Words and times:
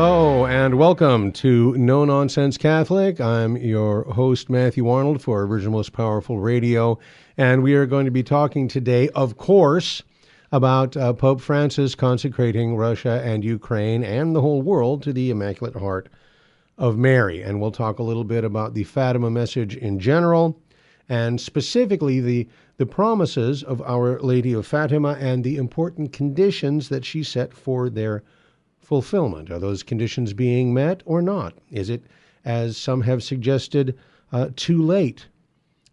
Hello 0.00 0.46
and 0.46 0.78
welcome 0.78 1.32
to 1.32 1.76
No 1.76 2.04
Nonsense 2.04 2.56
Catholic. 2.56 3.20
I'm 3.20 3.56
your 3.56 4.04
host, 4.04 4.48
Matthew 4.48 4.88
Arnold, 4.88 5.20
for 5.20 5.44
Virgin 5.44 5.72
Most 5.72 5.92
Powerful 5.92 6.38
Radio. 6.38 7.00
And 7.36 7.64
we 7.64 7.74
are 7.74 7.84
going 7.84 8.04
to 8.04 8.12
be 8.12 8.22
talking 8.22 8.68
today, 8.68 9.08
of 9.08 9.36
course, 9.36 10.04
about 10.52 10.96
uh, 10.96 11.14
Pope 11.14 11.40
Francis 11.40 11.96
consecrating 11.96 12.76
Russia 12.76 13.20
and 13.24 13.42
Ukraine 13.42 14.04
and 14.04 14.36
the 14.36 14.40
whole 14.40 14.62
world 14.62 15.02
to 15.02 15.12
the 15.12 15.30
Immaculate 15.30 15.74
Heart 15.74 16.08
of 16.78 16.96
Mary. 16.96 17.42
And 17.42 17.60
we'll 17.60 17.72
talk 17.72 17.98
a 17.98 18.04
little 18.04 18.22
bit 18.22 18.44
about 18.44 18.74
the 18.74 18.84
Fatima 18.84 19.32
message 19.32 19.74
in 19.74 19.98
general 19.98 20.60
and 21.08 21.40
specifically 21.40 22.20
the, 22.20 22.48
the 22.76 22.86
promises 22.86 23.64
of 23.64 23.82
Our 23.82 24.20
Lady 24.20 24.52
of 24.52 24.64
Fatima 24.64 25.16
and 25.18 25.42
the 25.42 25.56
important 25.56 26.12
conditions 26.12 26.88
that 26.88 27.04
she 27.04 27.24
set 27.24 27.52
for 27.52 27.90
their 27.90 28.22
fulfillment? 28.88 29.50
Are 29.50 29.58
those 29.58 29.82
conditions 29.82 30.32
being 30.32 30.72
met 30.72 31.02
or 31.04 31.20
not? 31.20 31.52
Is 31.70 31.90
it, 31.90 32.04
as 32.46 32.78
some 32.78 33.02
have 33.02 33.22
suggested, 33.22 33.98
uh, 34.32 34.48
too 34.56 34.82
late? 34.82 35.26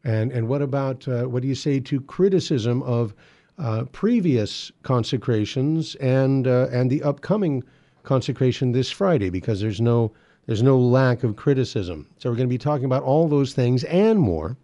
And, 0.05 0.31
and 0.31 0.47
what 0.47 0.61
about, 0.61 1.05
uh, 1.05 1.23
what 1.23 1.41
do 1.41 1.49
you 1.49 1.55
say 1.55 1.81
to 1.81 1.99
criticism 1.99 2.81
of 2.83 3.13
uh, 3.57 3.83
previous 3.91 4.71
consecrations 4.83 5.95
and, 5.95 6.47
uh, 6.47 6.67
and 6.71 6.89
the 6.89 7.03
upcoming 7.03 7.65
consecration 8.03 8.71
this 8.71 8.91
Friday? 8.91 9.29
Because 9.29 9.59
there's 9.59 9.81
no, 9.81 10.13
there's 10.45 10.63
no 10.63 10.79
lack 10.79 11.25
of 11.25 11.35
criticism. 11.35 12.07
So 12.17 12.29
we're 12.29 12.37
going 12.37 12.47
to 12.47 12.53
be 12.53 12.57
talking 12.57 12.85
about 12.85 13.03
all 13.03 13.27
those 13.27 13.53
things 13.53 13.83
and 13.83 14.17
more. 14.17 14.55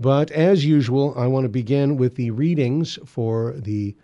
But 0.00 0.32
as 0.32 0.64
usual, 0.64 1.14
I 1.16 1.28
want 1.28 1.44
to 1.44 1.48
begin 1.48 1.98
with 1.98 2.16
the 2.16 2.32
readings 2.32 2.98
for 3.06 3.54
the 3.56 3.94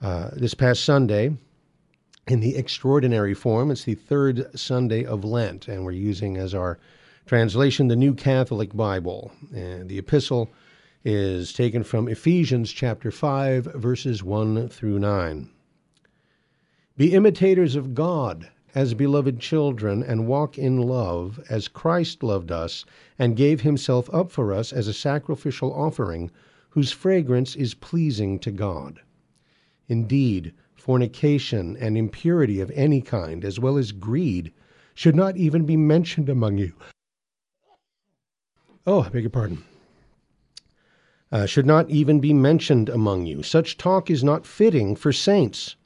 uh, 0.00 0.30
this 0.32 0.54
past 0.54 0.84
Sunday, 0.84 1.36
in 2.26 2.40
the 2.40 2.56
extraordinary 2.56 3.34
form. 3.34 3.70
It's 3.70 3.84
the 3.84 3.94
third 3.94 4.58
Sunday 4.58 5.04
of 5.04 5.24
Lent, 5.24 5.68
and 5.68 5.84
we're 5.84 5.92
using 5.92 6.36
as 6.36 6.54
our 6.54 6.78
translation 7.26 7.88
the 7.88 7.96
New 7.96 8.14
Catholic 8.14 8.74
Bible. 8.74 9.30
And 9.54 9.88
the 9.88 9.98
epistle 9.98 10.50
is 11.04 11.52
taken 11.52 11.84
from 11.84 12.08
Ephesians 12.08 12.72
chapter 12.72 13.10
5, 13.10 13.66
verses 13.74 14.22
1 14.22 14.68
through 14.68 14.98
9. 14.98 15.50
Be 16.96 17.12
imitators 17.12 17.76
of 17.76 17.94
God 17.94 18.48
as 18.74 18.94
beloved 18.94 19.38
children, 19.38 20.02
and 20.02 20.26
walk 20.26 20.58
in 20.58 20.78
love 20.78 21.38
as 21.48 21.68
Christ 21.68 22.22
loved 22.22 22.50
us 22.50 22.84
and 23.18 23.36
gave 23.36 23.60
himself 23.60 24.12
up 24.12 24.32
for 24.32 24.52
us 24.52 24.72
as 24.72 24.88
a 24.88 24.92
sacrificial 24.92 25.72
offering, 25.74 26.30
whose 26.70 26.90
fragrance 26.90 27.54
is 27.54 27.74
pleasing 27.74 28.38
to 28.40 28.50
God. 28.50 29.00
Indeed, 29.88 30.54
fornication, 30.74 31.76
and 31.76 31.96
impurity 31.96 32.60
of 32.60 32.70
any 32.72 33.00
kind, 33.00 33.44
as 33.44 33.58
well 33.58 33.78
as 33.78 33.92
greed, 33.92 34.52
should 34.94 35.16
not 35.16 35.36
even 35.36 35.64
be 35.64 35.76
mentioned 35.76 36.28
among 36.28 36.58
you. 36.58 36.72
Oh, 38.86 39.02
I 39.02 39.08
beg 39.08 39.22
your 39.22 39.30
pardon. 39.30 39.64
Uh, 41.32 41.46
should 41.46 41.66
not 41.66 41.90
even 41.90 42.20
be 42.20 42.32
mentioned 42.32 42.88
among 42.88 43.26
you. 43.26 43.42
Such 43.42 43.76
talk 43.76 44.10
is 44.10 44.22
not 44.22 44.46
fitting 44.46 44.94
for 44.94 45.12
saints. 45.12 45.76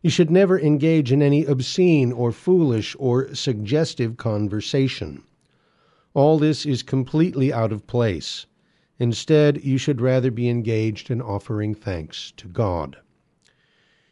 You 0.00 0.10
should 0.10 0.30
never 0.30 0.58
engage 0.58 1.10
in 1.10 1.20
any 1.20 1.44
obscene 1.44 2.12
or 2.12 2.30
foolish 2.30 2.94
or 2.98 3.34
suggestive 3.34 4.16
conversation. 4.16 5.22
All 6.14 6.38
this 6.38 6.64
is 6.64 6.82
completely 6.82 7.52
out 7.52 7.72
of 7.72 7.86
place. 7.86 8.46
Instead, 8.98 9.64
you 9.64 9.76
should 9.76 10.00
rather 10.00 10.30
be 10.30 10.48
engaged 10.48 11.10
in 11.10 11.20
offering 11.20 11.74
thanks 11.74 12.32
to 12.36 12.48
God. 12.48 12.96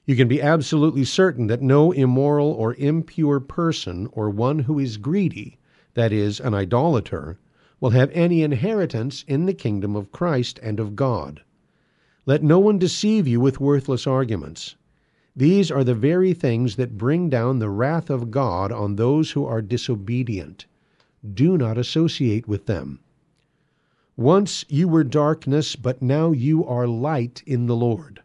You 0.07 0.17
can 0.17 0.29
be 0.29 0.43
absolutely 0.43 1.05
certain 1.05 1.47
that 1.47 1.63
no 1.63 1.91
immoral 1.91 2.53
or 2.53 2.75
impure 2.75 3.41
person, 3.41 4.07
or 4.13 4.29
one 4.29 4.59
who 4.61 4.79
is 4.79 4.99
greedy, 4.99 5.57
that 5.95 6.13
is, 6.13 6.41
an 6.41 6.53
idolater, 6.53 7.39
will 7.81 7.91
have 7.91 8.11
any 8.13 8.43
inheritance 8.43 9.25
in 9.27 9.47
the 9.47 9.55
kingdom 9.55 9.97
of 9.97 10.13
Christ 10.13 10.61
and 10.63 10.79
of 10.79 10.95
God. 10.95 11.41
Let 12.27 12.43
no 12.43 12.59
one 12.59 12.79
deceive 12.79 13.27
you 13.27 13.41
with 13.41 13.61
worthless 13.61 14.07
arguments. 14.07 14.77
These 15.35 15.71
are 15.71 15.85
the 15.85 15.95
very 15.95 16.35
things 16.35 16.77
that 16.77 16.99
bring 16.99 17.31
down 17.31 17.59
the 17.59 17.71
wrath 17.71 18.11
of 18.11 18.31
God 18.31 18.73
on 18.73 18.97
those 18.97 19.31
who 19.31 19.45
are 19.47 19.63
disobedient. 19.63 20.67
Do 21.33 21.57
not 21.57 21.79
associate 21.79 22.47
with 22.47 22.67
them. 22.67 23.01
Once 24.17 24.65
you 24.69 24.87
were 24.87 25.03
darkness, 25.03 25.77
but 25.77 26.03
now 26.03 26.31
you 26.31 26.65
are 26.65 26.87
light 26.87 27.43
in 27.47 27.67
the 27.67 27.77
Lord. 27.77 28.21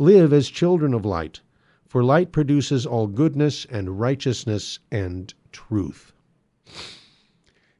Live 0.00 0.32
as 0.32 0.48
children 0.48 0.94
of 0.94 1.04
light, 1.04 1.40
for 1.88 2.04
light 2.04 2.30
produces 2.30 2.86
all 2.86 3.08
goodness 3.08 3.66
and 3.68 3.98
righteousness 3.98 4.78
and 4.92 5.34
truth. 5.50 6.12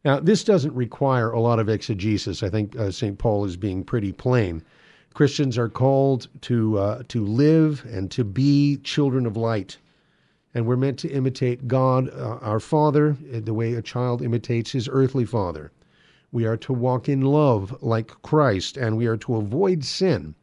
Now, 0.04 0.18
this 0.18 0.42
doesn't 0.42 0.74
require 0.74 1.30
a 1.30 1.38
lot 1.38 1.60
of 1.60 1.68
exegesis. 1.68 2.42
I 2.42 2.48
think 2.48 2.74
uh, 2.74 2.90
St. 2.90 3.16
Paul 3.18 3.44
is 3.44 3.56
being 3.56 3.84
pretty 3.84 4.10
plain. 4.10 4.64
Christians 5.14 5.56
are 5.56 5.68
called 5.68 6.26
to, 6.40 6.76
uh, 6.78 7.02
to 7.06 7.24
live 7.24 7.86
and 7.88 8.10
to 8.10 8.24
be 8.24 8.78
children 8.78 9.24
of 9.24 9.36
light. 9.36 9.78
And 10.54 10.66
we're 10.66 10.76
meant 10.76 10.98
to 10.98 11.08
imitate 11.08 11.68
God, 11.68 12.10
uh, 12.10 12.38
our 12.42 12.58
Father, 12.58 13.16
the 13.30 13.54
way 13.54 13.74
a 13.74 13.82
child 13.82 14.22
imitates 14.22 14.72
his 14.72 14.88
earthly 14.90 15.24
father. 15.24 15.70
We 16.32 16.46
are 16.46 16.56
to 16.56 16.72
walk 16.72 17.08
in 17.08 17.20
love 17.20 17.80
like 17.80 18.08
Christ, 18.22 18.76
and 18.76 18.96
we 18.96 19.06
are 19.06 19.16
to 19.18 19.36
avoid 19.36 19.84
sin 19.84 20.34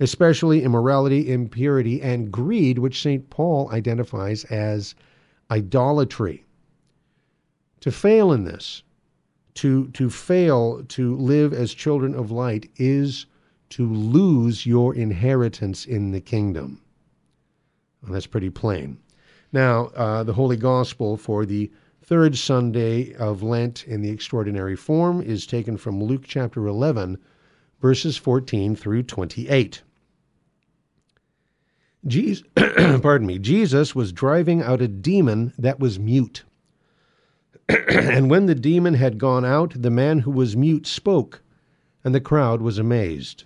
especially 0.00 0.62
immorality, 0.62 1.32
impurity, 1.32 2.00
and 2.00 2.30
greed, 2.30 2.78
which 2.78 3.02
St. 3.02 3.28
Paul 3.30 3.70
identifies 3.72 4.44
as 4.44 4.94
idolatry. 5.50 6.44
To 7.80 7.90
fail 7.90 8.32
in 8.32 8.44
this, 8.44 8.82
to, 9.54 9.88
to 9.88 10.10
fail 10.10 10.84
to 10.84 11.16
live 11.16 11.52
as 11.52 11.74
children 11.74 12.14
of 12.14 12.30
light, 12.30 12.70
is 12.76 13.26
to 13.70 13.86
lose 13.92 14.66
your 14.66 14.94
inheritance 14.94 15.84
in 15.84 16.10
the 16.10 16.20
kingdom. 16.20 16.80
Well, 18.02 18.12
that's 18.12 18.26
pretty 18.26 18.50
plain. 18.50 18.98
Now, 19.52 19.86
uh, 19.96 20.22
the 20.22 20.34
Holy 20.34 20.56
Gospel 20.56 21.16
for 21.16 21.44
the 21.44 21.70
third 22.02 22.36
Sunday 22.36 23.14
of 23.14 23.42
Lent 23.42 23.84
in 23.86 24.00
the 24.00 24.10
extraordinary 24.10 24.76
form 24.76 25.20
is 25.20 25.46
taken 25.46 25.76
from 25.76 26.02
Luke 26.02 26.24
chapter 26.24 26.66
11, 26.66 27.18
verses 27.80 28.16
14 28.16 28.76
through 28.76 29.02
28. 29.02 29.82
Jesus, 32.08 32.46
pardon 32.56 33.26
me, 33.26 33.38
Jesus 33.38 33.94
was 33.94 34.12
driving 34.12 34.62
out 34.62 34.82
a 34.82 34.88
demon 34.88 35.52
that 35.58 35.78
was 35.78 35.98
mute. 35.98 36.44
and 37.68 38.30
when 38.30 38.46
the 38.46 38.54
demon 38.54 38.94
had 38.94 39.18
gone 39.18 39.44
out, 39.44 39.74
the 39.80 39.90
man 39.90 40.20
who 40.20 40.30
was 40.30 40.56
mute 40.56 40.86
spoke, 40.86 41.42
and 42.02 42.14
the 42.14 42.20
crowd 42.20 42.62
was 42.62 42.78
amazed. 42.78 43.44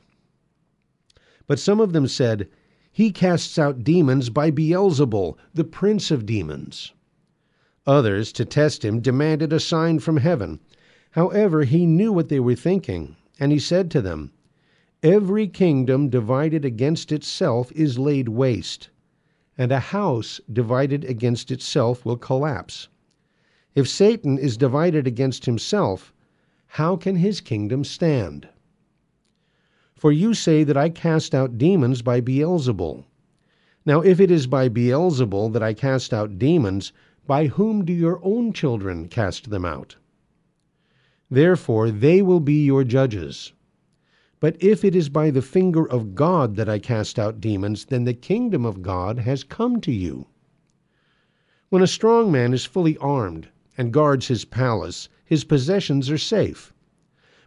But 1.46 1.58
some 1.58 1.80
of 1.80 1.92
them 1.92 2.06
said, 2.06 2.48
He 2.92 3.10
casts 3.10 3.58
out 3.58 3.82
demons 3.82 4.30
by 4.30 4.50
Beelzebul, 4.50 5.36
the 5.52 5.64
prince 5.64 6.10
of 6.10 6.24
demons. 6.24 6.92
Others, 7.86 8.32
to 8.34 8.44
test 8.44 8.84
him, 8.84 9.00
demanded 9.00 9.52
a 9.52 9.58
sign 9.58 9.98
from 9.98 10.18
heaven. 10.18 10.60
However, 11.10 11.64
he 11.64 11.84
knew 11.84 12.12
what 12.12 12.28
they 12.28 12.40
were 12.40 12.54
thinking, 12.54 13.16
and 13.40 13.50
he 13.50 13.58
said 13.58 13.90
to 13.90 14.00
them, 14.00 14.30
Every 15.02 15.48
kingdom 15.48 16.10
divided 16.10 16.64
against 16.64 17.10
itself 17.10 17.72
is 17.72 17.98
laid 17.98 18.28
waste, 18.28 18.90
and 19.58 19.72
a 19.72 19.80
house 19.80 20.40
divided 20.52 21.04
against 21.04 21.50
itself 21.50 22.06
will 22.06 22.16
collapse. 22.16 22.86
If 23.74 23.88
Satan 23.88 24.38
is 24.38 24.56
divided 24.56 25.08
against 25.08 25.46
himself, 25.46 26.12
how 26.78 26.94
can 26.94 27.16
his 27.16 27.40
kingdom 27.40 27.82
stand? 27.82 28.48
For 29.96 30.12
you 30.12 30.34
say 30.34 30.62
that 30.62 30.76
I 30.76 30.88
cast 30.88 31.34
out 31.34 31.58
demons 31.58 32.02
by 32.02 32.20
Beelzebul. 32.20 33.04
Now, 33.84 34.02
if 34.02 34.20
it 34.20 34.30
is 34.30 34.46
by 34.46 34.68
Beelzebul 34.68 35.52
that 35.52 35.64
I 35.64 35.74
cast 35.74 36.14
out 36.14 36.38
demons, 36.38 36.92
by 37.26 37.48
whom 37.48 37.84
do 37.84 37.92
your 37.92 38.20
own 38.22 38.52
children 38.52 39.08
cast 39.08 39.50
them 39.50 39.64
out? 39.64 39.96
Therefore, 41.28 41.90
they 41.90 42.22
will 42.22 42.38
be 42.38 42.64
your 42.64 42.84
judges. 42.84 43.52
But 44.42 44.56
if 44.60 44.84
it 44.84 44.96
is 44.96 45.08
by 45.08 45.30
the 45.30 45.40
finger 45.40 45.88
of 45.88 46.16
God 46.16 46.56
that 46.56 46.68
I 46.68 46.80
cast 46.80 47.16
out 47.16 47.40
demons, 47.40 47.84
then 47.84 48.02
the 48.02 48.12
kingdom 48.12 48.66
of 48.66 48.82
God 48.82 49.20
has 49.20 49.44
come 49.44 49.80
to 49.82 49.92
you. 49.92 50.26
When 51.68 51.80
a 51.80 51.86
strong 51.86 52.32
man 52.32 52.52
is 52.52 52.64
fully 52.64 52.96
armed 52.98 53.50
and 53.78 53.92
guards 53.92 54.26
his 54.26 54.44
palace, 54.44 55.08
his 55.24 55.44
possessions 55.44 56.10
are 56.10 56.18
safe. 56.18 56.72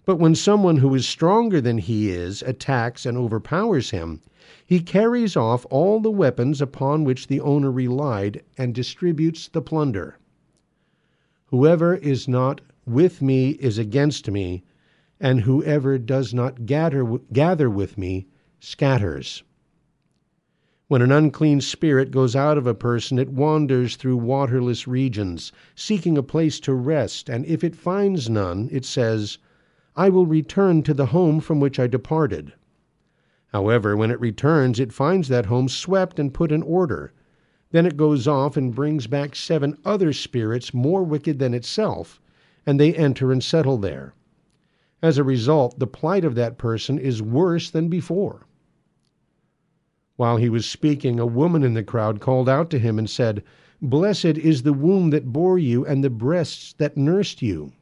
But 0.05 0.19
when 0.19 0.35
someone 0.35 0.77
who 0.77 0.95
is 0.95 1.05
stronger 1.05 1.59
than 1.59 1.79
he 1.79 2.11
is 2.11 2.41
attacks 2.43 3.05
and 3.05 3.17
overpowers 3.17 3.89
him, 3.89 4.21
he 4.65 4.79
carries 4.79 5.35
off 5.35 5.65
all 5.69 5.99
the 5.99 6.09
weapons 6.09 6.61
upon 6.61 7.03
which 7.03 7.27
the 7.27 7.41
owner 7.41 7.73
relied 7.73 8.41
and 8.57 8.73
distributes 8.73 9.49
the 9.49 9.61
plunder. 9.61 10.17
Whoever 11.47 11.95
is 11.95 12.29
not 12.29 12.61
with 12.85 13.21
me 13.21 13.49
is 13.49 13.77
against 13.77 14.31
me, 14.31 14.63
and 15.25 15.41
whoever 15.41 15.97
does 15.97 16.35
not 16.35 16.67
gather, 16.67 17.03
gather 17.33 17.67
with 17.67 17.97
me 17.97 18.27
scatters. 18.59 19.41
When 20.87 21.01
an 21.01 21.11
unclean 21.11 21.61
spirit 21.61 22.11
goes 22.11 22.35
out 22.35 22.59
of 22.59 22.67
a 22.67 22.75
person, 22.75 23.17
it 23.17 23.29
wanders 23.29 23.95
through 23.95 24.17
waterless 24.17 24.87
regions, 24.87 25.51
seeking 25.73 26.15
a 26.15 26.21
place 26.21 26.59
to 26.59 26.75
rest, 26.75 27.27
and 27.27 27.43
if 27.47 27.63
it 27.63 27.75
finds 27.75 28.29
none, 28.29 28.69
it 28.71 28.85
says, 28.85 29.39
I 29.95 30.09
will 30.09 30.27
return 30.27 30.83
to 30.83 30.93
the 30.93 31.07
home 31.07 31.39
from 31.39 31.59
which 31.59 31.79
I 31.79 31.87
departed. 31.87 32.53
However, 33.47 33.97
when 33.97 34.11
it 34.11 34.21
returns, 34.21 34.79
it 34.79 34.93
finds 34.93 35.27
that 35.29 35.47
home 35.47 35.69
swept 35.69 36.19
and 36.19 36.35
put 36.35 36.51
in 36.51 36.61
order. 36.61 37.13
Then 37.71 37.87
it 37.87 37.97
goes 37.97 38.27
off 38.27 38.57
and 38.57 38.75
brings 38.75 39.07
back 39.07 39.35
seven 39.35 39.75
other 39.83 40.13
spirits 40.13 40.71
more 40.71 41.01
wicked 41.01 41.39
than 41.39 41.55
itself, 41.55 42.21
and 42.63 42.79
they 42.79 42.93
enter 42.93 43.31
and 43.31 43.43
settle 43.43 43.79
there. 43.79 44.13
As 45.01 45.17
a 45.17 45.23
result, 45.23 45.77
the 45.79 45.87
plight 45.87 46.23
of 46.23 46.35
that 46.35 46.57
person 46.57 46.97
is 46.97 47.21
worse 47.21 47.69
than 47.69 47.89
before. 47.89 48.45
While 50.15 50.37
he 50.37 50.49
was 50.49 50.65
speaking, 50.65 51.19
a 51.19 51.25
woman 51.25 51.63
in 51.63 51.73
the 51.73 51.83
crowd 51.83 52.21
called 52.21 52.47
out 52.47 52.69
to 52.69 52.79
him 52.79 52.97
and 52.97 53.09
said, 53.09 53.43
Blessed 53.81 54.37
is 54.37 54.63
the 54.63 54.73
womb 54.73 55.09
that 55.09 55.33
bore 55.33 55.59
you 55.59 55.85
and 55.85 56.03
the 56.03 56.09
breasts 56.09 56.73
that 56.77 56.95
nursed 56.95 57.41
you. 57.41 57.73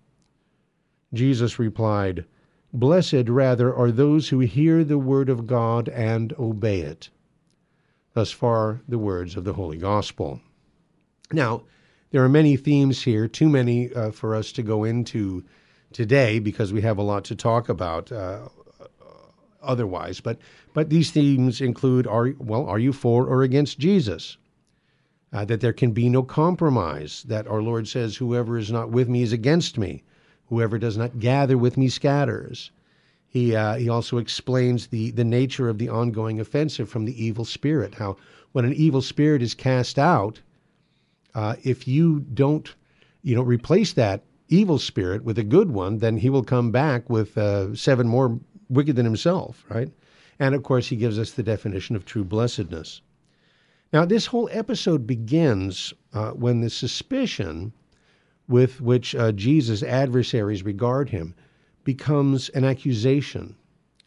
Jesus 1.14 1.60
replied, 1.60 2.26
Blessed 2.74 3.30
rather 3.30 3.74
are 3.74 3.92
those 3.92 4.30
who 4.30 4.40
hear 4.40 4.84
the 4.84 4.98
word 4.98 5.30
of 5.30 5.46
God 5.46 5.88
and 5.90 6.34
obey 6.40 6.82
it. 6.82 7.12
Thus 8.14 8.32
far, 8.32 8.82
the 8.88 8.98
words 8.98 9.36
of 9.36 9.44
the 9.44 9.54
Holy 9.54 9.78
Gospel. 9.78 10.42
Now, 11.32 11.64
there 12.10 12.24
are 12.24 12.30
many 12.30 12.58
themes 12.58 13.04
here, 13.04 13.28
too 13.28 13.50
many 13.50 13.94
uh, 13.94 14.10
for 14.12 14.34
us 14.34 14.52
to 14.54 14.64
go 14.64 14.84
into 14.84 15.44
today 15.94 16.40
because 16.40 16.74
we 16.74 16.82
have 16.82 16.98
a 16.98 17.04
lot 17.04 17.24
to 17.26 17.36
talk 17.36 17.70
about. 17.70 18.12
Uh, 18.12 18.48
otherwise. 19.64 20.20
But 20.20 20.38
but 20.74 20.90
these 20.90 21.12
themes 21.12 21.62
include 21.62 22.06
are 22.06 22.34
well, 22.38 22.66
are 22.66 22.80
you 22.80 22.94
for 22.94 23.26
or 23.26 23.44
against 23.44 23.80
Jesus? 23.80 24.38
Uh, 25.32 25.46
that 25.46 25.62
there 25.62 25.74
can 25.74 25.92
be 25.92 26.10
no 26.10 26.22
compromise. 26.22 27.24
That 27.28 27.48
our 27.48 27.62
Lord 27.62 27.88
says, 27.88 28.18
"Whoever 28.18 28.58
is 28.58 28.72
not 28.72 28.92
with 28.92 29.10
me 29.10 29.24
is 29.24 29.34
against 29.34 29.78
me. 29.78 30.04
Whoever 30.48 30.78
does 30.78 30.98
not 30.98 31.20
gather 31.20 31.58
with 31.58 31.78
me 31.78 31.90
scatters." 31.90 32.72
He 33.28 33.56
uh, 33.56 33.76
he 33.76 33.90
also 33.90 34.18
explains 34.18 34.88
the 34.88 35.12
the 35.12 35.24
nature 35.24 35.70
of 35.70 35.80
the 35.80 35.90
ongoing 35.90 36.40
offensive 36.40 36.90
from 36.90 37.06
the 37.06 37.26
evil 37.26 37.46
spirit. 37.46 37.96
How 37.96 38.18
when 38.52 38.66
an 38.66 38.74
evil 38.74 39.02
spirit 39.02 39.42
is 39.42 39.56
cast 39.56 39.98
out, 39.98 40.42
uh, 41.34 41.56
if 41.64 41.88
you 41.88 42.20
don't, 42.20 42.76
you 43.24 43.36
know, 43.36 43.42
replace 43.42 43.94
that 43.94 44.24
evil 44.54 44.78
spirit 44.78 45.24
with 45.24 45.38
a 45.40 45.44
good 45.44 45.72
one, 45.72 45.98
then 45.98 46.18
he 46.18 46.30
will 46.30 46.44
come 46.44 46.72
back 46.72 47.10
with 47.10 47.38
uh, 47.38 47.74
seven 47.76 48.08
more 48.08 48.40
wicked 48.70 48.96
than 48.96 49.06
himself, 49.06 49.66
right? 49.70 49.92
And 50.40 50.56
of 50.56 50.64
course, 50.64 50.88
he 50.88 50.96
gives 50.96 51.18
us 51.18 51.32
the 51.32 51.44
definition 51.44 51.96
of 51.96 52.06
true 52.06 52.24
blessedness. 52.24 53.02
Now, 53.92 54.06
this 54.06 54.28
whole 54.28 54.50
episode 54.52 55.06
begins 55.06 55.94
uh, 56.14 56.32
when 56.32 56.62
the 56.62 56.70
suspicion 56.70 57.74
with 58.48 58.82
which 58.82 59.16
uh, 59.16 59.32
Jesus' 59.32 59.84
adversaries 59.84 60.64
regard 60.64 61.10
him 61.10 61.36
becomes 61.84 62.50
an 62.50 62.64
accusation 62.64 63.56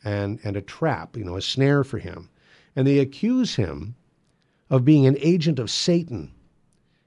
and, 0.05 0.39
and 0.45 0.57
a 0.57 0.63
trap, 0.63 1.17
you 1.17 1.25
know, 1.25 1.37
a 1.37 1.43
snare 1.43 1.85
for 1.85 1.99
him. 1.99 2.29
And 2.75 2.87
they 2.87 2.99
accuse 2.99 3.57
him 3.57 3.95
of 4.71 4.85
being 4.85 5.07
an 5.07 5.17
agent 5.21 5.59
of 5.59 5.71
Satan. 5.71 6.33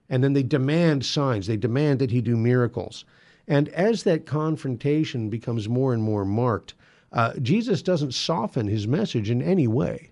And 0.10 0.24
then 0.24 0.34
they 0.34 0.44
demand 0.44 1.06
signs, 1.06 1.48
they 1.48 1.58
demand 1.58 2.00
that 2.00 2.12
he 2.12 2.22
do 2.22 2.36
miracles. 2.36 3.06
And 3.50 3.68
as 3.70 4.04
that 4.04 4.28
confrontation 4.28 5.30
becomes 5.30 5.68
more 5.68 5.92
and 5.92 6.04
more 6.04 6.24
marked, 6.24 6.76
uh, 7.12 7.34
Jesus 7.42 7.82
doesn't 7.82 8.14
soften 8.14 8.68
his 8.68 8.88
message 8.88 9.32
in 9.32 9.42
any 9.42 9.68
way. 9.68 10.12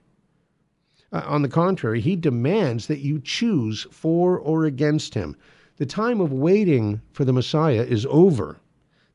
Uh, 1.11 1.21
on 1.25 1.43
the 1.43 1.47
contrary, 1.47 2.01
he 2.01 2.15
demands 2.15 2.87
that 2.87 2.99
you 2.99 3.19
choose 3.19 3.85
for 3.91 4.39
or 4.39 4.65
against 4.65 5.13
him. 5.13 5.37
The 5.77 5.85
time 5.85 6.19
of 6.19 6.33
waiting 6.33 6.99
for 7.13 7.23
the 7.23 7.31
Messiah 7.31 7.83
is 7.83 8.07
over. 8.09 8.57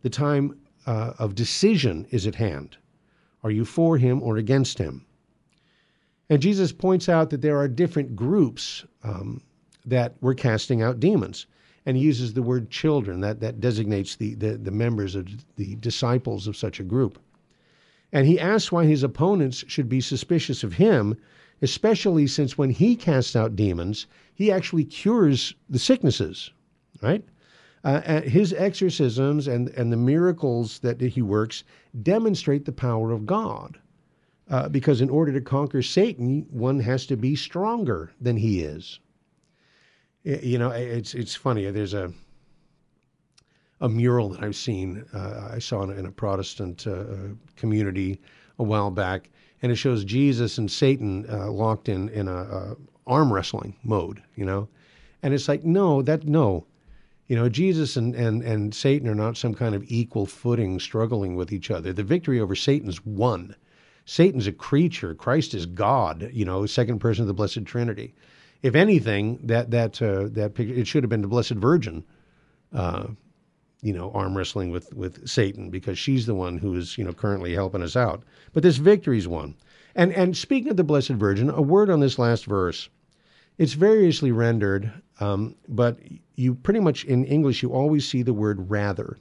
The 0.03 0.11
time 0.11 0.57
uh, 0.87 1.15
of 1.19 1.35
decision 1.35 2.07
is 2.11 2.25
at 2.25 2.37
hand. 2.37 2.77
Are 3.43 3.51
you 3.51 3.65
for 3.65 3.99
him 3.99 4.23
or 4.23 4.37
against 4.37 4.79
him? 4.79 5.05
And 6.31 6.41
Jesus 6.41 6.71
points 6.71 7.09
out 7.09 7.31
that 7.31 7.43
there 7.43 7.59
are 7.59 7.69
different 7.69 8.15
groups 8.15 8.85
um, 9.03 9.43
that 9.85 10.15
were 10.21 10.35
casting 10.35 10.81
out 10.81 11.01
demons. 11.01 11.47
And 11.85 11.97
he 11.97 12.03
uses 12.03 12.33
the 12.33 12.43
word 12.43 12.71
children, 12.71 13.21
that, 13.21 13.41
that 13.41 13.61
designates 13.61 14.17
the, 14.17 14.35
the, 14.35 14.57
the 14.57 14.71
members 14.71 15.15
of 15.15 15.27
the 15.57 15.75
disciples 15.77 16.47
of 16.47 16.57
such 16.57 16.79
a 16.79 16.85
group. 16.85 17.19
And 18.13 18.27
he 18.27 18.39
asks 18.39 18.71
why 18.71 18.85
his 18.85 19.03
opponents 19.03 19.65
should 19.67 19.89
be 19.89 20.01
suspicious 20.01 20.63
of 20.63 20.75
him, 20.75 21.17
especially 21.61 22.27
since 22.27 22.59
when 22.59 22.71
he 22.71 22.95
casts 22.95 23.35
out 23.35 23.57
demons, 23.57 24.07
he 24.35 24.53
actually 24.53 24.85
cures 24.85 25.55
the 25.69 25.79
sicknesses, 25.79 26.51
right? 27.01 27.25
Uh, 27.85 28.21
his 28.21 28.53
exorcisms 28.53 29.49
and, 29.49 29.69
and 29.71 29.93
the 29.93 29.97
miracles 29.97 30.79
that 30.81 31.01
he 31.01 31.23
works 31.23 31.65
demonstrate 32.03 32.65
the 32.65 32.73
power 32.73 33.11
of 33.11 33.27
God. 33.27 33.79
Uh, 34.49 34.69
because 34.69 35.01
in 35.01 35.09
order 35.09 35.33
to 35.33 35.41
conquer 35.41 35.83
Satan, 35.83 36.47
one 36.51 36.79
has 36.81 37.07
to 37.07 37.17
be 37.17 37.35
stronger 37.35 38.13
than 38.21 38.37
he 38.37 38.61
is. 38.61 39.01
You 40.25 40.59
know, 40.59 40.71
it's 40.71 41.15
it's 41.15 41.35
funny. 41.35 41.69
There's 41.71 41.95
a 41.95 42.13
a 43.81 43.89
mural 43.89 44.29
that 44.31 44.45
I've 44.45 44.57
seen. 44.57 45.05
Uh, 45.13 45.51
I 45.53 45.59
saw 45.59 45.83
in 45.83 45.91
a, 45.91 45.95
in 45.95 46.07
a 46.07 46.13
Protestant 46.13 46.87
uh, 46.87 47.05
community 47.57 48.21
a 48.59 48.63
while 48.63 48.93
back, 48.93 49.31
and 49.61 49.73
it 49.73 49.77
shows 49.77 50.05
Jesus 50.05 50.59
and 50.59 50.71
Satan 50.71 51.27
uh, 51.29 51.51
locked 51.51 51.89
in 51.89 52.09
in 52.11 52.29
a, 52.29 52.37
a, 52.37 52.77
arm 53.05 53.33
wrestling 53.33 53.75
mode. 53.83 54.23
You 54.37 54.45
know, 54.45 54.69
and 55.25 55.35
it's 55.35 55.49
like 55.49 55.65
no, 55.65 56.03
that 56.03 56.25
no. 56.25 56.67
You 57.27 57.37
know, 57.37 57.49
Jesus 57.49 57.97
and, 57.97 58.15
and, 58.15 58.43
and 58.43 58.75
Satan 58.75 59.09
are 59.09 59.15
not 59.15 59.39
some 59.39 59.55
kind 59.55 59.75
of 59.75 59.85
equal 59.87 60.27
footing 60.27 60.79
struggling 60.79 61.35
with 61.35 61.51
each 61.51 61.71
other. 61.71 61.93
The 61.93 62.03
victory 62.03 62.41
over 62.41 62.55
Satan's 62.55 63.07
won. 63.07 63.57
Satan's 64.05 64.47
a 64.47 64.53
creature. 64.53 65.15
Christ 65.15 65.55
is 65.55 65.65
God. 65.65 66.29
You 66.33 66.45
know, 66.45 66.67
second 66.67 66.99
person 66.99 67.23
of 67.23 67.29
the 67.29 67.35
Blessed 67.35 67.65
Trinity. 67.65 68.15
If 68.63 68.75
anything, 68.75 69.41
that 69.45 69.71
that 69.71 70.01
uh, 70.01 70.29
that 70.33 70.55
picture, 70.55 70.75
it 70.75 70.87
should 70.87 71.03
have 71.03 71.11
been 71.11 71.23
the 71.23 71.29
Blessed 71.29 71.53
Virgin 71.53 72.05
uh, 72.73 73.09
you 73.83 73.93
know, 73.93 74.13
arm 74.13 74.37
wrestling 74.37 74.71
with, 74.71 74.95
with 74.95 75.29
Satan 75.29 75.69
because 75.69 75.99
she's 75.99 76.25
the 76.25 76.35
one 76.35 76.57
who 76.57 76.75
is, 76.77 76.97
you 76.97 77.05
know, 77.05 77.13
currently 77.13 77.53
helping 77.53 77.83
us 77.83 77.97
out. 77.97 78.23
But 78.53 78.63
this 78.63 78.77
victory's 78.77 79.27
won. 79.27 79.57
And 79.95 80.13
and 80.13 80.37
speaking 80.37 80.71
of 80.71 80.77
the 80.77 80.85
Blessed 80.85 81.11
Virgin, 81.11 81.51
a 81.51 81.61
word 81.61 81.91
on 81.91 82.01
this 82.01 82.19
last 82.19 82.47
verse. 82.47 82.89
It's 83.59 83.75
variously 83.75 84.33
rendered, 84.33 84.91
um, 85.21 85.57
but 85.69 85.99
you 86.37 86.55
pretty 86.55 86.81
much 86.81 87.05
in 87.05 87.25
English 87.25 87.63
you 87.63 87.71
always 87.71 88.09
see 88.09 88.23
the 88.23 88.33
word 88.33 88.71
rather. 88.71 89.19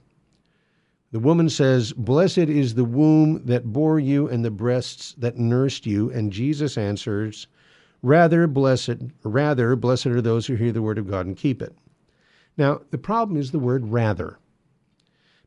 The 1.12 1.19
woman 1.19 1.50
says, 1.50 1.91
Blessed 1.91 2.38
is 2.38 2.75
the 2.75 2.86
womb 2.86 3.45
that 3.45 3.74
bore 3.74 4.00
you 4.00 4.29
and 4.29 4.45
the 4.45 4.51
breasts 4.51 5.13
that 5.17 5.38
nursed 5.38 5.86
you. 5.86 6.10
And 6.12 6.31
Jesus 6.31 6.77
answers, 6.77 7.48
Rather 8.01 8.48
blessed, 8.48 8.98
rather 9.24 9.75
blessed 9.75 10.08
are 10.08 10.22
those 10.22 10.48
who 10.48 10.55
hear 10.55 10.72
the 10.72 10.81
word 10.81 10.98
of 10.98 11.08
God 11.08 11.25
and 11.25 11.38
keep 11.38 11.62
it. 11.62 11.75
Now, 12.58 12.81
the 12.89 12.98
problem 12.98 13.39
is 13.39 13.51
the 13.51 13.60
word 13.60 13.88
rather 13.88 14.39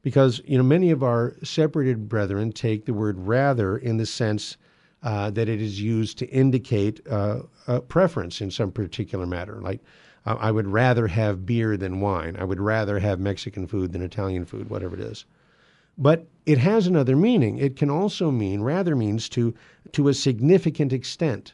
because 0.03 0.41
you 0.45 0.57
know 0.57 0.63
many 0.63 0.91
of 0.91 1.03
our 1.03 1.35
separated 1.43 2.09
brethren 2.09 2.53
take 2.53 2.85
the 2.85 2.93
word 2.95 3.19
rather 3.19 3.77
in 3.77 3.97
the 3.97 4.07
sense 4.07 4.57
uh, 5.03 5.31
that 5.31 5.49
it 5.49 5.61
is 5.61 5.81
used 5.81 6.19
to 6.19 6.29
indicate 6.29 7.01
uh, 7.09 7.41
a 7.67 7.81
preference 7.81 8.41
in 8.41 8.51
some 8.51 8.71
particular 8.71 9.27
matter. 9.27 9.61
Like, 9.61 9.81
I 10.27 10.51
would 10.51 10.69
rather 10.69 11.07
have 11.09 11.45
beer 11.45 11.77
than 11.77 12.01
wine. 12.01 12.37
I 12.39 12.45
would 12.45 12.61
rather 12.61 12.99
have 12.99 13.21
Mexican 13.21 13.67
food 13.67 13.93
than 13.93 14.01
Italian 14.01 14.47
food, 14.47 14.71
whatever 14.71 14.95
it 14.95 15.03
is. 15.03 15.27
But 15.99 16.27
it 16.47 16.57
has 16.59 16.87
another 16.87 17.15
meaning. 17.15 17.59
It 17.59 17.77
can 17.77 17.91
also 17.91 18.31
mean 18.31 18.63
rather 18.63 18.97
means 18.97 19.29
to 19.31 19.55
to 19.93 20.09
a 20.09 20.15
significant 20.15 20.93
extent 20.95 21.53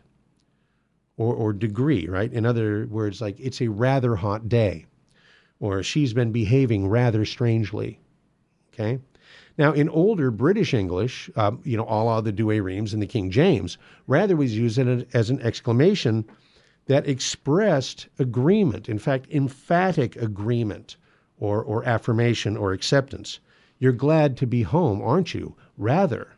or, 1.20 1.34
or 1.34 1.52
degree, 1.52 2.06
right? 2.08 2.32
In 2.32 2.46
other 2.46 2.86
words, 2.86 3.20
like 3.20 3.38
it's 3.38 3.60
a 3.60 3.68
rather 3.68 4.16
hot 4.16 4.48
day, 4.48 4.86
or 5.60 5.82
she's 5.82 6.12
been 6.12 6.32
behaving 6.32 6.88
rather 6.88 7.24
strangely 7.24 8.00
Okay. 8.72 8.98
Now, 9.58 9.72
in 9.72 9.88
older 9.90 10.30
British 10.30 10.72
English, 10.72 11.28
um, 11.36 11.60
you 11.64 11.76
know, 11.76 11.84
a 11.84 12.00
la 12.02 12.20
the 12.22 12.32
Douay-Rheims 12.32 12.94
and 12.94 13.02
the 13.02 13.06
King 13.06 13.30
James, 13.30 13.76
rather 14.06 14.34
was 14.36 14.56
used 14.56 14.78
as 14.78 15.28
an 15.28 15.40
exclamation 15.42 16.24
that 16.86 17.06
expressed 17.06 18.08
agreement, 18.18 18.88
in 18.88 18.98
fact, 18.98 19.26
emphatic 19.30 20.16
agreement 20.16 20.96
or, 21.38 21.62
or 21.62 21.84
affirmation 21.84 22.56
or 22.56 22.72
acceptance. 22.72 23.40
You're 23.78 23.92
glad 23.92 24.36
to 24.38 24.46
be 24.46 24.62
home, 24.62 25.02
aren't 25.02 25.34
you? 25.34 25.56
Rather. 25.76 26.28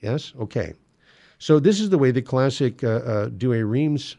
Yes? 0.00 0.32
Okay. 0.40 0.72
So 1.42 1.58
this 1.58 1.80
is 1.80 1.90
the 1.90 1.98
way 1.98 2.12
the 2.12 2.22
classic 2.22 2.84
uh, 2.84 3.02
uh, 3.04 3.28
Douay-Rheims 3.30 4.14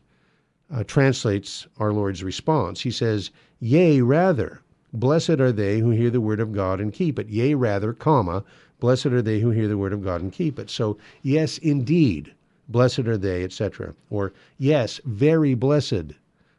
uh, 0.75 0.83
translates 0.83 1.65
our 1.77 1.93
Lord's 1.93 2.21
response. 2.21 2.81
He 2.81 2.91
says, 2.91 3.31
Yea, 3.61 4.01
rather. 4.01 4.59
Blessed 4.91 5.39
are 5.39 5.53
they 5.53 5.79
who 5.79 5.91
hear 5.91 6.09
the 6.09 6.19
word 6.19 6.41
of 6.41 6.51
God 6.51 6.81
and 6.81 6.91
keep 6.91 7.17
it. 7.17 7.29
Yea, 7.29 7.53
rather, 7.53 7.93
comma, 7.93 8.43
blessed 8.81 9.05
are 9.05 9.21
they 9.21 9.39
who 9.39 9.51
hear 9.51 9.69
the 9.69 9.77
word 9.77 9.93
of 9.93 10.03
God 10.03 10.19
and 10.19 10.33
keep 10.33 10.59
it. 10.59 10.69
So, 10.69 10.97
yes, 11.21 11.59
indeed, 11.59 12.33
blessed 12.67 13.07
are 13.07 13.17
they, 13.17 13.45
etc. 13.45 13.95
Or, 14.09 14.33
yes, 14.57 14.99
very 15.05 15.53
blessed 15.53 16.11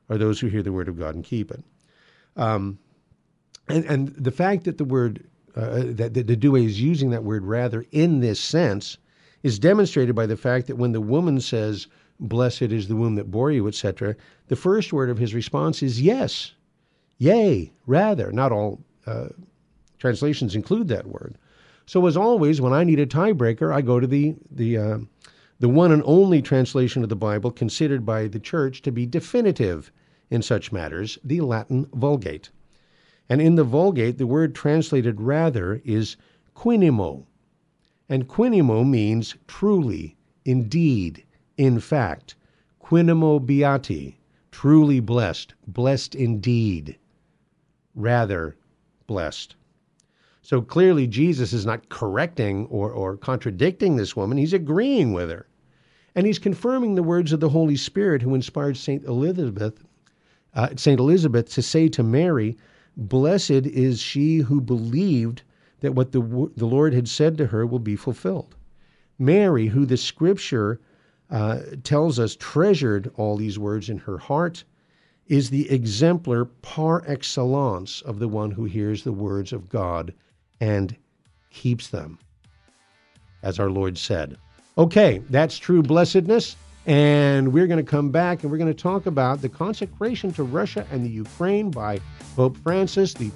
are 0.08 0.16
those 0.16 0.40
who 0.40 0.46
hear 0.46 0.62
the 0.62 0.72
word 0.72 0.88
of 0.88 0.98
God 0.98 1.14
and 1.14 1.22
keep 1.22 1.50
it. 1.50 1.62
Um, 2.38 2.78
and, 3.68 3.84
and 3.84 4.08
the 4.16 4.32
fact 4.32 4.64
that 4.64 4.78
the 4.78 4.86
word, 4.86 5.24
uh, 5.54 5.82
that, 5.88 6.14
that 6.14 6.26
the 6.26 6.36
Douay 6.36 6.64
is 6.64 6.80
using 6.80 7.10
that 7.10 7.22
word 7.22 7.44
rather 7.44 7.84
in 7.92 8.20
this 8.20 8.40
sense 8.40 8.96
is 9.44 9.58
demonstrated 9.60 10.16
by 10.16 10.26
the 10.26 10.36
fact 10.36 10.66
that 10.66 10.76
when 10.76 10.90
the 10.90 11.00
woman 11.00 11.38
says, 11.40 11.86
Blessed 12.18 12.62
is 12.62 12.88
the 12.88 12.96
womb 12.96 13.16
that 13.16 13.30
bore 13.30 13.52
you, 13.52 13.68
etc., 13.68 14.16
the 14.48 14.56
first 14.56 14.92
word 14.92 15.10
of 15.10 15.18
his 15.18 15.34
response 15.34 15.82
is 15.82 16.00
yes, 16.00 16.52
yea, 17.18 17.70
rather. 17.86 18.32
Not 18.32 18.52
all 18.52 18.80
uh, 19.06 19.28
translations 19.98 20.54
include 20.54 20.88
that 20.88 21.06
word. 21.06 21.36
So, 21.86 22.06
as 22.06 22.16
always, 22.16 22.60
when 22.60 22.72
I 22.72 22.84
need 22.84 23.00
a 23.00 23.06
tiebreaker, 23.06 23.72
I 23.74 23.82
go 23.82 24.00
to 24.00 24.06
the, 24.06 24.34
the, 24.50 24.78
uh, 24.78 24.98
the 25.60 25.68
one 25.68 25.92
and 25.92 26.02
only 26.06 26.40
translation 26.40 27.02
of 27.02 27.10
the 27.10 27.16
Bible 27.16 27.50
considered 27.50 28.06
by 28.06 28.28
the 28.28 28.40
church 28.40 28.80
to 28.82 28.92
be 28.92 29.04
definitive 29.04 29.92
in 30.30 30.40
such 30.40 30.72
matters, 30.72 31.18
the 31.22 31.42
Latin 31.42 31.86
Vulgate. 31.92 32.48
And 33.28 33.42
in 33.42 33.56
the 33.56 33.64
Vulgate, 33.64 34.16
the 34.16 34.26
word 34.26 34.54
translated 34.54 35.20
rather 35.20 35.82
is 35.84 36.16
quinimmo. 36.56 37.26
And 38.08 38.28
quinimmo 38.28 38.86
means 38.86 39.34
truly, 39.46 40.16
indeed, 40.44 41.24
in 41.56 41.80
fact. 41.80 42.34
Quinimmo 42.78 43.38
beati, 43.38 44.16
truly 44.50 45.00
blessed, 45.00 45.54
blessed 45.66 46.14
indeed, 46.14 46.98
rather 47.94 48.56
blessed. 49.06 49.56
So 50.42 50.60
clearly, 50.60 51.06
Jesus 51.06 51.54
is 51.54 51.64
not 51.64 51.88
correcting 51.88 52.66
or, 52.66 52.92
or 52.92 53.16
contradicting 53.16 53.96
this 53.96 54.14
woman, 54.14 54.36
he's 54.36 54.52
agreeing 54.52 55.14
with 55.14 55.30
her. 55.30 55.46
And 56.14 56.26
he's 56.26 56.38
confirming 56.38 56.94
the 56.94 57.02
words 57.02 57.32
of 57.32 57.40
the 57.40 57.48
Holy 57.48 57.76
Spirit 57.76 58.20
who 58.20 58.34
inspired 58.34 58.76
St. 58.76 59.02
Elizabeth, 59.04 59.82
uh, 60.52 60.68
St. 60.76 61.00
Elizabeth 61.00 61.48
to 61.54 61.62
say 61.62 61.88
to 61.88 62.02
Mary, 62.02 62.58
Blessed 62.96 63.50
is 63.50 63.98
she 63.98 64.38
who 64.38 64.60
believed 64.60 65.42
that 65.84 65.94
what 65.94 66.12
the, 66.12 66.50
the 66.56 66.66
Lord 66.66 66.94
had 66.94 67.08
said 67.08 67.36
to 67.38 67.46
her 67.46 67.66
will 67.66 67.78
be 67.78 67.96
fulfilled. 67.96 68.56
Mary, 69.18 69.66
who 69.66 69.86
the 69.86 69.96
scripture 69.96 70.80
uh, 71.30 71.60
tells 71.82 72.18
us 72.18 72.36
treasured 72.36 73.12
all 73.16 73.36
these 73.36 73.58
words 73.58 73.88
in 73.88 73.98
her 73.98 74.18
heart, 74.18 74.64
is 75.26 75.50
the 75.50 75.70
exemplar 75.70 76.44
par 76.44 77.02
excellence 77.06 78.02
of 78.02 78.18
the 78.18 78.28
one 78.28 78.50
who 78.50 78.64
hears 78.64 79.04
the 79.04 79.12
words 79.12 79.52
of 79.52 79.68
God 79.68 80.12
and 80.60 80.96
keeps 81.50 81.88
them, 81.88 82.18
as 83.42 83.58
our 83.58 83.70
Lord 83.70 83.96
said. 83.96 84.36
Okay, 84.76 85.22
that's 85.30 85.56
true 85.56 85.82
blessedness. 85.82 86.56
And 86.86 87.52
we're 87.52 87.66
going 87.66 87.82
to 87.82 87.90
come 87.90 88.10
back 88.10 88.42
and 88.42 88.52
we're 88.52 88.58
going 88.58 88.74
to 88.74 88.82
talk 88.82 89.06
about 89.06 89.40
the 89.40 89.48
consecration 89.48 90.32
to 90.32 90.42
Russia 90.42 90.86
and 90.90 91.04
the 91.04 91.10
Ukraine 91.10 91.70
by 91.70 92.00
Pope 92.36 92.58
Francis, 92.58 93.14
the 93.14 93.30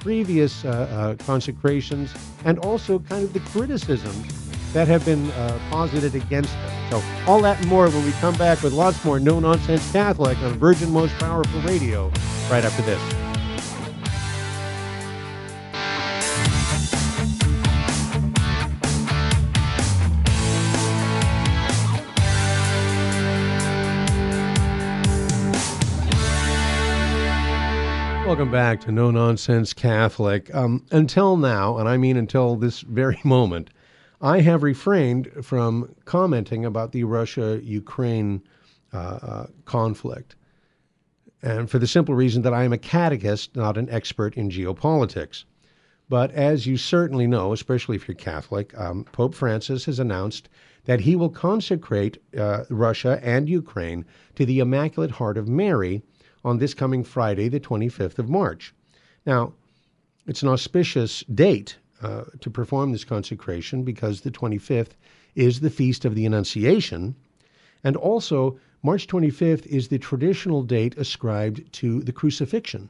previous 0.00 0.64
uh, 0.64 0.68
uh, 0.68 1.24
consecrations, 1.24 2.12
and 2.44 2.58
also 2.60 2.98
kind 2.98 3.24
of 3.24 3.32
the 3.32 3.40
criticisms 3.40 4.72
that 4.72 4.88
have 4.88 5.04
been 5.04 5.30
uh, 5.32 5.58
posited 5.70 6.14
against 6.14 6.52
them. 6.52 6.90
So, 6.90 7.02
all 7.26 7.40
that 7.42 7.58
and 7.58 7.68
more 7.68 7.88
when 7.88 8.04
we 8.04 8.12
come 8.12 8.36
back 8.36 8.62
with 8.62 8.72
lots 8.72 9.04
more 9.04 9.18
No 9.18 9.40
Nonsense 9.40 9.90
Catholic 9.92 10.38
on 10.38 10.58
Virgin 10.58 10.90
Most 10.90 11.16
Powerful 11.18 11.60
Radio 11.62 12.08
right 12.50 12.64
after 12.64 12.82
this. 12.82 13.27
Welcome 28.28 28.50
back 28.50 28.82
to 28.82 28.92
No 28.92 29.10
Nonsense 29.10 29.72
Catholic. 29.72 30.54
Um, 30.54 30.84
until 30.90 31.38
now, 31.38 31.78
and 31.78 31.88
I 31.88 31.96
mean 31.96 32.18
until 32.18 32.56
this 32.56 32.82
very 32.82 33.18
moment, 33.24 33.70
I 34.20 34.40
have 34.40 34.62
refrained 34.62 35.30
from 35.40 35.94
commenting 36.04 36.66
about 36.66 36.92
the 36.92 37.04
Russia 37.04 37.58
Ukraine 37.62 38.42
uh, 38.92 39.18
uh, 39.22 39.46
conflict. 39.64 40.36
And 41.40 41.70
for 41.70 41.78
the 41.78 41.86
simple 41.86 42.14
reason 42.14 42.42
that 42.42 42.52
I 42.52 42.64
am 42.64 42.72
a 42.74 42.76
catechist, 42.76 43.56
not 43.56 43.78
an 43.78 43.88
expert 43.88 44.36
in 44.36 44.50
geopolitics. 44.50 45.44
But 46.10 46.30
as 46.32 46.66
you 46.66 46.76
certainly 46.76 47.26
know, 47.26 47.54
especially 47.54 47.96
if 47.96 48.06
you're 48.06 48.14
Catholic, 48.14 48.78
um, 48.78 49.04
Pope 49.04 49.34
Francis 49.34 49.86
has 49.86 49.98
announced 49.98 50.50
that 50.84 51.00
he 51.00 51.16
will 51.16 51.30
consecrate 51.30 52.22
uh, 52.36 52.64
Russia 52.68 53.20
and 53.22 53.48
Ukraine 53.48 54.04
to 54.34 54.44
the 54.44 54.58
Immaculate 54.58 55.12
Heart 55.12 55.38
of 55.38 55.48
Mary 55.48 56.02
on 56.48 56.56
this 56.56 56.72
coming 56.72 57.04
Friday, 57.04 57.48
the 57.48 57.60
25th 57.60 58.18
of 58.18 58.30
March. 58.30 58.74
Now, 59.26 59.52
it's 60.26 60.42
an 60.42 60.48
auspicious 60.48 61.22
date 61.24 61.76
uh, 62.00 62.24
to 62.40 62.48
perform 62.48 62.90
this 62.90 63.04
consecration 63.04 63.82
because 63.82 64.22
the 64.22 64.30
25th 64.30 64.92
is 65.34 65.60
the 65.60 65.68
Feast 65.68 66.06
of 66.06 66.14
the 66.14 66.24
Annunciation, 66.24 67.14
and 67.84 67.96
also 67.96 68.58
March 68.82 69.06
25th 69.06 69.66
is 69.66 69.88
the 69.88 69.98
traditional 69.98 70.62
date 70.62 70.96
ascribed 70.96 71.70
to 71.74 72.02
the 72.02 72.12
crucifixion. 72.12 72.88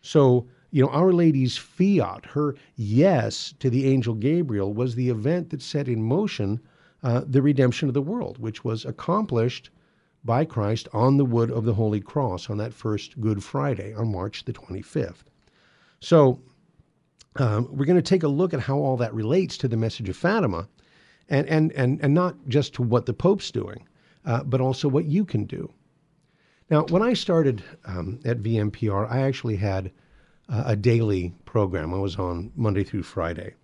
So, 0.00 0.48
you 0.72 0.82
know, 0.82 0.90
Our 0.90 1.12
Lady's 1.12 1.56
fiat, 1.56 2.26
her 2.26 2.56
yes 2.74 3.54
to 3.60 3.70
the 3.70 3.86
angel 3.86 4.14
Gabriel, 4.14 4.74
was 4.74 4.96
the 4.96 5.10
event 5.10 5.50
that 5.50 5.62
set 5.62 5.86
in 5.86 6.02
motion 6.02 6.58
uh, 7.04 7.22
the 7.24 7.42
redemption 7.42 7.86
of 7.86 7.94
the 7.94 8.02
world, 8.02 8.38
which 8.38 8.64
was 8.64 8.84
accomplished 8.84 9.70
by 10.24 10.44
Christ 10.44 10.88
on 10.92 11.16
the 11.16 11.24
wood 11.24 11.50
of 11.50 11.64
the 11.64 11.74
Holy 11.74 12.00
Cross 12.00 12.48
on 12.48 12.58
that 12.58 12.72
first 12.72 13.20
Good 13.20 13.42
Friday 13.42 13.92
on 13.94 14.12
March 14.12 14.44
the 14.44 14.52
25th. 14.52 15.24
So 16.00 16.40
um, 17.36 17.68
we're 17.70 17.86
going 17.86 17.96
to 17.96 18.02
take 18.02 18.22
a 18.22 18.28
look 18.28 18.52
at 18.52 18.60
how 18.60 18.78
all 18.78 18.96
that 18.98 19.14
relates 19.14 19.56
to 19.58 19.68
the 19.68 19.76
message 19.76 20.08
of 20.08 20.16
Fatima 20.16 20.68
and, 21.28 21.48
and, 21.48 21.72
and, 21.72 22.00
and 22.02 22.14
not 22.14 22.36
just 22.48 22.74
to 22.74 22.82
what 22.82 23.06
the 23.06 23.14
Pope's 23.14 23.50
doing, 23.50 23.88
uh, 24.24 24.42
but 24.44 24.60
also 24.60 24.88
what 24.88 25.06
you 25.06 25.24
can 25.24 25.44
do. 25.44 25.72
Now, 26.70 26.84
when 26.84 27.02
I 27.02 27.14
started 27.14 27.62
um, 27.84 28.20
at 28.24 28.42
VMPR, 28.42 29.10
I 29.10 29.22
actually 29.22 29.56
had 29.56 29.92
uh, 30.48 30.64
a 30.66 30.76
daily 30.76 31.34
program. 31.44 31.92
I 31.94 31.98
was 31.98 32.16
on 32.16 32.52
Monday 32.56 32.84
through 32.84 33.02
Friday. 33.02 33.54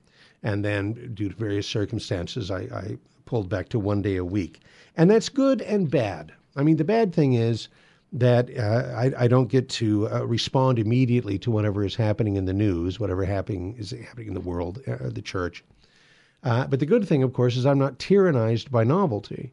And 0.43 0.65
then, 0.65 1.13
due 1.15 1.29
to 1.29 1.35
various 1.35 1.67
circumstances, 1.67 2.51
I, 2.51 2.61
I 2.61 2.99
pulled 3.25 3.49
back 3.49 3.69
to 3.71 3.79
one 3.79 4.03
day 4.03 4.17
a 4.17 4.25
week. 4.25 4.61
And 4.97 5.11
that's 5.11 5.29
good 5.29 5.63
and 5.63 5.91
bad. 5.91 6.33
I 6.57 6.63
mean, 6.63 6.77
the 6.77 6.85
bad 6.85 7.15
thing 7.15 7.35
is 7.35 7.69
that 8.13 8.49
uh, 8.57 8.95
I, 8.97 9.25
I, 9.25 9.29
don't 9.29 9.49
get 9.49 9.69
to 9.71 10.09
uh, 10.09 10.25
respond 10.25 10.79
immediately 10.79 11.39
to 11.41 11.51
whatever 11.51 11.85
is 11.85 11.95
happening 11.95 12.37
in 12.37 12.47
the 12.47 12.55
news, 12.55 12.99
whatever 12.99 13.25
happening 13.25 13.77
is 13.79 13.91
happening 13.91 14.29
in 14.29 14.35
the 14.35 14.41
world, 14.41 14.81
uh, 14.87 15.11
the 15.11 15.21
church. 15.21 15.63
Uh, 16.43 16.67
but 16.67 16.81
the 16.81 16.87
good 16.87 17.07
thing, 17.07 17.23
of 17.23 17.33
course, 17.33 17.57
is 17.57 17.67
I'm 17.67 17.79
not 17.79 17.99
tyrannized 17.99 18.71
by 18.71 18.85
novelty, 18.85 19.53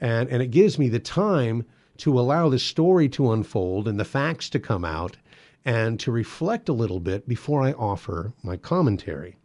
and 0.00 0.28
and 0.30 0.42
it 0.42 0.50
gives 0.50 0.78
me 0.78 0.88
the 0.88 1.00
time 1.00 1.66
to 1.98 2.18
allow 2.18 2.48
the 2.48 2.58
story 2.58 3.08
to 3.10 3.32
unfold 3.32 3.86
and 3.86 4.00
the 4.00 4.04
facts 4.04 4.48
to 4.50 4.60
come 4.60 4.84
out, 4.84 5.16
and 5.64 6.00
to 6.00 6.10
reflect 6.10 6.68
a 6.68 6.72
little 6.72 7.00
bit 7.00 7.28
before 7.28 7.62
I 7.62 7.72
offer 7.72 8.32
my 8.42 8.56
commentary. 8.56 9.36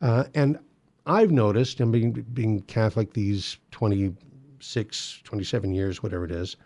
Uh, 0.00 0.24
and 0.34 0.58
I've 1.04 1.32
noticed, 1.32 1.80
and 1.80 1.92
being 1.92 2.12
being 2.32 2.62
Catholic 2.62 3.12
these 3.12 3.58
twenty 3.70 4.14
26, 4.58 5.20
27 5.22 5.72
years, 5.72 6.02
whatever 6.02 6.24
it 6.24 6.32
is, 6.32 6.56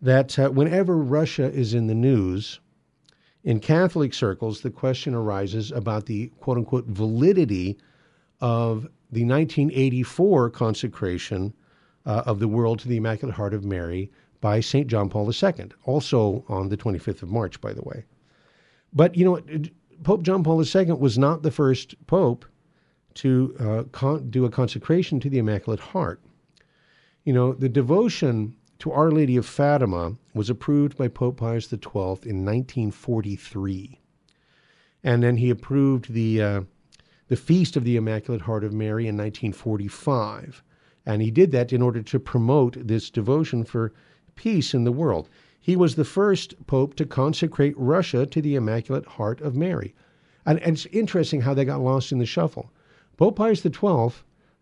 that 0.00 0.38
uh, 0.38 0.48
whenever 0.50 0.96
Russia 0.96 1.50
is 1.52 1.74
in 1.74 1.88
the 1.88 1.94
news, 1.94 2.60
in 3.42 3.58
Catholic 3.60 4.14
circles, 4.14 4.60
the 4.60 4.70
question 4.70 5.14
arises 5.14 5.72
about 5.72 6.06
the 6.06 6.28
quote 6.40 6.58
unquote 6.58 6.86
validity 6.86 7.78
of 8.40 8.82
the 9.10 9.24
1984 9.24 10.50
consecration 10.50 11.52
uh, 12.04 12.22
of 12.26 12.38
the 12.38 12.48
world 12.48 12.78
to 12.80 12.88
the 12.88 12.96
Immaculate 12.96 13.34
Heart 13.34 13.54
of 13.54 13.64
Mary 13.64 14.10
by 14.40 14.60
St. 14.60 14.86
John 14.86 15.08
Paul 15.08 15.28
II, 15.32 15.70
also 15.84 16.44
on 16.48 16.68
the 16.68 16.76
25th 16.76 17.22
of 17.22 17.30
March, 17.30 17.60
by 17.60 17.72
the 17.72 17.82
way. 17.82 18.04
But, 18.92 19.16
you 19.16 19.24
know, 19.24 19.40
Pope 20.04 20.22
John 20.22 20.44
Paul 20.44 20.62
II 20.64 20.92
was 20.92 21.18
not 21.18 21.42
the 21.42 21.50
first 21.50 21.94
pope 22.06 22.44
to 23.14 23.56
uh, 23.58 23.82
con- 23.92 24.30
do 24.30 24.44
a 24.44 24.50
consecration 24.50 25.18
to 25.20 25.30
the 25.30 25.38
Immaculate 25.38 25.80
Heart. 25.80 26.20
You 27.26 27.32
know, 27.32 27.54
the 27.54 27.68
devotion 27.68 28.54
to 28.78 28.92
Our 28.92 29.10
Lady 29.10 29.36
of 29.36 29.44
Fatima 29.44 30.14
was 30.32 30.48
approved 30.48 30.96
by 30.96 31.08
Pope 31.08 31.38
Pius 31.38 31.64
XII 31.68 32.22
in 32.22 32.44
1943. 32.44 34.00
And 35.02 35.24
then 35.24 35.38
he 35.38 35.50
approved 35.50 36.12
the, 36.12 36.40
uh, 36.40 36.60
the 37.26 37.34
Feast 37.34 37.76
of 37.76 37.82
the 37.82 37.96
Immaculate 37.96 38.42
Heart 38.42 38.62
of 38.62 38.72
Mary 38.72 39.08
in 39.08 39.16
1945. 39.16 40.62
And 41.04 41.20
he 41.20 41.32
did 41.32 41.50
that 41.50 41.72
in 41.72 41.82
order 41.82 42.00
to 42.00 42.20
promote 42.20 42.86
this 42.86 43.10
devotion 43.10 43.64
for 43.64 43.92
peace 44.36 44.72
in 44.72 44.84
the 44.84 44.92
world. 44.92 45.28
He 45.58 45.74
was 45.74 45.96
the 45.96 46.04
first 46.04 46.54
pope 46.68 46.94
to 46.94 47.04
consecrate 47.04 47.74
Russia 47.76 48.24
to 48.24 48.40
the 48.40 48.54
Immaculate 48.54 49.04
Heart 49.04 49.40
of 49.40 49.56
Mary. 49.56 49.96
And, 50.44 50.60
and 50.60 50.76
it's 50.76 50.86
interesting 50.86 51.40
how 51.40 51.54
they 51.54 51.64
got 51.64 51.80
lost 51.80 52.12
in 52.12 52.18
the 52.18 52.24
shuffle. 52.24 52.70
Pope 53.16 53.34
Pius 53.34 53.62
XII 53.62 54.10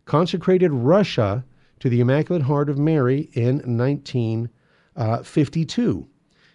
consecrated 0.06 0.72
Russia 0.72 1.44
to 1.80 1.88
the 1.88 2.00
Immaculate 2.00 2.42
Heart 2.42 2.70
of 2.70 2.78
Mary 2.78 3.30
in 3.32 3.76
1952 3.76 6.08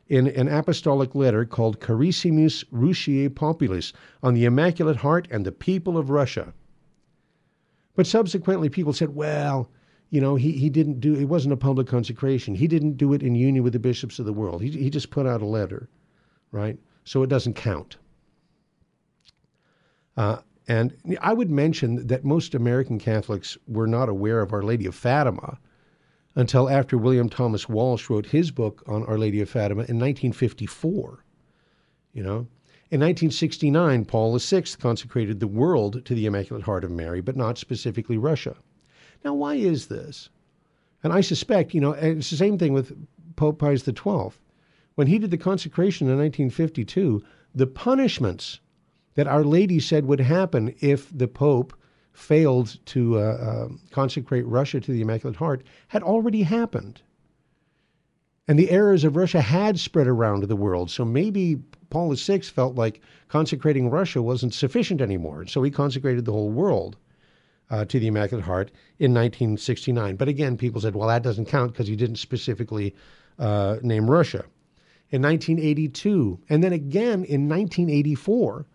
in 0.09 0.27
an 0.27 0.47
apostolic 0.47 1.13
letter 1.13 1.45
called 1.45 1.79
Carissimis 1.79 2.63
Russiae 2.73 3.29
Populis 3.29 3.93
on 4.23 4.33
the 4.33 4.45
Immaculate 4.45 4.97
Heart 4.97 5.27
and 5.29 5.45
the 5.45 5.51
people 5.51 5.97
of 5.97 6.09
Russia. 6.09 6.53
But 7.95 8.07
subsequently, 8.07 8.69
people 8.69 8.93
said, 8.93 9.15
well, 9.15 9.69
you 10.09 10.19
know, 10.19 10.35
he, 10.35 10.53
he 10.53 10.69
didn't 10.69 10.99
do 10.99 11.15
it 11.15 11.25
wasn't 11.25 11.53
a 11.53 11.57
public 11.57 11.87
consecration. 11.87 12.55
He 12.55 12.67
didn't 12.67 12.97
do 12.97 13.13
it 13.13 13.21
in 13.21 13.35
union 13.35 13.63
with 13.63 13.73
the 13.73 13.79
bishops 13.79 14.17
of 14.17 14.25
the 14.25 14.33
world. 14.33 14.61
He, 14.61 14.71
he 14.71 14.89
just 14.89 15.11
put 15.11 15.27
out 15.27 15.41
a 15.41 15.45
letter, 15.45 15.87
right? 16.51 16.77
So 17.03 17.21
it 17.21 17.29
doesn't 17.29 17.53
count. 17.53 17.97
Uh, 20.17 20.37
and 20.69 20.95
I 21.19 21.33
would 21.33 21.49
mention 21.49 22.05
that 22.07 22.23
most 22.23 22.53
American 22.53 22.99
Catholics 22.99 23.57
were 23.67 23.87
not 23.87 24.07
aware 24.07 24.39
of 24.39 24.53
Our 24.53 24.61
Lady 24.61 24.85
of 24.85 24.93
Fatima 24.93 25.57
until 26.35 26.69
after 26.69 26.95
William 26.95 27.27
Thomas 27.27 27.67
Walsh 27.67 28.07
wrote 28.07 28.27
his 28.27 28.51
book 28.51 28.83
on 28.85 29.03
Our 29.05 29.17
Lady 29.17 29.41
of 29.41 29.49
Fatima 29.49 29.81
in 29.81 29.97
1954. 29.97 31.25
You 32.13 32.23
know, 32.23 32.47
in 32.91 33.01
1969, 33.01 34.05
Paul 34.05 34.37
VI 34.37 34.63
consecrated 34.79 35.39
the 35.39 35.47
world 35.47 36.05
to 36.05 36.13
the 36.13 36.27
Immaculate 36.27 36.63
Heart 36.63 36.83
of 36.83 36.91
Mary, 36.91 37.21
but 37.21 37.35
not 37.35 37.57
specifically 37.57 38.17
Russia. 38.17 38.55
Now, 39.25 39.33
why 39.33 39.55
is 39.55 39.87
this? 39.87 40.29
And 41.03 41.11
I 41.11 41.21
suspect, 41.21 41.73
you 41.73 41.81
know, 41.81 41.93
it's 41.93 42.29
the 42.29 42.37
same 42.37 42.59
thing 42.59 42.73
with 42.73 42.95
Pope 43.35 43.57
Pius 43.57 43.83
XII. 43.83 44.37
When 44.93 45.07
he 45.07 45.17
did 45.17 45.31
the 45.31 45.37
consecration 45.37 46.07
in 46.07 46.17
1952, 46.17 47.23
the 47.55 47.67
punishments 47.67 48.59
that 49.19 49.27
Our 49.27 49.43
Lady 49.43 49.81
said 49.81 50.05
would 50.05 50.21
happen 50.21 50.73
if 50.79 51.09
the 51.13 51.27
Pope 51.27 51.73
failed 52.13 52.77
to 52.85 53.19
uh, 53.19 53.21
uh, 53.21 53.67
consecrate 53.91 54.45
Russia 54.47 54.79
to 54.79 54.91
the 54.93 55.01
Immaculate 55.01 55.35
Heart 55.35 55.63
had 55.89 56.03
already 56.03 56.43
happened. 56.43 57.01
And 58.47 58.57
the 58.57 58.71
errors 58.71 59.03
of 59.03 59.17
Russia 59.17 59.41
had 59.41 59.77
spread 59.77 60.07
around 60.07 60.43
the 60.43 60.55
world. 60.55 60.89
So 60.89 61.03
maybe 61.03 61.57
Paul 61.89 62.15
VI 62.15 62.39
felt 62.39 62.75
like 62.75 63.01
consecrating 63.27 63.89
Russia 63.89 64.21
wasn't 64.21 64.53
sufficient 64.53 65.01
anymore. 65.01 65.45
So 65.47 65.61
he 65.63 65.69
consecrated 65.69 66.23
the 66.23 66.31
whole 66.31 66.49
world 66.49 66.95
uh, 67.69 67.83
to 67.83 67.99
the 67.99 68.07
Immaculate 68.07 68.45
Heart 68.45 68.71
in 68.99 69.13
1969. 69.13 70.15
But 70.15 70.29
again, 70.29 70.55
people 70.55 70.79
said, 70.79 70.95
well, 70.95 71.09
that 71.09 71.23
doesn't 71.23 71.47
count 71.47 71.73
because 71.73 71.89
he 71.89 71.97
didn't 71.97 72.19
specifically 72.19 72.95
uh, 73.37 73.79
name 73.81 74.09
Russia. 74.09 74.45
In 75.09 75.21
1982, 75.21 76.39
and 76.47 76.63
then 76.63 76.71
again 76.71 77.25
in 77.25 77.49
1984, 77.49 78.65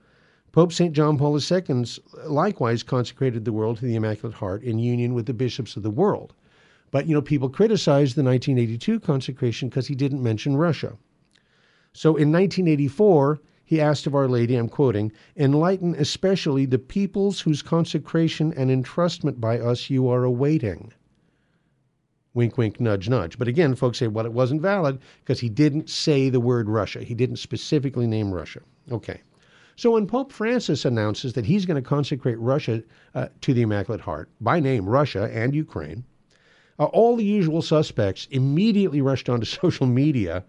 Pope 0.55 0.73
St. 0.73 0.93
John 0.93 1.19
Paul 1.19 1.37
II 1.37 1.85
likewise 2.27 2.85
consecrated 2.85 3.45
the 3.45 3.53
world 3.53 3.79
to 3.79 3.87
the 3.87 3.97
Immaculate 3.97 4.37
Heart 4.37 4.63
in 4.63 4.79
union 4.79 5.13
with 5.13 5.27
the 5.27 5.35
bishops 5.35 5.77
of 5.77 5.83
the 5.83 5.91
world. 5.91 6.33
But, 6.93 7.09
you 7.09 7.15
know, 7.15 7.21
people 7.21 7.49
criticized 7.49 8.15
the 8.15 8.23
1982 8.23 9.01
consecration 9.01 9.69
because 9.69 9.89
he 9.89 9.97
didn't 9.97 10.23
mention 10.23 10.57
Russia. 10.57 10.97
So 11.93 12.11
in 12.11 12.31
1984, 12.31 13.41
he 13.65 13.81
asked 13.81 14.07
of 14.07 14.15
Our 14.15 14.29
Lady, 14.29 14.55
I'm 14.55 14.69
quoting, 14.69 15.11
enlighten 15.37 15.97
especially 15.97 16.67
the 16.67 16.79
peoples 16.79 17.41
whose 17.41 17.61
consecration 17.61 18.53
and 18.57 18.71
entrustment 18.71 19.41
by 19.41 19.59
us 19.59 19.91
you 19.91 20.09
are 20.09 20.23
awaiting. 20.23 20.93
Wink, 22.33 22.57
wink, 22.57 22.79
nudge, 22.79 23.09
nudge. 23.09 23.39
But 23.41 23.49
again, 23.49 23.75
folks 23.75 23.99
say, 23.99 24.07
well, 24.07 24.25
it 24.25 24.33
wasn't 24.33 24.63
valid 24.63 25.01
because 25.25 25.41
he 25.41 25.49
didn't 25.49 25.91
say 25.91 26.29
the 26.29 26.39
word 26.39 26.69
Russia. 26.69 27.03
He 27.03 27.15
didn't 27.15 27.39
specifically 27.39 28.07
name 28.07 28.31
Russia. 28.31 28.61
Okay. 28.93 29.21
So 29.77 29.93
when 29.93 30.07
Pope 30.07 30.31
Francis 30.31 30.85
announces 30.85 31.33
that 31.33 31.47
he's 31.47 31.67
going 31.67 31.83
to 31.83 31.89
consecrate 31.89 32.39
Russia 32.39 32.83
uh, 33.15 33.29
to 33.41 33.53
the 33.53 33.63
Immaculate 33.63 34.01
Heart, 34.01 34.31
by 34.41 34.61
name 34.61 34.89
Russia 34.89 35.31
and 35.33 35.55
Ukraine, 35.55 36.05
uh, 36.79 36.85
all 36.87 37.17
the 37.17 37.25
usual 37.25 37.63
suspects 37.63 38.29
immediately 38.31 39.01
rushed 39.01 39.29
onto 39.29 39.47
social 39.63 39.87
media 39.87 40.45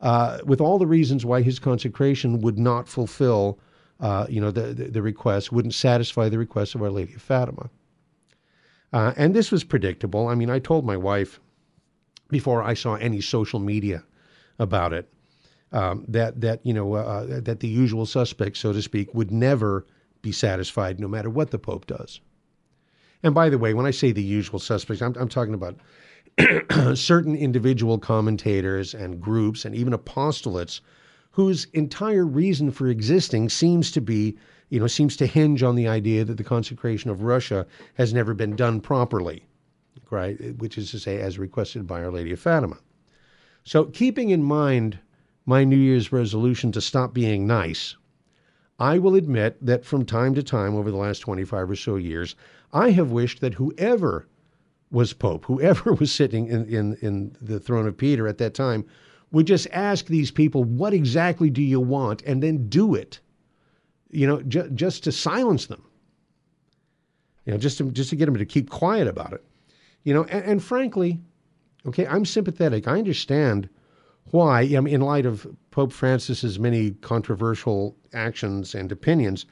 uh, 0.00 0.38
with 0.44 0.60
all 0.60 0.78
the 0.78 0.86
reasons 0.86 1.26
why 1.26 1.42
his 1.42 1.58
consecration 1.58 2.40
would 2.40 2.58
not 2.58 2.88
fulfill, 2.88 3.58
uh, 4.00 4.26
you 4.30 4.40
know, 4.40 4.50
the, 4.50 4.72
the, 4.72 4.84
the 4.84 5.02
request, 5.02 5.52
wouldn't 5.52 5.74
satisfy 5.74 6.28
the 6.28 6.38
request 6.38 6.74
of 6.74 6.82
Our 6.82 6.90
Lady 6.90 7.14
of 7.14 7.22
Fatima. 7.22 7.68
Uh, 8.92 9.12
and 9.16 9.34
this 9.34 9.52
was 9.52 9.62
predictable. 9.62 10.28
I 10.28 10.34
mean, 10.34 10.50
I 10.50 10.58
told 10.58 10.86
my 10.86 10.96
wife 10.96 11.38
before 12.28 12.62
I 12.62 12.74
saw 12.74 12.94
any 12.94 13.20
social 13.20 13.60
media 13.60 14.02
about 14.58 14.92
it 14.92 15.08
um, 15.72 16.04
that 16.08 16.40
that 16.40 16.64
you 16.64 16.74
know 16.74 16.94
uh, 16.94 16.98
uh, 16.98 17.40
that 17.40 17.60
the 17.60 17.68
usual 17.68 18.06
suspects, 18.06 18.60
so 18.60 18.72
to 18.72 18.82
speak, 18.82 19.14
would 19.14 19.30
never 19.30 19.86
be 20.22 20.32
satisfied, 20.32 21.00
no 21.00 21.08
matter 21.08 21.30
what 21.30 21.50
the 21.50 21.58
Pope 21.58 21.86
does. 21.86 22.20
And 23.22 23.34
by 23.34 23.48
the 23.48 23.58
way, 23.58 23.74
when 23.74 23.86
I 23.86 23.90
say 23.90 24.12
the 24.12 24.22
usual 24.22 24.58
suspects, 24.58 25.02
I'm, 25.02 25.14
I'm 25.18 25.28
talking 25.28 25.54
about 25.54 25.76
certain 26.96 27.36
individual 27.36 27.98
commentators 27.98 28.94
and 28.94 29.20
groups 29.20 29.64
and 29.64 29.74
even 29.74 29.92
apostolates 29.92 30.80
whose 31.32 31.66
entire 31.72 32.26
reason 32.26 32.70
for 32.70 32.88
existing 32.88 33.48
seems 33.48 33.90
to 33.92 34.00
be, 34.00 34.36
you 34.68 34.80
know, 34.80 34.86
seems 34.86 35.16
to 35.16 35.26
hinge 35.26 35.62
on 35.62 35.76
the 35.76 35.86
idea 35.86 36.24
that 36.24 36.36
the 36.36 36.44
consecration 36.44 37.10
of 37.10 37.22
Russia 37.22 37.66
has 37.94 38.12
never 38.12 38.34
been 38.34 38.56
done 38.56 38.80
properly, 38.80 39.44
right? 40.10 40.56
Which 40.58 40.76
is 40.76 40.90
to 40.90 40.98
say, 40.98 41.20
as 41.20 41.38
requested 41.38 41.86
by 41.86 42.02
Our 42.02 42.10
Lady 42.10 42.32
of 42.32 42.40
Fatima. 42.40 42.78
So, 43.64 43.84
keeping 43.84 44.30
in 44.30 44.42
mind 44.42 44.98
my 45.50 45.64
New 45.64 45.76
Year's 45.76 46.12
resolution 46.12 46.70
to 46.70 46.80
stop 46.80 47.12
being 47.12 47.44
nice, 47.44 47.96
I 48.78 49.00
will 49.00 49.16
admit 49.16 49.56
that 49.60 49.84
from 49.84 50.06
time 50.06 50.32
to 50.36 50.44
time 50.44 50.76
over 50.76 50.92
the 50.92 50.96
last 50.96 51.18
25 51.18 51.70
or 51.70 51.74
so 51.74 51.96
years, 51.96 52.36
I 52.72 52.90
have 52.90 53.10
wished 53.10 53.40
that 53.40 53.54
whoever 53.54 54.28
was 54.92 55.12
Pope, 55.12 55.46
whoever 55.46 55.92
was 56.00 56.12
sitting 56.12 56.46
in, 56.46 56.66
in, 56.66 56.96
in 57.02 57.36
the 57.42 57.58
throne 57.58 57.88
of 57.88 57.96
Peter 57.96 58.28
at 58.28 58.38
that 58.38 58.54
time, 58.54 58.86
would 59.32 59.48
just 59.48 59.66
ask 59.72 60.06
these 60.06 60.30
people, 60.30 60.62
What 60.62 60.94
exactly 60.94 61.50
do 61.50 61.62
you 61.62 61.80
want? 61.80 62.22
and 62.22 62.40
then 62.40 62.68
do 62.68 62.94
it, 62.94 63.18
you 64.08 64.28
know, 64.28 64.42
ju- 64.42 64.70
just 64.70 65.02
to 65.02 65.10
silence 65.10 65.66
them, 65.66 65.82
you 67.44 67.52
know, 67.52 67.58
just 67.58 67.78
to, 67.78 67.90
just 67.90 68.10
to 68.10 68.16
get 68.16 68.26
them 68.26 68.36
to 68.36 68.46
keep 68.46 68.70
quiet 68.70 69.08
about 69.08 69.32
it. 69.32 69.44
You 70.04 70.14
know, 70.14 70.22
and, 70.26 70.44
and 70.44 70.62
frankly, 70.62 71.20
okay, 71.86 72.06
I'm 72.06 72.24
sympathetic. 72.24 72.86
I 72.86 72.98
understand 72.98 73.68
why, 74.30 74.62
I 74.62 74.80
mean, 74.80 74.94
in 74.94 75.00
light 75.00 75.26
of 75.26 75.46
Pope 75.70 75.92
Francis's 75.92 76.58
many 76.58 76.92
controversial 76.92 77.96
actions 78.12 78.74
and 78.74 78.90
opinions, 78.92 79.46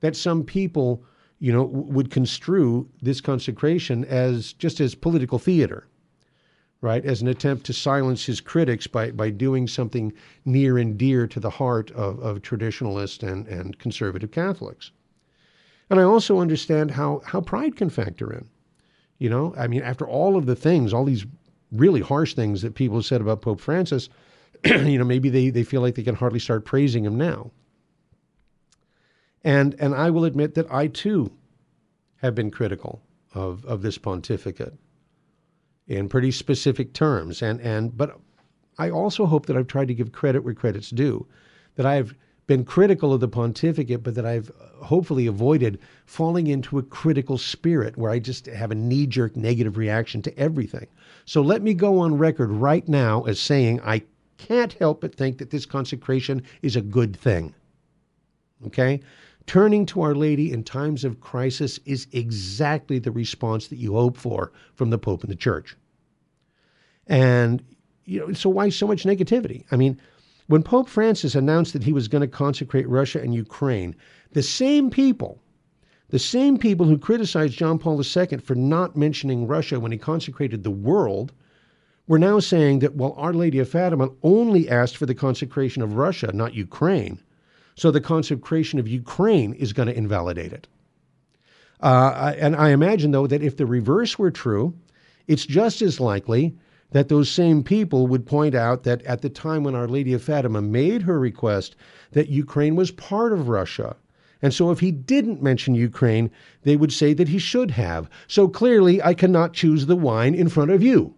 that 0.00 0.16
some 0.16 0.44
people, 0.44 1.04
you 1.38 1.52
know, 1.52 1.64
would 1.64 2.10
construe 2.10 2.88
this 3.00 3.20
consecration 3.20 4.04
as 4.04 4.52
just 4.52 4.80
as 4.80 4.94
political 4.94 5.38
theater, 5.38 5.86
right? 6.80 7.04
As 7.04 7.22
an 7.22 7.28
attempt 7.28 7.64
to 7.66 7.72
silence 7.72 8.24
his 8.26 8.40
critics 8.40 8.86
by, 8.86 9.10
by 9.10 9.30
doing 9.30 9.66
something 9.66 10.12
near 10.44 10.78
and 10.78 10.98
dear 10.98 11.26
to 11.28 11.40
the 11.40 11.50
heart 11.50 11.90
of, 11.92 12.18
of 12.20 12.42
traditionalist 12.42 13.22
and, 13.22 13.46
and 13.48 13.78
conservative 13.78 14.30
Catholics. 14.30 14.90
And 15.90 16.00
I 16.00 16.04
also 16.04 16.38
understand 16.38 16.92
how, 16.92 17.22
how 17.24 17.40
pride 17.40 17.76
can 17.76 17.90
factor 17.90 18.32
in. 18.32 18.48
You 19.18 19.30
know, 19.30 19.54
I 19.56 19.68
mean, 19.68 19.82
after 19.82 20.06
all 20.06 20.36
of 20.36 20.46
the 20.46 20.56
things, 20.56 20.92
all 20.92 21.04
these 21.04 21.26
really 21.72 22.00
harsh 22.00 22.34
things 22.34 22.62
that 22.62 22.74
people 22.74 23.02
said 23.02 23.20
about 23.20 23.42
Pope 23.42 23.60
Francis, 23.60 24.08
you 24.64 24.98
know, 24.98 25.04
maybe 25.04 25.28
they, 25.28 25.50
they 25.50 25.64
feel 25.64 25.80
like 25.80 25.94
they 25.94 26.02
can 26.02 26.14
hardly 26.14 26.38
start 26.38 26.64
praising 26.64 27.04
him 27.04 27.16
now. 27.16 27.50
And 29.44 29.74
and 29.80 29.94
I 29.94 30.10
will 30.10 30.24
admit 30.24 30.54
that 30.54 30.72
I 30.72 30.86
too 30.86 31.32
have 32.18 32.34
been 32.34 32.50
critical 32.50 33.02
of, 33.34 33.64
of 33.64 33.82
this 33.82 33.98
pontificate 33.98 34.74
in 35.88 36.08
pretty 36.08 36.30
specific 36.30 36.92
terms. 36.92 37.42
And 37.42 37.60
and 37.60 37.96
but 37.96 38.20
I 38.78 38.90
also 38.90 39.26
hope 39.26 39.46
that 39.46 39.56
I've 39.56 39.66
tried 39.66 39.88
to 39.88 39.94
give 39.94 40.12
credit 40.12 40.44
where 40.44 40.54
credit's 40.54 40.90
due. 40.90 41.26
That 41.74 41.86
I've 41.86 42.14
been 42.52 42.64
critical 42.66 43.14
of 43.14 43.20
the 43.20 43.28
pontificate, 43.28 44.02
but 44.02 44.14
that 44.14 44.26
I've 44.26 44.50
uh, 44.50 44.84
hopefully 44.84 45.26
avoided 45.26 45.78
falling 46.04 46.48
into 46.48 46.78
a 46.78 46.82
critical 46.82 47.38
spirit 47.38 47.96
where 47.96 48.10
I 48.10 48.18
just 48.18 48.44
have 48.44 48.70
a 48.70 48.74
knee 48.74 49.06
jerk 49.06 49.36
negative 49.36 49.78
reaction 49.78 50.20
to 50.20 50.38
everything. 50.38 50.86
So 51.24 51.40
let 51.40 51.62
me 51.62 51.72
go 51.72 51.98
on 52.00 52.18
record 52.18 52.50
right 52.50 52.86
now 52.86 53.22
as 53.22 53.40
saying 53.40 53.80
I 53.82 54.02
can't 54.36 54.74
help 54.74 55.00
but 55.00 55.14
think 55.14 55.38
that 55.38 55.48
this 55.48 55.64
consecration 55.64 56.42
is 56.60 56.76
a 56.76 56.82
good 56.82 57.16
thing. 57.16 57.54
Okay? 58.66 59.00
Turning 59.46 59.86
to 59.86 60.02
Our 60.02 60.14
Lady 60.14 60.52
in 60.52 60.62
times 60.62 61.04
of 61.04 61.22
crisis 61.22 61.80
is 61.86 62.06
exactly 62.12 62.98
the 62.98 63.12
response 63.12 63.68
that 63.68 63.78
you 63.78 63.94
hope 63.94 64.18
for 64.18 64.52
from 64.74 64.90
the 64.90 64.98
Pope 64.98 65.22
and 65.22 65.32
the 65.32 65.36
Church. 65.36 65.74
And, 67.06 67.64
you 68.04 68.20
know, 68.20 68.32
so 68.34 68.50
why 68.50 68.68
so 68.68 68.86
much 68.86 69.04
negativity? 69.04 69.64
I 69.70 69.76
mean, 69.76 69.98
when 70.52 70.62
Pope 70.62 70.86
Francis 70.86 71.34
announced 71.34 71.72
that 71.72 71.82
he 71.82 71.94
was 71.94 72.08
going 72.08 72.20
to 72.20 72.28
consecrate 72.28 72.86
Russia 72.86 73.18
and 73.22 73.34
Ukraine, 73.34 73.96
the 74.32 74.42
same 74.42 74.90
people, 74.90 75.40
the 76.10 76.18
same 76.18 76.58
people 76.58 76.84
who 76.84 76.98
criticized 76.98 77.56
John 77.56 77.78
Paul 77.78 77.98
II 78.04 78.36
for 78.36 78.54
not 78.54 78.94
mentioning 78.94 79.46
Russia 79.46 79.80
when 79.80 79.92
he 79.92 79.96
consecrated 79.96 80.62
the 80.62 80.70
world, 80.70 81.32
were 82.06 82.18
now 82.18 82.38
saying 82.38 82.80
that, 82.80 82.94
well, 82.96 83.14
Our 83.16 83.32
Lady 83.32 83.60
of 83.60 83.68
Fatima 83.70 84.10
only 84.22 84.68
asked 84.68 84.98
for 84.98 85.06
the 85.06 85.14
consecration 85.14 85.80
of 85.80 85.94
Russia, 85.94 86.30
not 86.34 86.52
Ukraine. 86.52 87.18
So 87.74 87.90
the 87.90 88.02
consecration 88.02 88.78
of 88.78 88.86
Ukraine 88.86 89.54
is 89.54 89.72
going 89.72 89.88
to 89.88 89.96
invalidate 89.96 90.52
it. 90.52 90.68
Uh, 91.80 92.34
and 92.36 92.56
I 92.56 92.72
imagine, 92.72 93.12
though, 93.12 93.26
that 93.26 93.42
if 93.42 93.56
the 93.56 93.64
reverse 93.64 94.18
were 94.18 94.30
true, 94.30 94.74
it's 95.28 95.46
just 95.46 95.80
as 95.80 95.98
likely 95.98 96.54
that 96.92 97.08
those 97.08 97.30
same 97.30 97.62
people 97.62 98.06
would 98.06 98.24
point 98.24 98.54
out 98.54 98.84
that 98.84 99.02
at 99.02 99.22
the 99.22 99.28
time 99.28 99.64
when 99.64 99.74
Our 99.74 99.88
Lady 99.88 100.12
of 100.12 100.22
Fatima 100.22 100.62
made 100.62 101.02
her 101.02 101.18
request, 101.18 101.74
that 102.12 102.28
Ukraine 102.28 102.76
was 102.76 102.90
part 102.90 103.32
of 103.32 103.48
Russia. 103.48 103.96
And 104.40 104.52
so 104.52 104.70
if 104.70 104.80
he 104.80 104.90
didn't 104.90 105.42
mention 105.42 105.74
Ukraine, 105.74 106.30
they 106.62 106.76
would 106.76 106.92
say 106.92 107.14
that 107.14 107.28
he 107.28 107.38
should 107.38 107.70
have. 107.72 108.10
So 108.26 108.48
clearly, 108.48 109.02
I 109.02 109.14
cannot 109.14 109.52
choose 109.52 109.86
the 109.86 109.96
wine 109.96 110.34
in 110.34 110.48
front 110.48 110.70
of 110.70 110.82
you. 110.82 111.14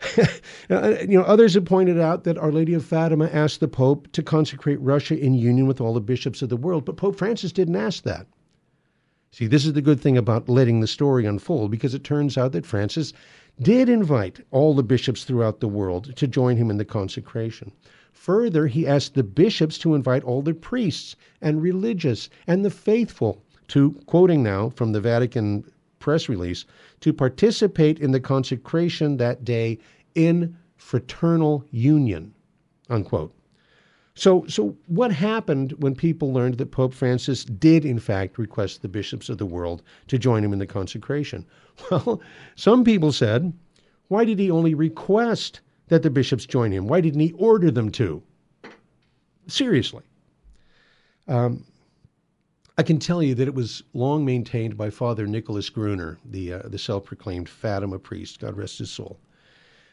Uh, 0.70 0.96
you 1.00 1.16
know, 1.16 1.24
others 1.24 1.54
have 1.54 1.64
pointed 1.64 1.98
out 1.98 2.24
that 2.24 2.36
Our 2.36 2.52
Lady 2.52 2.74
of 2.74 2.84
Fatima 2.84 3.24
asked 3.32 3.60
the 3.60 3.66
Pope 3.68 4.06
to 4.12 4.22
consecrate 4.22 4.78
Russia 4.82 5.18
in 5.18 5.32
union 5.32 5.66
with 5.66 5.80
all 5.80 5.94
the 5.94 6.00
bishops 6.02 6.42
of 6.42 6.50
the 6.50 6.58
world, 6.58 6.84
but 6.84 6.98
Pope 6.98 7.16
Francis 7.16 7.52
didn't 7.52 7.74
ask 7.74 8.02
that. 8.02 8.26
See, 9.30 9.46
this 9.46 9.64
is 9.64 9.72
the 9.72 9.80
good 9.80 9.98
thing 9.98 10.18
about 10.18 10.46
letting 10.46 10.80
the 10.80 10.86
story 10.86 11.24
unfold 11.24 11.70
because 11.70 11.94
it 11.94 12.04
turns 12.04 12.36
out 12.36 12.52
that 12.52 12.66
Francis 12.66 13.14
did 13.60 13.88
invite 13.88 14.40
all 14.50 14.74
the 14.74 14.82
bishops 14.82 15.24
throughout 15.24 15.60
the 15.60 15.68
world 15.68 16.14
to 16.16 16.26
join 16.26 16.56
him 16.56 16.70
in 16.70 16.76
the 16.76 16.84
consecration. 16.84 17.72
Further, 18.12 18.66
he 18.66 18.86
asked 18.86 19.14
the 19.14 19.22
bishops 19.22 19.78
to 19.78 19.94
invite 19.94 20.24
all 20.24 20.42
the 20.42 20.54
priests 20.54 21.16
and 21.40 21.62
religious 21.62 22.28
and 22.46 22.64
the 22.64 22.70
faithful 22.70 23.42
to, 23.68 23.92
quoting 24.06 24.42
now 24.42 24.70
from 24.70 24.92
the 24.92 25.00
Vatican 25.00 25.64
press 25.98 26.28
release, 26.28 26.64
to 27.00 27.12
participate 27.12 27.98
in 27.98 28.12
the 28.12 28.20
consecration 28.20 29.16
that 29.16 29.44
day 29.44 29.78
in 30.14 30.56
fraternal 30.76 31.64
union, 31.70 32.34
unquote. 32.88 33.34
So, 34.18 34.44
so 34.48 34.76
what 34.86 35.12
happened 35.12 35.74
when 35.78 35.94
people 35.94 36.32
learned 36.32 36.58
that 36.58 36.72
Pope 36.72 36.92
Francis 36.92 37.44
did, 37.44 37.84
in 37.84 38.00
fact, 38.00 38.36
request 38.36 38.82
the 38.82 38.88
bishops 38.88 39.28
of 39.28 39.38
the 39.38 39.46
world 39.46 39.84
to 40.08 40.18
join 40.18 40.42
him 40.42 40.52
in 40.52 40.58
the 40.58 40.66
consecration? 40.66 41.46
Well, 41.92 42.20
some 42.56 42.82
people 42.82 43.12
said, 43.12 43.52
why 44.08 44.24
did 44.24 44.40
he 44.40 44.50
only 44.50 44.74
request 44.74 45.60
that 45.86 46.02
the 46.02 46.10
bishops 46.10 46.44
join 46.44 46.72
him? 46.72 46.88
Why 46.88 47.00
didn't 47.00 47.20
he 47.20 47.30
order 47.34 47.70
them 47.70 47.92
to? 47.92 48.20
Seriously. 49.46 50.02
Um, 51.28 51.64
I 52.76 52.82
can 52.82 52.98
tell 52.98 53.22
you 53.22 53.36
that 53.36 53.46
it 53.46 53.54
was 53.54 53.84
long 53.92 54.24
maintained 54.24 54.76
by 54.76 54.90
Father 54.90 55.28
Nicholas 55.28 55.70
Gruner, 55.70 56.18
the, 56.24 56.54
uh, 56.54 56.62
the 56.64 56.78
self 56.78 57.04
proclaimed 57.04 57.48
Fatima 57.48 58.00
priest, 58.00 58.40
God 58.40 58.56
rest 58.56 58.78
his 58.78 58.90
soul, 58.90 59.20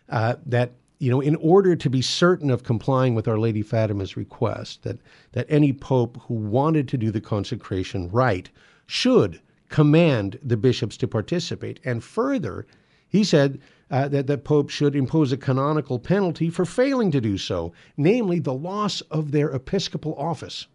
uh, 0.10 0.38
that 0.48 0.72
you 1.00 1.12
know, 1.12 1.22
in 1.22 1.36
order 1.36 1.76
to 1.76 1.90
be 1.90 2.02
certain 2.02 2.50
of 2.50 2.64
complying 2.64 3.16
with 3.16 3.28
Our 3.28 3.38
Lady 3.38 3.62
Fatima's 3.62 4.16
request, 4.16 4.84
that, 4.84 5.00
that 5.34 5.46
any 5.50 5.74
pope 5.74 6.22
who 6.24 6.34
wanted 6.34 6.88
to 6.90 6.98
do 6.98 7.12
the 7.12 7.22
consecration 7.22 8.10
right 8.10 8.50
should 8.86 9.42
command 9.70 10.40
the 10.44 10.58
bishops 10.58 10.96
to 10.98 11.08
participate. 11.08 11.80
And 11.84 12.04
further, 12.04 12.66
he 13.08 13.24
said 13.24 13.60
uh, 13.92 14.08
that 14.08 14.28
the 14.28 14.38
Pope 14.38 14.70
should 14.70 14.96
impose 14.96 15.32
a 15.32 15.38
canonical 15.38 16.00
penalty 16.00 16.50
for 16.50 16.66
failing 16.66 17.12
to 17.12 17.22
do 17.22 17.38
so, 17.38 17.74
namely 17.98 18.40
the 18.40 18.54
loss 18.54 19.02
of 19.02 19.32
their 19.32 19.50
episcopal 19.50 20.16
office. 20.18 20.68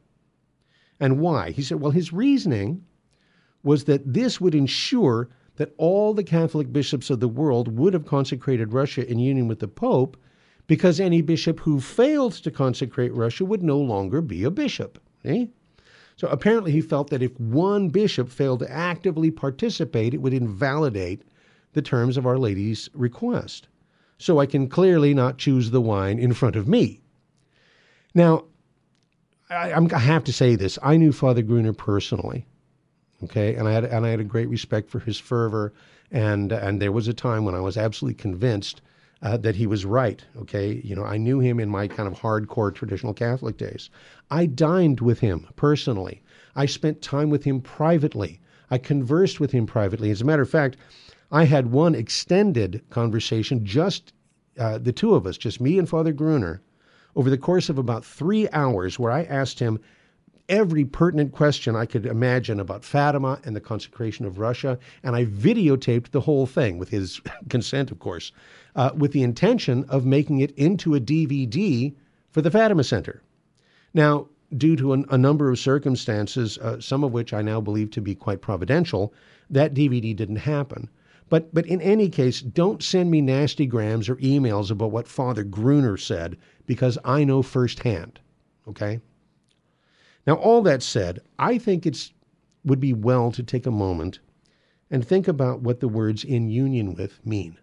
And 0.98 1.18
why? 1.18 1.50
He 1.50 1.62
said, 1.62 1.80
well, 1.80 1.92
his 1.92 2.12
reasoning 2.12 2.84
was 3.62 3.84
that 3.84 4.12
this 4.12 4.40
would 4.40 4.54
ensure 4.54 5.28
that 5.60 5.74
all 5.76 6.14
the 6.14 6.24
Catholic 6.24 6.72
bishops 6.72 7.10
of 7.10 7.20
the 7.20 7.28
world 7.28 7.76
would 7.76 7.92
have 7.92 8.06
consecrated 8.06 8.72
Russia 8.72 9.06
in 9.06 9.18
union 9.18 9.46
with 9.46 9.58
the 9.58 9.68
Pope 9.68 10.16
because 10.66 10.98
any 10.98 11.20
bishop 11.20 11.60
who 11.60 11.82
failed 11.82 12.32
to 12.32 12.50
consecrate 12.50 13.12
Russia 13.12 13.44
would 13.44 13.62
no 13.62 13.78
longer 13.78 14.22
be 14.22 14.42
a 14.42 14.50
bishop. 14.50 14.98
Eh? 15.22 15.44
So 16.16 16.28
apparently, 16.28 16.72
he 16.72 16.80
felt 16.80 17.10
that 17.10 17.22
if 17.22 17.38
one 17.38 17.90
bishop 17.90 18.30
failed 18.30 18.60
to 18.60 18.72
actively 18.72 19.30
participate, 19.30 20.14
it 20.14 20.22
would 20.22 20.32
invalidate 20.32 21.24
the 21.74 21.82
terms 21.82 22.16
of 22.16 22.24
Our 22.24 22.38
Lady's 22.38 22.88
request. 22.94 23.68
So 24.16 24.38
I 24.38 24.46
can 24.46 24.66
clearly 24.66 25.12
not 25.12 25.36
choose 25.36 25.72
the 25.72 25.82
wine 25.82 26.18
in 26.18 26.32
front 26.32 26.56
of 26.56 26.68
me. 26.68 27.02
Now, 28.14 28.46
I, 29.50 29.74
I 29.74 29.98
have 29.98 30.24
to 30.24 30.32
say 30.32 30.56
this. 30.56 30.78
I 30.82 30.96
knew 30.96 31.12
Father 31.12 31.42
Gruner 31.42 31.74
personally, 31.74 32.46
okay, 33.24 33.54
and 33.54 33.68
I 33.68 33.72
had 33.72 33.84
and 33.84 34.06
I 34.06 34.10
had 34.10 34.20
a 34.20 34.24
great 34.24 34.48
respect 34.48 34.90
for 34.90 35.00
his 35.00 35.18
fervor, 35.18 35.72
and 36.10 36.52
and 36.52 36.80
there 36.80 36.92
was 36.92 37.08
a 37.08 37.14
time 37.14 37.44
when 37.44 37.54
I 37.54 37.60
was 37.60 37.76
absolutely 37.76 38.20
convinced 38.20 38.82
uh, 39.22 39.36
that 39.38 39.56
he 39.56 39.66
was 39.66 39.84
right. 39.84 40.24
Okay, 40.38 40.80
you 40.84 40.94
know, 40.94 41.04
I 41.04 41.16
knew 41.16 41.40
him 41.40 41.60
in 41.60 41.68
my 41.68 41.88
kind 41.88 42.08
of 42.08 42.18
hardcore 42.18 42.74
traditional 42.74 43.14
Catholic 43.14 43.56
days. 43.56 43.90
I 44.30 44.46
dined 44.46 45.00
with 45.00 45.20
him 45.20 45.46
personally. 45.56 46.22
I 46.56 46.66
spent 46.66 47.02
time 47.02 47.30
with 47.30 47.44
him 47.44 47.60
privately. 47.60 48.40
I 48.70 48.78
conversed 48.78 49.40
with 49.40 49.52
him 49.52 49.66
privately. 49.66 50.10
As 50.10 50.20
a 50.20 50.24
matter 50.24 50.42
of 50.42 50.50
fact, 50.50 50.76
I 51.32 51.44
had 51.44 51.70
one 51.70 51.94
extended 51.94 52.82
conversation, 52.90 53.64
just 53.64 54.12
uh, 54.58 54.78
the 54.78 54.92
two 54.92 55.14
of 55.14 55.26
us, 55.26 55.38
just 55.38 55.60
me 55.60 55.78
and 55.78 55.88
Father 55.88 56.12
Gruner, 56.12 56.60
over 57.14 57.30
the 57.30 57.38
course 57.38 57.68
of 57.68 57.78
about 57.78 58.04
three 58.04 58.48
hours, 58.50 58.98
where 58.98 59.12
I 59.12 59.22
asked 59.24 59.58
him 59.58 59.80
every 60.50 60.84
pertinent 60.84 61.32
question 61.32 61.76
I 61.76 61.86
could 61.86 62.04
imagine 62.04 62.60
about 62.60 62.84
Fatima 62.84 63.40
and 63.44 63.54
the 63.54 63.60
consecration 63.60 64.26
of 64.26 64.38
Russia, 64.38 64.78
and 65.02 65.14
I 65.16 65.24
videotaped 65.24 66.10
the 66.10 66.20
whole 66.20 66.44
thing 66.44 66.76
with 66.76 66.90
his 66.90 67.20
consent, 67.48 67.90
of 67.90 68.00
course, 68.00 68.32
uh, 68.76 68.90
with 68.94 69.12
the 69.12 69.22
intention 69.22 69.84
of 69.88 70.04
making 70.04 70.40
it 70.40 70.50
into 70.58 70.94
a 70.94 71.00
DVD 71.00 71.94
for 72.30 72.42
the 72.42 72.50
Fatima 72.50 72.84
Center. 72.84 73.22
Now, 73.94 74.26
due 74.56 74.76
to 74.76 74.92
an, 74.92 75.06
a 75.10 75.16
number 75.16 75.50
of 75.50 75.58
circumstances, 75.58 76.58
uh, 76.58 76.80
some 76.80 77.04
of 77.04 77.12
which 77.12 77.32
I 77.32 77.42
now 77.42 77.60
believe 77.60 77.90
to 77.92 78.00
be 78.00 78.14
quite 78.14 78.40
providential, 78.40 79.14
that 79.48 79.74
DVD 79.74 80.14
didn't 80.14 80.36
happen. 80.36 80.90
But, 81.28 81.54
but 81.54 81.66
in 81.66 81.80
any 81.80 82.08
case, 82.08 82.40
don't 82.40 82.82
send 82.82 83.10
me 83.10 83.20
nasty 83.20 83.66
grams 83.66 84.08
or 84.08 84.16
emails 84.16 84.70
about 84.70 84.90
what 84.90 85.06
Father 85.06 85.44
Gruner 85.44 85.96
said 85.96 86.36
because 86.66 86.98
I 87.04 87.22
know 87.22 87.42
firsthand. 87.42 88.18
Okay? 88.66 89.00
Now, 90.26 90.34
all 90.34 90.62
that 90.62 90.82
said, 90.82 91.20
I 91.38 91.58
think 91.58 91.86
it 91.86 92.10
would 92.64 92.80
be 92.80 92.92
well 92.92 93.32
to 93.32 93.42
take 93.42 93.66
a 93.66 93.70
moment 93.70 94.20
and 94.90 95.06
think 95.06 95.28
about 95.28 95.60
what 95.60 95.80
the 95.80 95.88
words 95.88 96.24
in 96.24 96.48
union 96.48 96.94
with 96.94 97.24
mean. 97.24 97.56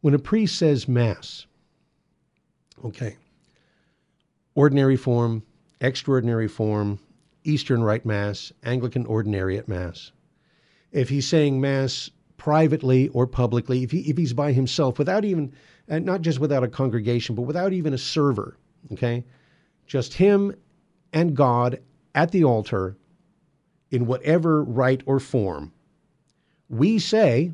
When 0.00 0.14
a 0.14 0.18
priest 0.18 0.58
says 0.58 0.88
Mass, 0.88 1.46
okay, 2.84 3.16
ordinary 4.54 4.96
form, 4.96 5.44
extraordinary 5.80 6.48
form, 6.48 6.98
Eastern 7.44 7.82
Rite 7.82 8.04
Mass, 8.04 8.52
Anglican 8.64 9.04
Ordinariate 9.06 9.68
Mass, 9.68 10.10
if 10.90 11.08
he's 11.08 11.28
saying 11.28 11.60
Mass 11.60 12.10
privately 12.36 13.08
or 13.08 13.26
publicly, 13.26 13.84
if, 13.84 13.92
he, 13.92 14.00
if 14.00 14.16
he's 14.16 14.32
by 14.32 14.52
himself, 14.52 14.98
without 14.98 15.24
even, 15.24 15.52
and 15.86 16.04
not 16.04 16.22
just 16.22 16.40
without 16.40 16.64
a 16.64 16.68
congregation, 16.68 17.36
but 17.36 17.42
without 17.42 17.72
even 17.72 17.94
a 17.94 17.98
server, 17.98 18.56
okay? 18.92 19.24
Just 19.86 20.14
him 20.14 20.54
and 21.12 21.36
God 21.36 21.80
at 22.14 22.30
the 22.30 22.44
altar 22.44 22.96
in 23.90 24.06
whatever 24.06 24.62
rite 24.62 25.02
or 25.06 25.20
form, 25.20 25.72
we 26.68 26.98
say 26.98 27.52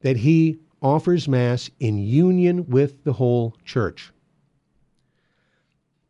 that 0.00 0.16
he 0.16 0.58
offers 0.82 1.28
Mass 1.28 1.70
in 1.78 1.98
union 1.98 2.66
with 2.68 3.04
the 3.04 3.12
whole 3.12 3.54
church. 3.64 4.10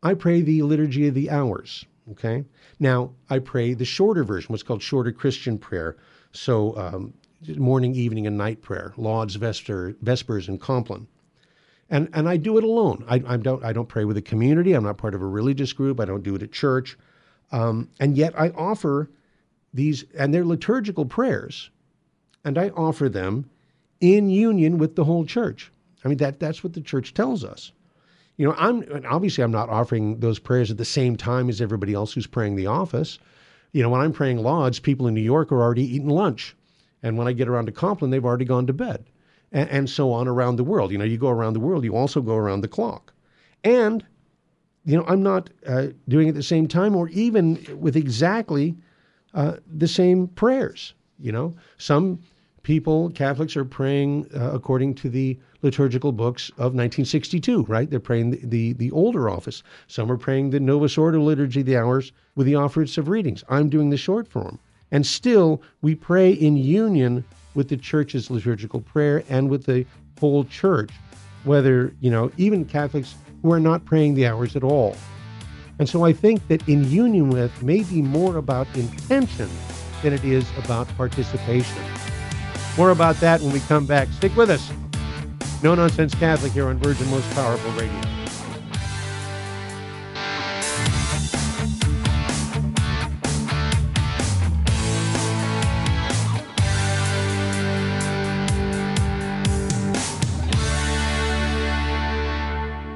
I 0.01 0.13
pray 0.13 0.41
the 0.41 0.63
Liturgy 0.63 1.07
of 1.07 1.13
the 1.13 1.29
Hours. 1.29 1.85
Okay. 2.11 2.43
Now 2.79 3.11
I 3.29 3.39
pray 3.39 3.73
the 3.73 3.85
shorter 3.85 4.23
version, 4.23 4.51
what's 4.51 4.63
called 4.63 4.81
shorter 4.81 5.11
Christian 5.11 5.57
prayer. 5.57 5.97
So 6.31 6.75
um, 6.77 7.13
morning, 7.57 7.93
evening, 7.95 8.27
and 8.27 8.37
night 8.37 8.61
prayer, 8.61 8.93
Lauds, 8.97 9.35
Vesper, 9.35 9.95
Vespers, 10.01 10.47
and 10.47 10.59
Compline. 10.59 11.07
And 11.91 12.09
and 12.13 12.27
I 12.27 12.37
do 12.37 12.57
it 12.57 12.63
alone. 12.63 13.03
I, 13.07 13.21
I 13.27 13.37
don't 13.37 13.63
I 13.63 13.73
don't 13.73 13.89
pray 13.89 14.05
with 14.05 14.17
a 14.17 14.21
community. 14.21 14.73
I'm 14.73 14.85
not 14.85 14.97
part 14.97 15.13
of 15.13 15.21
a 15.21 15.27
religious 15.27 15.73
group. 15.73 15.99
I 15.99 16.05
don't 16.05 16.23
do 16.23 16.35
it 16.35 16.41
at 16.41 16.51
church. 16.51 16.97
Um, 17.51 17.89
and 17.99 18.17
yet 18.17 18.33
I 18.39 18.49
offer 18.51 19.09
these, 19.73 20.05
and 20.17 20.33
they're 20.33 20.45
liturgical 20.45 21.05
prayers, 21.05 21.69
and 22.45 22.57
I 22.57 22.69
offer 22.69 23.09
them 23.09 23.49
in 23.99 24.29
union 24.29 24.77
with 24.77 24.95
the 24.95 25.03
whole 25.03 25.25
church. 25.25 25.71
I 26.03 26.07
mean 26.07 26.17
that 26.17 26.39
that's 26.39 26.63
what 26.63 26.73
the 26.73 26.81
church 26.81 27.13
tells 27.13 27.43
us. 27.43 27.73
You 28.37 28.47
know, 28.47 28.55
I'm 28.57 28.85
obviously 29.07 29.43
I'm 29.43 29.51
not 29.51 29.69
offering 29.69 30.19
those 30.21 30.39
prayers 30.39 30.71
at 30.71 30.77
the 30.77 30.85
same 30.85 31.17
time 31.17 31.49
as 31.49 31.61
everybody 31.61 31.93
else 31.93 32.13
who's 32.13 32.25
praying 32.25 32.55
the 32.55 32.67
office. 32.67 33.19
You 33.73 33.83
know, 33.83 33.89
when 33.89 34.01
I'm 34.01 34.13
praying 34.13 34.37
lauds, 34.37 34.79
people 34.79 35.07
in 35.07 35.13
New 35.13 35.21
York 35.21 35.51
are 35.51 35.61
already 35.61 35.83
eating 35.83 36.09
lunch, 36.09 36.55
and 37.03 37.17
when 37.17 37.27
I 37.27 37.33
get 37.33 37.49
around 37.49 37.65
to 37.65 37.71
Compline, 37.73 38.11
they've 38.11 38.25
already 38.25 38.45
gone 38.45 38.67
to 38.67 38.73
bed, 38.73 39.03
and, 39.51 39.69
and 39.69 39.89
so 39.89 40.11
on 40.11 40.27
around 40.27 40.55
the 40.55 40.63
world. 40.63 40.91
You 40.91 40.97
know, 40.97 41.05
you 41.05 41.17
go 41.17 41.29
around 41.29 41.53
the 41.53 41.59
world, 41.59 41.83
you 41.83 41.95
also 41.95 42.21
go 42.21 42.35
around 42.35 42.61
the 42.61 42.67
clock, 42.67 43.13
and 43.63 44.05
you 44.83 44.97
know, 44.97 45.05
I'm 45.07 45.21
not 45.21 45.49
uh, 45.67 45.87
doing 46.07 46.27
it 46.27 46.29
at 46.31 46.35
the 46.35 46.43
same 46.43 46.67
time 46.67 46.95
or 46.95 47.07
even 47.09 47.63
with 47.79 47.95
exactly 47.95 48.75
uh, 49.33 49.57
the 49.67 49.87
same 49.87 50.27
prayers. 50.27 50.93
You 51.19 51.31
know, 51.31 51.55
some 51.77 52.19
people, 52.63 53.11
Catholics, 53.11 53.55
are 53.55 53.65
praying 53.65 54.27
uh, 54.35 54.51
according 54.51 54.95
to 54.95 55.09
the 55.09 55.37
liturgical 55.61 56.11
books 56.11 56.49
of 56.51 56.73
1962, 56.73 57.63
right? 57.65 57.89
They're 57.89 57.99
praying 57.99 58.31
the, 58.31 58.39
the, 58.43 58.73
the, 58.73 58.91
older 58.91 59.29
office. 59.29 59.61
Some 59.87 60.11
are 60.11 60.17
praying 60.17 60.49
the 60.49 60.59
Novus 60.59 60.97
Ordo 60.97 61.21
Liturgy 61.21 61.61
the 61.61 61.77
Hours 61.77 62.11
with 62.35 62.47
the 62.47 62.55
office 62.55 62.97
of 62.97 63.07
readings. 63.07 63.43
I'm 63.49 63.69
doing 63.69 63.91
the 63.91 63.97
short 63.97 64.27
form. 64.27 64.57
And 64.89 65.05
still, 65.05 65.61
we 65.81 65.93
pray 65.93 66.31
in 66.31 66.57
union 66.57 67.23
with 67.53 67.69
the 67.69 67.77
church's 67.77 68.29
liturgical 68.29 68.81
prayer 68.81 69.23
and 69.29 69.49
with 69.49 69.65
the 69.65 69.85
whole 70.19 70.43
church, 70.45 70.91
whether, 71.43 71.93
you 71.99 72.09
know, 72.09 72.31
even 72.37 72.65
Catholics 72.65 73.15
who 73.41 73.51
are 73.51 73.59
not 73.59 73.85
praying 73.85 74.13
the 74.15 74.27
hours 74.27 74.55
at 74.55 74.63
all. 74.63 74.95
And 75.79 75.89
so 75.89 76.05
I 76.05 76.13
think 76.13 76.47
that 76.47 76.67
in 76.69 76.89
union 76.89 77.29
with 77.29 77.63
may 77.63 77.83
be 77.83 78.01
more 78.01 78.37
about 78.37 78.67
intention 78.75 79.49
than 80.03 80.13
it 80.13 80.23
is 80.23 80.45
about 80.57 80.87
participation. 80.95 81.83
More 82.77 82.91
about 82.91 83.15
that 83.17 83.41
when 83.41 83.51
we 83.51 83.59
come 83.61 83.85
back. 83.85 84.07
Stick 84.09 84.35
with 84.35 84.49
us. 84.49 84.71
No 85.63 85.75
Nonsense 85.75 86.15
Catholic 86.15 86.51
here 86.51 86.67
on 86.67 86.77
Virgin 86.77 87.09
Most 87.09 87.29
Powerful 87.31 87.71
Radio. 87.71 88.10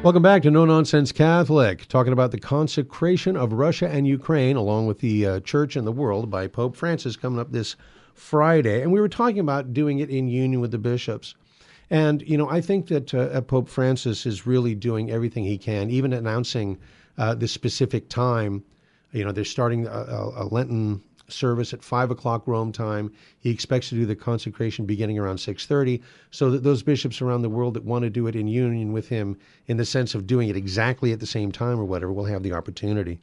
Welcome 0.06 0.22
back 0.22 0.44
to 0.44 0.52
No 0.52 0.66
Nonsense 0.66 1.12
Catholic, 1.12 1.88
talking 1.88 2.14
about 2.14 2.30
the 2.30 2.38
consecration 2.38 3.36
of 3.36 3.54
Russia 3.54 3.90
and 3.90 4.06
Ukraine, 4.06 4.56
along 4.56 4.86
with 4.86 5.00
the 5.00 5.26
uh, 5.26 5.40
church 5.40 5.76
and 5.76 5.88
the 5.88 5.92
world, 5.92 6.30
by 6.30 6.46
Pope 6.46 6.76
Francis 6.76 7.16
coming 7.16 7.40
up 7.40 7.52
this 7.52 7.76
Friday. 8.14 8.84
And 8.84 8.92
we 8.92 9.02
were 9.02 9.10
talking 9.10 9.40
about 9.40 9.74
doing 9.74 9.98
it 9.98 10.12
in 10.12 10.28
union 10.28 10.62
with 10.62 10.70
the 10.70 10.78
bishops. 10.78 11.34
And, 11.90 12.22
you 12.22 12.38
know, 12.38 12.48
I 12.48 12.62
think 12.62 12.86
that 12.90 13.16
uh, 13.16 13.42
Pope 13.42 13.68
Francis 13.68 14.28
is 14.28 14.46
really 14.46 14.76
doing 14.76 15.10
everything 15.10 15.44
he 15.44 15.58
can, 15.58 15.90
even 15.90 16.14
announcing 16.14 16.78
uh, 17.18 17.34
the 17.34 17.48
specific 17.48 18.08
time. 18.08 18.64
You 19.12 19.26
know, 19.26 19.32
they're 19.32 19.44
starting 19.44 19.88
a, 19.88 20.32
a 20.36 20.46
Lenten 20.52 21.02
service 21.28 21.74
at 21.74 21.84
five 21.84 22.12
o'clock 22.12 22.48
Rome 22.48 22.72
time. 22.72 23.12
He 23.40 23.50
expects 23.50 23.90
to 23.90 23.96
do 23.96 24.06
the 24.06 24.16
consecration 24.16 24.86
beginning 24.86 25.20
around 25.20 25.40
six 25.40 25.66
thirty, 25.66 26.02
so 26.32 26.52
that 26.52 26.64
those 26.64 26.84
bishops 26.84 27.22
around 27.22 27.42
the 27.42 27.50
world 27.50 27.74
that 27.74 27.84
want 27.84 28.04
to 28.04 28.10
do 28.10 28.28
it 28.28 28.36
in 28.36 28.48
union 28.48 28.94
with 28.94 29.10
him, 29.10 29.38
in 29.68 29.78
the 29.78 29.86
sense 29.86 30.16
of 30.16 30.28
doing 30.28 30.50
it 30.50 30.56
exactly 30.56 31.12
at 31.12 31.20
the 31.20 31.26
same 31.26 31.52
time 31.52 31.80
or 31.80 31.86
whatever, 31.86 32.14
will 32.14 32.26
have 32.26 32.44
the 32.44 32.54
opportunity. 32.54 33.20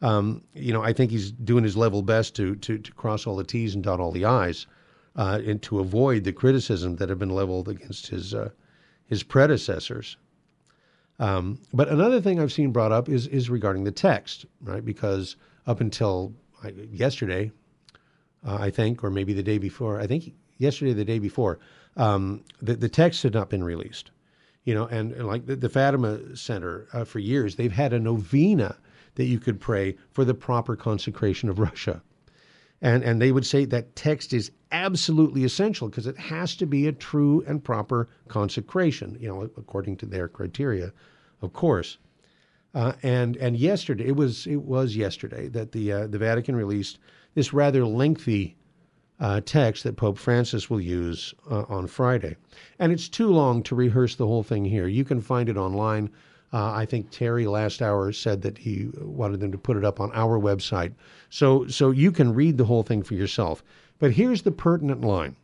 Um, 0.00 0.42
you 0.52 0.72
know, 0.72 0.82
I 0.82 0.92
think 0.92 1.12
he's 1.12 1.30
doing 1.30 1.62
his 1.62 1.76
level 1.76 2.02
best 2.02 2.34
to 2.36 2.56
to, 2.56 2.78
to 2.78 2.92
cross 2.92 3.26
all 3.26 3.36
the 3.36 3.44
T's 3.44 3.74
and 3.74 3.84
dot 3.84 4.00
all 4.00 4.10
the 4.10 4.24
I's, 4.24 4.66
uh, 5.14 5.40
and 5.46 5.62
to 5.62 5.78
avoid 5.78 6.24
the 6.24 6.32
criticism 6.32 6.96
that 6.96 7.08
have 7.08 7.18
been 7.20 7.30
leveled 7.30 7.68
against 7.68 8.08
his 8.08 8.34
uh, 8.34 8.50
his 9.06 9.22
predecessors. 9.22 10.16
Um, 11.18 11.60
but 11.72 11.88
another 11.88 12.20
thing 12.20 12.40
I've 12.40 12.52
seen 12.52 12.72
brought 12.72 12.90
up 12.90 13.08
is 13.08 13.28
is 13.28 13.48
regarding 13.48 13.84
the 13.84 13.92
text, 13.92 14.46
right? 14.60 14.84
Because 14.84 15.36
up 15.68 15.80
until 15.80 16.34
yesterday, 16.70 17.52
uh, 18.46 18.58
I 18.60 18.70
think, 18.70 19.02
or 19.04 19.10
maybe 19.10 19.32
the 19.32 19.42
day 19.42 19.58
before. 19.58 20.00
I 20.00 20.06
think 20.06 20.34
yesterday, 20.58 20.92
the 20.92 21.04
day 21.04 21.18
before, 21.18 21.58
um, 21.96 22.44
the 22.60 22.74
the 22.74 22.88
text 22.88 23.22
had 23.22 23.34
not 23.34 23.50
been 23.50 23.64
released. 23.64 24.10
You 24.64 24.74
know, 24.74 24.86
and, 24.86 25.12
and 25.12 25.26
like 25.26 25.46
the, 25.46 25.56
the, 25.56 25.68
Fatima 25.68 26.36
Center 26.36 26.86
uh, 26.92 27.04
for 27.04 27.18
years, 27.18 27.56
they've 27.56 27.72
had 27.72 27.92
a 27.92 27.98
novena 27.98 28.76
that 29.16 29.24
you 29.24 29.40
could 29.40 29.58
pray 29.58 29.96
for 30.12 30.24
the 30.24 30.34
proper 30.34 30.76
consecration 30.76 31.48
of 31.48 31.58
Russia. 31.58 32.00
And, 32.80 33.02
and 33.02 33.20
they 33.20 33.32
would 33.32 33.46
say 33.46 33.64
that 33.66 33.94
text 33.96 34.32
is 34.32 34.50
absolutely 34.70 35.44
essential 35.44 35.88
because 35.88 36.06
it 36.06 36.18
has 36.18 36.56
to 36.56 36.66
be 36.66 36.86
a 36.86 36.92
true 36.92 37.44
and 37.46 37.62
proper 37.62 38.08
consecration, 38.28 39.16
you 39.20 39.28
know, 39.28 39.42
according 39.56 39.96
to 39.98 40.06
their 40.06 40.28
criteria, 40.28 40.92
of 41.42 41.52
course. 41.52 41.98
Uh, 42.74 42.92
and 43.02 43.36
and 43.36 43.56
yesterday 43.56 44.06
it 44.06 44.16
was 44.16 44.46
it 44.46 44.62
was 44.62 44.96
yesterday 44.96 45.48
that 45.48 45.72
the 45.72 45.92
uh, 45.92 46.06
the 46.06 46.18
Vatican 46.18 46.56
released 46.56 46.98
this 47.34 47.52
rather 47.52 47.84
lengthy 47.84 48.56
uh, 49.20 49.40
text 49.44 49.84
that 49.84 49.96
Pope 49.96 50.16
Francis 50.16 50.70
will 50.70 50.80
use 50.80 51.34
uh, 51.50 51.64
on 51.68 51.86
Friday, 51.86 52.36
and 52.78 52.90
it's 52.90 53.08
too 53.08 53.28
long 53.28 53.62
to 53.64 53.74
rehearse 53.74 54.14
the 54.14 54.26
whole 54.26 54.42
thing 54.42 54.64
here. 54.64 54.88
You 54.88 55.04
can 55.04 55.20
find 55.20 55.48
it 55.48 55.56
online. 55.56 56.10
Uh, 56.54 56.72
I 56.72 56.86
think 56.86 57.10
Terry 57.10 57.46
last 57.46 57.80
hour 57.80 58.12
said 58.12 58.42
that 58.42 58.58
he 58.58 58.90
wanted 59.00 59.40
them 59.40 59.52
to 59.52 59.58
put 59.58 59.76
it 59.76 59.84
up 59.84 60.00
on 60.00 60.10
our 60.12 60.38
website, 60.40 60.94
so 61.28 61.66
so 61.66 61.90
you 61.90 62.10
can 62.10 62.34
read 62.34 62.56
the 62.56 62.64
whole 62.64 62.82
thing 62.82 63.02
for 63.02 63.14
yourself. 63.14 63.62
But 63.98 64.12
here's 64.12 64.42
the 64.42 64.50
pertinent 64.50 65.02
line: 65.02 65.36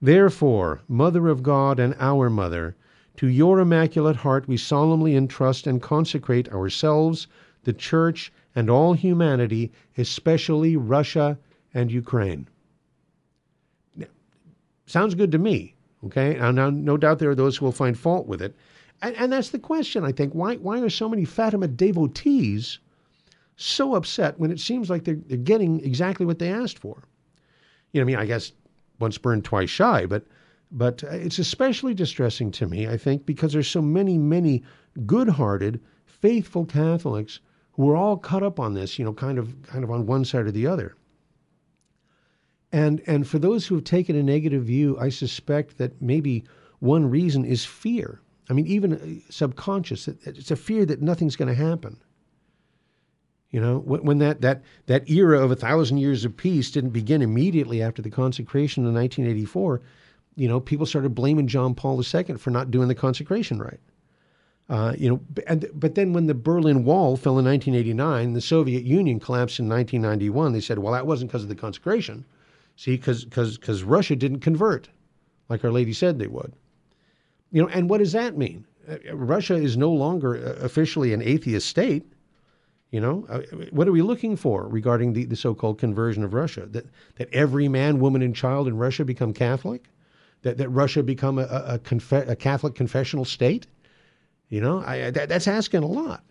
Therefore, 0.00 0.82
Mother 0.86 1.26
of 1.26 1.42
God 1.42 1.80
and 1.80 1.96
our 1.98 2.30
Mother 2.30 2.76
to 3.18 3.26
your 3.26 3.58
immaculate 3.58 4.14
heart 4.14 4.46
we 4.46 4.56
solemnly 4.56 5.16
entrust 5.16 5.66
and 5.66 5.82
consecrate 5.82 6.48
ourselves, 6.52 7.26
the 7.64 7.72
Church, 7.72 8.32
and 8.54 8.70
all 8.70 8.92
humanity, 8.92 9.72
especially 9.96 10.76
Russia 10.76 11.36
and 11.74 11.90
Ukraine. 11.90 12.46
Sounds 14.86 15.16
good 15.16 15.32
to 15.32 15.38
me. 15.38 15.74
Okay. 16.06 16.38
Now, 16.38 16.70
no 16.70 16.96
doubt 16.96 17.18
there 17.18 17.30
are 17.30 17.34
those 17.34 17.56
who 17.56 17.64
will 17.64 17.72
find 17.72 17.98
fault 17.98 18.28
with 18.28 18.40
it. 18.40 18.54
And, 19.02 19.16
and 19.16 19.32
that's 19.32 19.50
the 19.50 19.58
question, 19.58 20.04
I 20.04 20.12
think. 20.12 20.32
Why, 20.32 20.54
why 20.54 20.80
are 20.80 20.88
so 20.88 21.08
many 21.08 21.24
Fatima 21.24 21.66
devotees 21.66 22.78
so 23.56 23.96
upset 23.96 24.38
when 24.38 24.52
it 24.52 24.60
seems 24.60 24.88
like 24.88 25.02
they're, 25.02 25.18
they're 25.26 25.38
getting 25.38 25.84
exactly 25.84 26.24
what 26.24 26.38
they 26.38 26.52
asked 26.52 26.78
for? 26.78 27.02
You 27.92 28.00
know, 28.00 28.02
I 28.02 28.06
mean, 28.06 28.16
I 28.16 28.26
guess 28.26 28.52
once 29.00 29.18
burned, 29.18 29.44
twice 29.44 29.70
shy, 29.70 30.06
but 30.06 30.24
but 30.70 31.02
uh, 31.04 31.08
it's 31.08 31.38
especially 31.38 31.94
distressing 31.94 32.50
to 32.52 32.66
me, 32.66 32.86
I 32.86 32.96
think, 32.96 33.26
because 33.26 33.52
there's 33.52 33.68
so 33.68 33.82
many, 33.82 34.18
many 34.18 34.62
good-hearted, 35.06 35.80
faithful 36.04 36.64
Catholics 36.64 37.40
who 37.72 37.88
are 37.90 37.96
all 37.96 38.16
caught 38.16 38.42
up 38.42 38.58
on 38.58 38.74
this, 38.74 38.98
you 38.98 39.04
know, 39.04 39.12
kind 39.12 39.38
of 39.38 39.54
kind 39.62 39.84
of 39.84 39.90
on 39.90 40.06
one 40.06 40.24
side 40.24 40.46
or 40.46 40.50
the 40.50 40.66
other. 40.66 40.96
And 42.72 43.00
and 43.06 43.26
for 43.26 43.38
those 43.38 43.66
who 43.66 43.76
have 43.76 43.84
taken 43.84 44.16
a 44.16 44.22
negative 44.22 44.64
view, 44.64 44.98
I 44.98 45.08
suspect 45.08 45.78
that 45.78 46.02
maybe 46.02 46.44
one 46.80 47.08
reason 47.08 47.44
is 47.44 47.64
fear. 47.64 48.20
I 48.50 48.52
mean, 48.52 48.66
even 48.66 48.94
uh, 48.94 49.30
subconscious, 49.30 50.08
it's 50.08 50.50
a 50.50 50.56
fear 50.56 50.84
that 50.86 51.02
nothing's 51.02 51.36
going 51.36 51.54
to 51.54 51.62
happen. 51.62 51.98
You 53.50 53.60
know, 53.60 53.78
when 53.78 54.18
that, 54.18 54.42
that, 54.42 54.62
that 54.86 55.08
era 55.08 55.42
of 55.42 55.50
a 55.50 55.56
thousand 55.56 55.98
years 55.98 56.26
of 56.26 56.36
peace 56.36 56.70
didn't 56.70 56.90
begin 56.90 57.22
immediately 57.22 57.80
after 57.80 58.02
the 58.02 58.10
consecration 58.10 58.84
in 58.84 58.92
1984, 58.92 59.80
you 60.38 60.46
know, 60.46 60.60
people 60.60 60.86
started 60.86 61.14
blaming 61.14 61.48
John 61.48 61.74
Paul 61.74 62.00
II 62.02 62.36
for 62.36 62.50
not 62.50 62.70
doing 62.70 62.86
the 62.86 62.94
consecration 62.94 63.58
right. 63.58 63.80
Uh, 64.68 64.94
you 64.96 65.08
know, 65.08 65.20
and, 65.46 65.68
but 65.74 65.94
then 65.94 66.12
when 66.12 66.26
the 66.26 66.34
Berlin 66.34 66.84
Wall 66.84 67.16
fell 67.16 67.38
in 67.38 67.44
1989, 67.46 68.34
the 68.34 68.40
Soviet 68.40 68.84
Union 68.84 69.18
collapsed 69.18 69.58
in 69.58 69.68
1991. 69.68 70.52
They 70.52 70.60
said, 70.60 70.78
well, 70.78 70.92
that 70.92 71.06
wasn't 71.06 71.30
because 71.30 71.42
of 71.42 71.48
the 71.48 71.54
consecration. 71.54 72.24
See, 72.76 72.96
because 72.96 73.24
because 73.24 73.82
Russia 73.82 74.14
didn't 74.14 74.40
convert, 74.40 74.88
like 75.48 75.64
Our 75.64 75.72
Lady 75.72 75.92
said 75.92 76.18
they 76.18 76.28
would. 76.28 76.52
You 77.50 77.62
know, 77.62 77.68
and 77.68 77.90
what 77.90 77.98
does 77.98 78.12
that 78.12 78.36
mean? 78.36 78.66
Uh, 78.88 78.98
Russia 79.14 79.54
is 79.54 79.76
no 79.76 79.90
longer 79.90 80.36
uh, 80.36 80.64
officially 80.64 81.12
an 81.12 81.22
atheist 81.22 81.66
state. 81.66 82.04
You 82.92 83.00
know, 83.00 83.26
uh, 83.28 83.40
what 83.70 83.88
are 83.88 83.92
we 83.92 84.02
looking 84.02 84.36
for 84.36 84.68
regarding 84.68 85.12
the, 85.12 85.24
the 85.24 85.36
so-called 85.36 85.78
conversion 85.78 86.22
of 86.22 86.34
Russia? 86.34 86.66
That 86.66 86.86
that 87.16 87.32
every 87.32 87.68
man, 87.68 87.98
woman, 87.98 88.22
and 88.22 88.36
child 88.36 88.68
in 88.68 88.76
Russia 88.76 89.04
become 89.04 89.32
Catholic? 89.32 89.88
That, 90.42 90.58
that 90.58 90.68
Russia 90.68 91.02
become 91.02 91.38
a, 91.38 91.42
a, 91.42 91.80
a 92.12 92.36
Catholic 92.36 92.74
confessional 92.74 93.24
state? 93.24 93.66
You 94.48 94.60
know, 94.60 94.82
I, 94.84 95.10
that, 95.10 95.28
that's 95.28 95.48
asking 95.48 95.82
a 95.82 95.86
lot. 95.86 96.24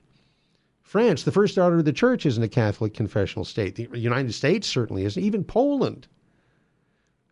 France, 0.81 1.23
the 1.23 1.31
first 1.31 1.57
order 1.57 1.79
of 1.79 1.85
the 1.85 1.93
church, 1.93 2.25
isn't 2.25 2.41
a 2.41 2.47
Catholic 2.47 2.93
confessional 2.93 3.43
state. 3.43 3.75
The 3.75 3.89
United 3.99 4.33
States 4.33 4.67
certainly 4.67 5.03
isn't. 5.03 5.21
Even 5.21 5.43
Poland, 5.43 6.07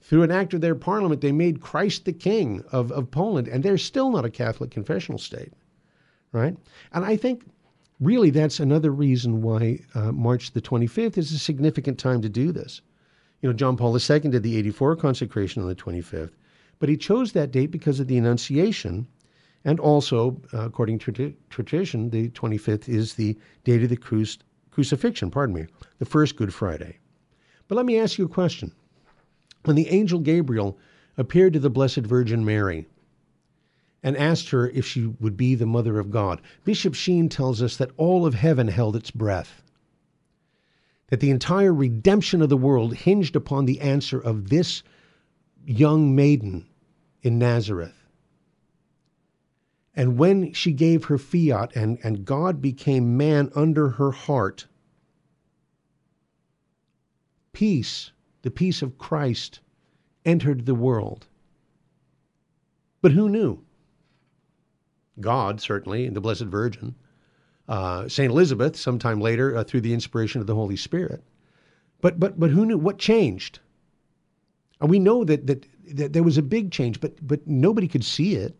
through 0.01 0.23
an 0.23 0.31
act 0.31 0.53
of 0.53 0.61
their 0.61 0.75
parliament, 0.75 1.21
they 1.21 1.31
made 1.31 1.61
Christ 1.61 2.05
the 2.05 2.13
King 2.13 2.63
of, 2.71 2.91
of 2.91 3.09
Poland, 3.09 3.47
and 3.47 3.63
they're 3.63 3.77
still 3.77 4.11
not 4.11 4.25
a 4.25 4.29
Catholic 4.29 4.71
confessional 4.71 5.17
state, 5.17 5.53
right? 6.31 6.55
And 6.91 7.05
I 7.05 7.15
think 7.15 7.45
really 7.99 8.29
that's 8.29 8.59
another 8.59 8.91
reason 8.91 9.41
why 9.41 9.79
uh, 9.95 10.11
March 10.11 10.51
the 10.51 10.61
25th 10.61 11.17
is 11.17 11.31
a 11.31 11.39
significant 11.39 11.97
time 11.97 12.21
to 12.21 12.29
do 12.29 12.51
this. 12.51 12.81
You 13.41 13.49
know, 13.49 13.53
John 13.53 13.77
Paul 13.77 13.97
II 13.97 14.19
did 14.19 14.43
the 14.43 14.57
84 14.57 14.97
consecration 14.97 15.61
on 15.61 15.67
the 15.67 15.75
25th. 15.75 16.33
But 16.79 16.89
he 16.89 16.97
chose 16.97 17.31
that 17.31 17.51
date 17.51 17.71
because 17.71 17.99
of 17.99 18.07
the 18.07 18.17
Annunciation, 18.17 19.07
and 19.63 19.79
also, 19.79 20.41
uh, 20.53 20.65
according 20.65 20.99
to 20.99 21.33
tradition, 21.49 22.09
the 22.09 22.29
25th 22.29 22.87
is 22.87 23.15
the 23.15 23.37
date 23.63 23.83
of 23.83 23.89
the 23.89 23.97
cruci- 23.97 24.39
crucifixion, 24.71 25.31
pardon 25.31 25.55
me, 25.55 25.65
the 25.99 26.05
first 26.05 26.35
Good 26.35 26.53
Friday. 26.53 26.99
But 27.67 27.75
let 27.75 27.85
me 27.85 27.97
ask 27.97 28.17
you 28.17 28.25
a 28.25 28.29
question. 28.29 28.71
When 29.63 29.75
the 29.75 29.89
angel 29.89 30.19
Gabriel 30.19 30.77
appeared 31.17 31.53
to 31.53 31.59
the 31.59 31.69
Blessed 31.69 32.01
Virgin 32.01 32.45
Mary 32.45 32.85
and 34.03 34.15
asked 34.15 34.49
her 34.49 34.69
if 34.69 34.85
she 34.85 35.07
would 35.19 35.35
be 35.35 35.55
the 35.55 35.65
Mother 35.65 35.97
of 35.97 36.11
God, 36.11 36.41
Bishop 36.63 36.93
Sheen 36.93 37.29
tells 37.29 37.61
us 37.61 37.77
that 37.77 37.91
all 37.97 38.25
of 38.25 38.35
heaven 38.35 38.67
held 38.67 38.95
its 38.95 39.09
breath. 39.09 39.63
That 41.07 41.21
the 41.21 41.31
entire 41.31 41.73
redemption 41.73 42.41
of 42.41 42.49
the 42.49 42.57
world 42.57 42.93
hinged 42.93 43.35
upon 43.35 43.65
the 43.65 43.81
answer 43.81 44.19
of 44.19 44.49
this 44.49 44.83
young 45.65 46.15
maiden 46.15 46.67
in 47.21 47.39
Nazareth. 47.39 47.95
And 49.95 50.17
when 50.17 50.53
she 50.53 50.73
gave 50.73 51.05
her 51.05 51.17
fiat 51.17 51.75
and, 51.75 51.97
and 52.03 52.25
God 52.25 52.61
became 52.61 53.17
man 53.17 53.49
under 53.55 53.89
her 53.91 54.11
heart, 54.11 54.67
peace, 57.53 58.11
the 58.41 58.51
peace 58.51 58.81
of 58.81 58.97
Christ, 58.97 59.61
entered 60.25 60.65
the 60.65 60.75
world. 60.75 61.27
But 63.01 63.13
who 63.13 63.29
knew? 63.29 63.63
God, 65.21 65.61
certainly, 65.61 66.05
and 66.05 66.15
the 66.15 66.21
Blessed 66.21 66.43
Virgin, 66.43 66.95
uh, 67.69 68.09
St. 68.09 68.29
Elizabeth, 68.29 68.75
sometime 68.75 69.21
later, 69.21 69.55
uh, 69.55 69.63
through 69.63 69.81
the 69.81 69.93
inspiration 69.93 70.41
of 70.41 70.47
the 70.47 70.55
Holy 70.55 70.75
Spirit. 70.75 71.23
But, 72.01 72.19
but, 72.19 72.37
but 72.37 72.49
who 72.49 72.65
knew? 72.65 72.77
What 72.77 72.97
changed? 72.97 73.59
And 74.81 74.89
we 74.89 74.99
know 74.99 75.23
that, 75.23 75.47
that, 75.47 75.65
that 75.93 76.13
there 76.13 76.23
was 76.23 76.37
a 76.37 76.43
big 76.43 76.71
change, 76.71 76.99
but, 76.99 77.15
but 77.25 77.45
nobody 77.47 77.87
could 77.87 78.03
see 78.03 78.35
it. 78.35 78.55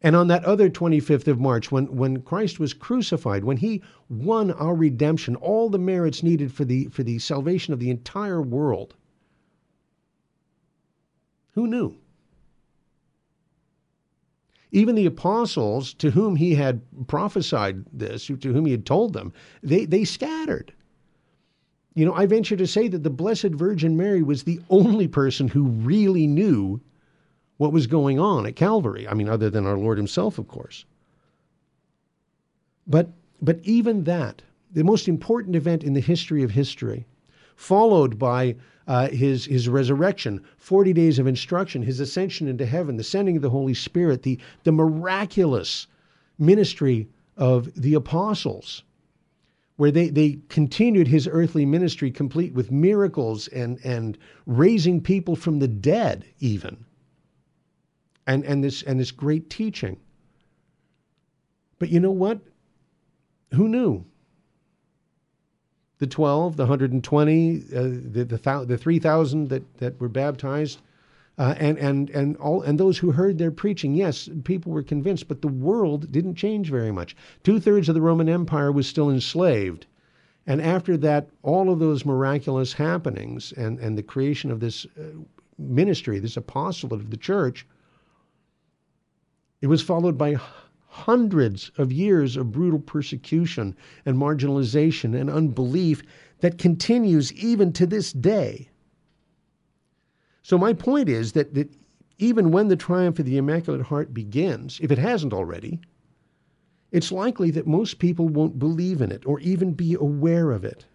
And 0.00 0.14
on 0.14 0.28
that 0.28 0.44
other 0.44 0.70
25th 0.70 1.26
of 1.26 1.40
March, 1.40 1.72
when, 1.72 1.86
when 1.96 2.22
Christ 2.22 2.60
was 2.60 2.72
crucified, 2.72 3.44
when 3.44 3.56
he 3.56 3.82
won 4.08 4.52
our 4.52 4.74
redemption, 4.74 5.34
all 5.36 5.68
the 5.68 5.78
merits 5.78 6.22
needed 6.22 6.52
for 6.52 6.64
the, 6.64 6.86
for 6.86 7.02
the 7.02 7.18
salvation 7.18 7.72
of 7.74 7.80
the 7.80 7.90
entire 7.90 8.40
world, 8.40 8.94
who 11.52 11.66
knew? 11.66 11.96
Even 14.70 14.94
the 14.94 15.06
apostles 15.06 15.94
to 15.94 16.10
whom 16.10 16.36
he 16.36 16.54
had 16.54 16.80
prophesied 17.08 17.84
this, 17.92 18.26
to 18.26 18.52
whom 18.52 18.66
he 18.66 18.72
had 18.72 18.86
told 18.86 19.14
them, 19.14 19.32
they, 19.62 19.84
they 19.84 20.04
scattered. 20.04 20.72
You 21.98 22.04
know, 22.04 22.14
I 22.14 22.26
venture 22.26 22.54
to 22.54 22.66
say 22.68 22.86
that 22.86 23.02
the 23.02 23.10
Blessed 23.10 23.50
Virgin 23.50 23.96
Mary 23.96 24.22
was 24.22 24.44
the 24.44 24.60
only 24.70 25.08
person 25.08 25.48
who 25.48 25.64
really 25.64 26.28
knew 26.28 26.80
what 27.56 27.72
was 27.72 27.88
going 27.88 28.20
on 28.20 28.46
at 28.46 28.54
Calvary. 28.54 29.08
I 29.08 29.14
mean, 29.14 29.28
other 29.28 29.50
than 29.50 29.66
our 29.66 29.76
Lord 29.76 29.98
himself, 29.98 30.38
of 30.38 30.46
course. 30.46 30.84
But, 32.86 33.10
but 33.42 33.58
even 33.64 34.04
that, 34.04 34.42
the 34.72 34.84
most 34.84 35.08
important 35.08 35.56
event 35.56 35.82
in 35.82 35.94
the 35.94 36.00
history 36.00 36.44
of 36.44 36.52
history, 36.52 37.04
followed 37.56 38.16
by 38.16 38.54
uh, 38.86 39.08
his, 39.08 39.46
his 39.46 39.68
resurrection, 39.68 40.44
40 40.58 40.92
days 40.92 41.18
of 41.18 41.26
instruction, 41.26 41.82
his 41.82 41.98
ascension 41.98 42.46
into 42.46 42.64
heaven, 42.64 42.96
the 42.96 43.02
sending 43.02 43.34
of 43.34 43.42
the 43.42 43.50
Holy 43.50 43.74
Spirit, 43.74 44.22
the, 44.22 44.38
the 44.62 44.70
miraculous 44.70 45.88
ministry 46.38 47.08
of 47.36 47.74
the 47.74 47.94
apostles, 47.94 48.84
where 49.78 49.90
they, 49.90 50.10
they 50.10 50.38
continued 50.48 51.08
his 51.08 51.26
earthly 51.26 51.64
ministry 51.64 52.10
complete 52.10 52.52
with 52.52 52.70
miracles 52.70 53.48
and, 53.48 53.78
and 53.84 54.18
raising 54.46 55.00
people 55.00 55.34
from 55.34 55.58
the 55.58 55.68
dead, 55.68 56.24
even. 56.40 56.84
And, 58.26 58.44
and, 58.44 58.62
this, 58.62 58.82
and 58.82 59.00
this 59.00 59.10
great 59.10 59.48
teaching. 59.48 59.98
But 61.78 61.88
you 61.88 62.00
know 62.00 62.10
what? 62.10 62.40
Who 63.54 63.68
knew? 63.68 64.04
the 65.98 66.06
12, 66.06 66.56
the 66.56 66.62
120, 66.62 67.56
uh, 67.56 67.82
the, 67.82 68.24
the, 68.24 68.64
the 68.66 68.78
3,000 68.78 69.48
that, 69.48 69.78
that 69.78 70.00
were 70.00 70.08
baptized, 70.08 70.80
uh, 71.38 71.54
and, 71.58 71.78
and, 71.78 72.10
and, 72.10 72.36
all, 72.38 72.62
and 72.62 72.78
those 72.78 72.98
who 72.98 73.12
heard 73.12 73.38
their 73.38 73.52
preaching. 73.52 73.94
Yes, 73.94 74.28
people 74.44 74.72
were 74.72 74.82
convinced, 74.82 75.28
but 75.28 75.40
the 75.40 75.48
world 75.48 76.10
didn't 76.10 76.34
change 76.34 76.68
very 76.68 76.90
much. 76.90 77.16
Two 77.44 77.60
thirds 77.60 77.88
of 77.88 77.94
the 77.94 78.00
Roman 78.00 78.28
Empire 78.28 78.72
was 78.72 78.86
still 78.86 79.10
enslaved. 79.10 79.86
And 80.46 80.60
after 80.60 80.96
that, 80.96 81.28
all 81.42 81.70
of 81.70 81.78
those 81.78 82.04
miraculous 82.04 82.72
happenings 82.72 83.52
and, 83.52 83.78
and 83.78 83.96
the 83.96 84.02
creation 84.02 84.50
of 84.50 84.60
this 84.60 84.86
uh, 84.98 85.02
ministry, 85.58 86.18
this 86.18 86.36
apostolate 86.36 87.00
of 87.00 87.10
the 87.10 87.16
church, 87.16 87.66
it 89.60 89.66
was 89.66 89.82
followed 89.82 90.16
by 90.16 90.36
hundreds 90.86 91.70
of 91.78 91.92
years 91.92 92.36
of 92.36 92.50
brutal 92.50 92.78
persecution 92.78 93.76
and 94.06 94.16
marginalization 94.16 95.14
and 95.14 95.30
unbelief 95.30 96.02
that 96.40 96.58
continues 96.58 97.32
even 97.34 97.72
to 97.72 97.86
this 97.86 98.12
day. 98.12 98.68
So, 100.48 100.56
my 100.56 100.72
point 100.72 101.10
is 101.10 101.32
that, 101.32 101.52
that 101.52 101.70
even 102.16 102.50
when 102.50 102.68
the 102.68 102.74
triumph 102.74 103.18
of 103.18 103.26
the 103.26 103.36
Immaculate 103.36 103.82
Heart 103.82 104.14
begins, 104.14 104.80
if 104.82 104.90
it 104.90 104.96
hasn't 104.96 105.34
already, 105.34 105.78
it's 106.90 107.12
likely 107.12 107.50
that 107.50 107.66
most 107.66 107.98
people 107.98 108.30
won't 108.30 108.58
believe 108.58 109.02
in 109.02 109.12
it 109.12 109.26
or 109.26 109.40
even 109.40 109.74
be 109.74 109.92
aware 109.92 110.52
of 110.52 110.64
it. 110.64 110.86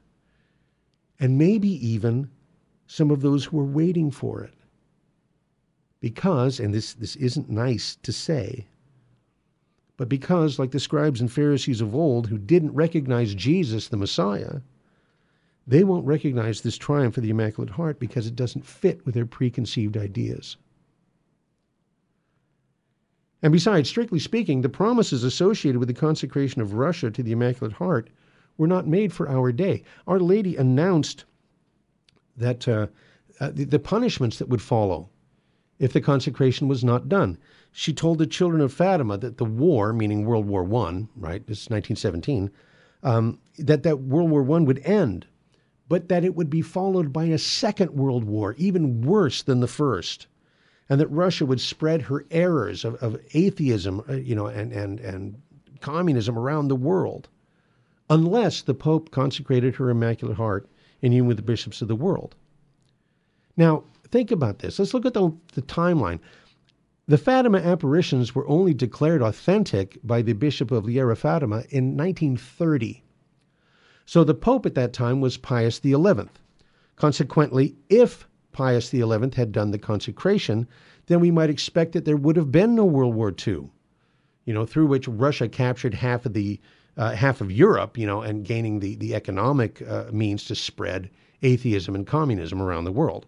And 1.20 1.38
maybe 1.38 1.70
even 1.88 2.32
some 2.88 3.12
of 3.12 3.22
those 3.22 3.46
who 3.46 3.60
are 3.60 3.64
waiting 3.64 4.10
for 4.10 4.44
it. 4.44 4.56
Because, 6.00 6.60
and 6.60 6.74
this, 6.74 6.96
this 6.96 7.16
isn't 7.18 7.48
nice 7.48 7.96
to 7.98 8.12
say, 8.12 8.66
but 9.98 10.10
because, 10.10 10.58
like 10.58 10.72
the 10.72 10.80
scribes 10.80 11.22
and 11.22 11.32
Pharisees 11.32 11.80
of 11.80 11.94
old 11.94 12.26
who 12.26 12.40
didn't 12.40 12.74
recognize 12.74 13.36
Jesus, 13.36 13.88
the 13.88 13.98
Messiah, 13.98 14.62
they 15.66 15.84
won't 15.84 16.06
recognize 16.06 16.62
this 16.62 16.78
triumph 16.78 17.18
of 17.18 17.24
the 17.24 17.30
Immaculate 17.30 17.72
Heart 17.72 18.00
because 18.00 18.28
it 18.28 18.36
doesn't 18.36 18.66
fit 18.66 19.06
with 19.06 19.16
their 19.16 19.26
preconceived 19.26 19.98
ideas. 19.98 20.58
And 23.42 23.52
besides, 23.52 23.90
strictly 23.90 24.20
speaking, 24.20 24.62
the 24.62 24.70
promises 24.70 25.24
associated 25.24 25.80
with 25.80 25.88
the 25.88 25.94
consecration 25.94 26.62
of 26.62 26.74
Russia 26.74 27.12
to 27.12 27.24
the 27.24 27.34
Immaculate 27.34 27.74
Heart 27.74 28.10
were 28.58 28.68
not 28.68 28.88
made 28.88 29.12
for 29.12 29.30
our 29.30 29.52
day. 29.52 29.84
Our 30.08 30.20
Lady 30.20 30.56
announced 30.56 31.26
that 32.38 32.68
uh, 32.68 32.88
uh, 33.40 33.52
the, 33.54 33.66
the 33.66 33.80
punishments 33.80 34.38
that 34.40 34.50
would 34.50 34.62
follow 34.62 35.10
if 35.80 35.92
the 35.92 36.02
consecration 36.02 36.68
was 36.68 36.84
not 36.84 37.10
done 37.10 37.38
she 37.76 37.92
told 37.92 38.20
the 38.20 38.28
children 38.28 38.62
of 38.62 38.72
Fatima 38.72 39.18
that 39.18 39.38
the 39.38 39.46
war, 39.46 39.92
meaning 39.92 40.26
World 40.26 40.46
War 40.46 40.64
One, 40.64 41.10
right? 41.16 41.46
This 41.48 41.64
is 41.64 41.70
1917, 41.72 42.52
um, 43.02 43.40
that 43.58 43.82
that 43.82 44.00
World 44.00 44.30
War 44.30 44.44
One 44.44 44.66
would 44.66 44.80
end, 44.86 45.26
but 45.88 46.10
that 46.10 46.24
it 46.24 46.36
would 46.36 46.50
be 46.50 46.62
followed 46.62 47.12
by 47.12 47.26
a 47.26 47.38
second 47.38 47.92
World 47.92 48.24
War, 48.24 48.56
even 48.58 49.02
worse 49.02 49.44
than 49.44 49.60
the 49.60 49.68
first, 49.68 50.28
and 50.90 51.00
that 51.00 51.08
Russia 51.08 51.46
would 51.46 51.62
spread 51.62 52.04
her 52.04 52.26
errors 52.32 52.86
of, 52.86 52.96
of 52.96 53.20
atheism, 53.34 54.02
uh, 54.10 54.14
you 54.14 54.36
know, 54.36 54.48
and 54.48 54.72
and 54.72 55.00
and 55.00 55.42
communism 55.82 56.38
around 56.38 56.68
the 56.68 56.76
world, 56.76 57.28
unless 58.10 58.62
the 58.62 58.74
Pope 58.74 59.12
consecrated 59.12 59.76
her 59.76 59.90
Immaculate 59.90 60.38
Heart 60.38 60.68
in 61.02 61.12
union 61.12 61.28
with 61.28 61.38
the 61.38 61.44
bishops 61.44 61.82
of 61.82 61.88
the 61.88 61.96
world. 61.96 62.36
Now, 63.58 63.84
think 64.10 64.32
about 64.32 64.60
this. 64.60 64.80
Let's 64.80 64.94
look 64.94 65.06
at 65.06 65.14
the, 65.14 65.32
the 65.54 65.62
timeline. 65.62 66.20
The 67.08 67.18
Fatima 67.18 67.58
apparitions 67.58 68.34
were 68.34 68.48
only 68.48 68.74
declared 68.74 69.22
authentic 69.22 69.98
by 70.04 70.22
the 70.22 70.34
Bishop 70.34 70.72
of 70.72 70.86
Leiria 70.86 71.18
Fatima 71.18 71.64
in 71.70 71.98
1930. 71.98 73.03
So 74.06 74.24
the 74.24 74.34
Pope 74.34 74.66
at 74.66 74.76
that 74.76 74.94
time 74.94 75.22
was 75.22 75.38
Pius 75.38 75.80
XI. 75.82 75.96
Consequently, 76.96 77.76
if 77.90 78.28
Pius 78.52 78.90
XI 78.90 79.02
had 79.36 79.52
done 79.52 79.72
the 79.72 79.80
consecration, 79.80 80.68
then 81.08 81.20
we 81.20 81.32
might 81.32 81.50
expect 81.50 81.94
that 81.94 82.06
there 82.06 82.18
would 82.18 82.36
have 82.36 82.52
been 82.52 82.76
no 82.76 82.86
World 82.86 83.16
War 83.16 83.34
II, 83.36 83.70
you 84.46 84.54
know, 84.54 84.66
through 84.66 84.88
which 84.88 85.08
Russia 85.08 85.48
captured 85.50 85.94
half 85.94 86.26
of 86.26 86.34
the 86.34 86.60
uh, 86.96 87.16
half 87.16 87.42
of 87.42 87.52
Europe, 87.52 87.98
you 87.98 88.06
know, 88.06 88.22
and 88.22 88.46
gaining 88.46 88.80
the 88.80 88.96
the 88.96 89.16
economic 89.16 89.82
uh, 89.82 90.06
means 90.12 90.46
to 90.46 90.56
spread 90.56 91.10
atheism 91.42 91.96
and 91.96 92.06
communism 92.06 92.62
around 92.62 92.84
the 92.84 92.92
world. 92.92 93.26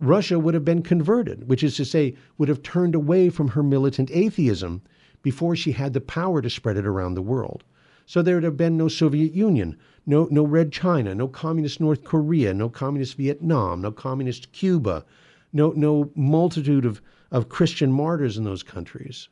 Russia 0.00 0.38
would 0.38 0.54
have 0.54 0.64
been 0.64 0.82
converted, 0.82 1.48
which 1.48 1.62
is 1.62 1.76
to 1.76 1.84
say, 1.84 2.14
would 2.36 2.48
have 2.48 2.62
turned 2.62 2.94
away 2.94 3.30
from 3.30 3.48
her 3.48 3.62
militant 3.62 4.10
atheism 4.12 4.80
before 5.22 5.56
she 5.56 5.72
had 5.72 5.92
the 5.92 6.00
power 6.00 6.40
to 6.40 6.50
spread 6.50 6.76
it 6.76 6.86
around 6.86 7.14
the 7.14 7.22
world. 7.22 7.64
So 8.08 8.22
there 8.22 8.36
would 8.36 8.44
have 8.44 8.56
been 8.56 8.78
no 8.78 8.88
Soviet 8.88 9.34
Union, 9.34 9.76
no, 10.06 10.28
no 10.30 10.42
Red 10.42 10.72
China, 10.72 11.14
no 11.14 11.28
communist 11.28 11.78
North 11.78 12.04
Korea, 12.04 12.54
no 12.54 12.70
communist 12.70 13.16
Vietnam, 13.16 13.82
no 13.82 13.92
communist 13.92 14.50
Cuba, 14.52 15.04
no, 15.52 15.72
no 15.76 16.10
multitude 16.14 16.86
of, 16.86 17.02
of 17.30 17.50
Christian 17.50 17.92
martyrs 17.92 18.38
in 18.38 18.44
those 18.44 18.62
countries. 18.62 19.28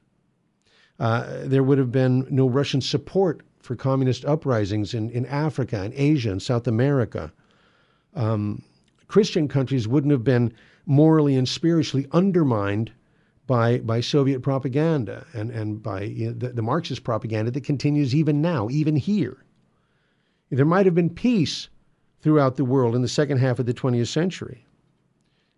Uh, 1.01 1.39
there 1.45 1.62
would 1.62 1.79
have 1.79 1.91
been 1.91 2.27
no 2.29 2.47
Russian 2.47 2.83
support 2.83 3.41
for 3.61 3.77
communist 3.77 4.27
uprisings 4.27 4.93
in, 4.93 5.09
in 5.09 5.24
Africa 5.24 5.81
and 5.81 5.95
Asia 5.95 6.31
and 6.31 6.43
South 6.43 6.66
America. 6.66 7.33
Um, 8.14 8.62
Christian 9.09 9.49
countries 9.49 9.89
wouldn't 9.89 10.12
have 10.12 10.24
been 10.24 10.53
morally 10.85 11.35
and 11.35 11.49
spiritually 11.49 12.07
undermined 12.12 12.93
by 13.47 13.78
by 13.78 14.01
Soviet 14.01 14.40
propaganda 14.40 15.26
and 15.32 15.51
and 15.51 15.82
by 15.82 16.03
you 16.03 16.26
know, 16.26 16.32
the, 16.32 16.49
the 16.51 16.62
Marxist 16.62 17.05
propaganda 17.05 17.51
that 17.51 17.64
continues 17.64 18.14
even 18.14 18.42
now, 18.42 18.68
even 18.70 18.97
here. 18.97 19.44
There 20.51 20.64
might 20.64 20.86
have 20.86 20.94
been 20.94 21.11
peace 21.11 21.68
throughout 22.20 22.57
the 22.57 22.64
world 22.64 22.94
in 22.94 23.03
the 23.03 23.09
second 23.09 23.38
half 23.38 23.59
of 23.59 23.66
the 23.66 23.74
20th 23.74 24.09
century, 24.09 24.64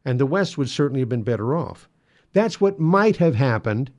and 0.05 0.18
the 0.18 0.26
West 0.26 0.59
would 0.59 0.68
certainly 0.68 1.01
have 1.01 1.09
been 1.09 1.22
better 1.22 1.55
off. 1.55 1.89
That's 2.32 2.61
what 2.61 2.78
might 2.78 3.16
have 3.16 3.34
happened 3.34 3.91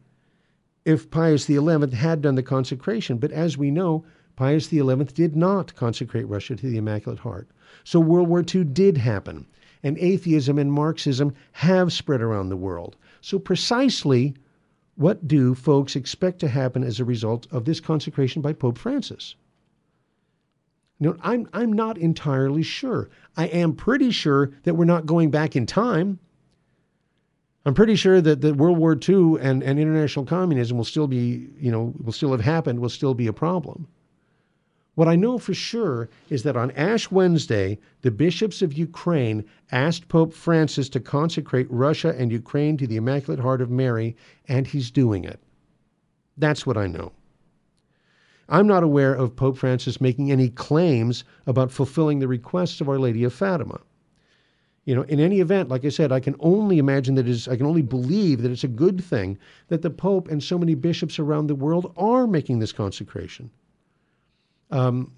if 0.86 1.12
Pius 1.12 1.46
XI 1.46 1.60
had 1.96 2.22
done 2.22 2.36
the 2.36 2.44
consecration. 2.44 3.18
But 3.18 3.32
as 3.32 3.58
we 3.58 3.72
know, 3.72 4.06
Pius 4.36 4.70
XI 4.70 4.96
did 5.14 5.36
not 5.36 5.76
consecrate 5.76 6.28
Russia 6.28 6.56
to 6.56 6.70
the 6.70 6.78
Immaculate 6.78 7.20
Heart. 7.20 7.50
So 7.84 8.00
World 8.00 8.30
War 8.30 8.44
II 8.44 8.64
did 8.64 8.98
happen, 8.98 9.46
and 9.84 9.98
atheism 9.98 10.58
and 10.58 10.72
Marxism 10.72 11.34
have 11.54 11.92
spread 11.92 12.22
around 12.22 12.50
the 12.50 12.58
world. 12.58 12.96
So, 13.22 13.40
precisely 13.40 14.36
what 14.96 15.28
do 15.28 15.56
folks 15.56 15.96
expect 15.96 16.40
to 16.40 16.50
happen 16.50 16.84
as 16.84 17.00
a 17.00 17.06
result 17.06 17.48
of 17.52 17.64
this 17.64 17.80
consecration 17.80 18.42
by 18.42 18.54
Pope 18.54 18.78
Francis? 18.78 19.36
Know, 21.00 21.16
I'm, 21.22 21.48
I'm 21.54 21.72
not 21.72 21.98
entirely 21.98 22.64
sure. 22.64 23.10
I 23.38 23.46
am 23.46 23.74
pretty 23.74 24.12
sure 24.12 24.52
that 24.64 24.74
we're 24.74 24.84
not 24.84 25.06
going 25.06 25.32
back 25.32 25.56
in 25.56 25.66
time. 25.66 26.20
I'm 27.66 27.74
pretty 27.74 27.96
sure 27.96 28.20
that, 28.20 28.42
that 28.42 28.58
World 28.58 28.78
War 28.78 28.98
II 29.08 29.40
and, 29.40 29.64
and 29.64 29.80
international 29.80 30.26
communism 30.26 30.76
will 30.76 30.84
still 30.84 31.08
be, 31.08 31.50
you 31.58 31.72
know, 31.72 31.94
will 32.04 32.12
still 32.12 32.32
have 32.32 32.42
happened, 32.42 32.80
will 32.80 32.90
still 32.90 33.14
be 33.14 33.28
a 33.28 33.34
problem. 33.34 33.88
What 35.00 35.08
I 35.08 35.16
know 35.16 35.38
for 35.38 35.54
sure 35.54 36.10
is 36.30 36.44
that 36.44 36.58
on 36.58 36.72
Ash 36.72 37.10
Wednesday, 37.10 37.80
the 38.02 38.12
bishops 38.12 38.62
of 38.62 38.74
Ukraine 38.74 39.46
asked 39.72 40.10
Pope 40.10 40.34
Francis 40.34 40.90
to 40.90 41.00
consecrate 41.00 41.68
Russia 41.70 42.14
and 42.18 42.34
Ukraine 42.34 42.76
to 42.76 42.86
the 42.86 42.98
Immaculate 42.98 43.40
Heart 43.40 43.62
of 43.62 43.72
Mary, 43.72 44.18
and 44.50 44.68
he's 44.68 44.92
doing 44.92 45.24
it. 45.24 45.40
That's 46.36 46.68
what 46.68 46.76
I 46.76 46.88
know. 46.88 47.14
I'm 48.50 48.68
not 48.68 48.84
aware 48.84 49.14
of 49.14 49.38
Pope 49.38 49.58
Francis 49.58 50.02
making 50.02 50.34
any 50.34 50.50
claims 50.50 51.24
about 51.48 51.72
fulfilling 51.72 52.20
the 52.20 52.28
requests 52.28 52.82
of 52.82 52.90
Our 52.90 53.00
Lady 53.00 53.24
of 53.24 53.32
Fatima. 53.34 53.80
You 54.84 54.96
know, 54.96 55.04
in 55.04 55.22
any 55.22 55.40
event, 55.40 55.70
like 55.70 55.86
I 55.86 55.90
said, 55.90 56.12
I 56.12 56.20
can 56.20 56.36
only 56.42 56.78
imagine 56.78 57.16
that 57.16 57.30
is 57.30 57.48
I 57.48 57.56
can 57.56 57.68
only 57.68 57.84
believe 57.84 58.42
that 58.42 58.52
it's 58.52 58.66
a 58.66 58.68
good 58.68 59.02
thing 59.02 59.38
that 59.70 59.82
the 59.82 59.92
Pope 59.92 60.28
and 60.28 60.44
so 60.44 60.58
many 60.58 60.76
bishops 60.76 61.20
around 61.20 61.48
the 61.48 61.56
world 61.56 61.94
are 61.96 62.28
making 62.28 62.60
this 62.60 62.74
consecration. 62.74 63.50
Um, 64.72 65.12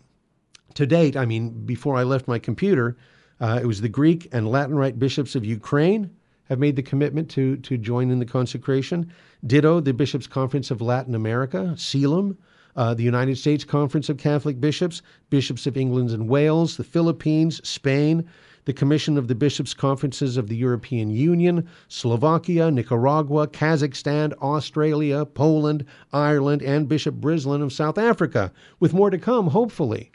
to 0.76 0.86
date, 0.86 1.18
I 1.18 1.26
mean, 1.26 1.66
before 1.66 1.98
I 1.98 2.04
left 2.04 2.28
my 2.28 2.40
computer, 2.40 2.98
uh, 3.40 3.60
it 3.62 3.66
was 3.66 3.82
the 3.82 3.90
Greek 3.90 4.30
and 4.32 4.50
Latin 4.50 4.76
Rite 4.76 5.00
bishops 5.00 5.36
of 5.36 5.44
Ukraine 5.44 6.10
have 6.46 6.60
made 6.60 6.76
the 6.76 6.84
commitment 6.84 7.30
to, 7.32 7.56
to 7.58 7.78
join 7.78 8.12
in 8.12 8.20
the 8.20 8.26
consecration. 8.26 9.12
Ditto, 9.48 9.80
the 9.80 9.94
Bishops' 9.94 10.28
Conference 10.28 10.70
of 10.70 10.82
Latin 10.82 11.16
America, 11.16 11.74
CELAM, 11.78 12.38
uh, 12.76 12.94
the 12.94 13.04
United 13.04 13.38
States 13.38 13.64
Conference 13.64 14.10
of 14.10 14.18
Catholic 14.18 14.60
Bishops, 14.60 15.02
Bishops 15.30 15.66
of 15.66 15.78
England 15.78 16.12
and 16.12 16.28
Wales, 16.28 16.78
the 16.78 16.84
Philippines, 16.84 17.66
Spain, 17.68 18.28
the 18.72 18.78
Commission 18.78 19.18
of 19.18 19.28
the 19.28 19.36
Bishops' 19.36 19.74
Conferences 19.74 20.38
of 20.38 20.48
the 20.48 20.56
European 20.56 21.10
Union, 21.10 21.68
Slovakia, 21.90 22.72
Nicaragua, 22.72 23.46
Kazakhstan, 23.46 24.32
Australia, 24.42 25.26
Poland, 25.26 25.84
Ireland, 26.14 26.62
and 26.62 26.88
Bishop 26.88 27.16
Brislin 27.16 27.62
of 27.62 27.74
South 27.74 27.98
Africa, 27.98 28.50
with 28.80 28.94
more 28.94 29.10
to 29.10 29.18
come, 29.18 29.48
hopefully. 29.48 30.10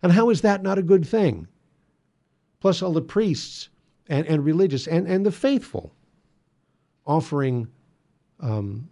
And 0.00 0.12
how 0.12 0.30
is 0.30 0.42
that 0.42 0.62
not 0.62 0.78
a 0.78 0.82
good 0.82 1.04
thing? 1.04 1.48
Plus, 2.60 2.82
all 2.82 2.92
the 2.92 3.00
priests 3.02 3.68
and, 4.06 4.28
and 4.28 4.44
religious 4.44 4.86
and, 4.86 5.08
and 5.08 5.26
the 5.26 5.32
faithful 5.32 5.92
offering 7.04 7.66
um, 8.38 8.88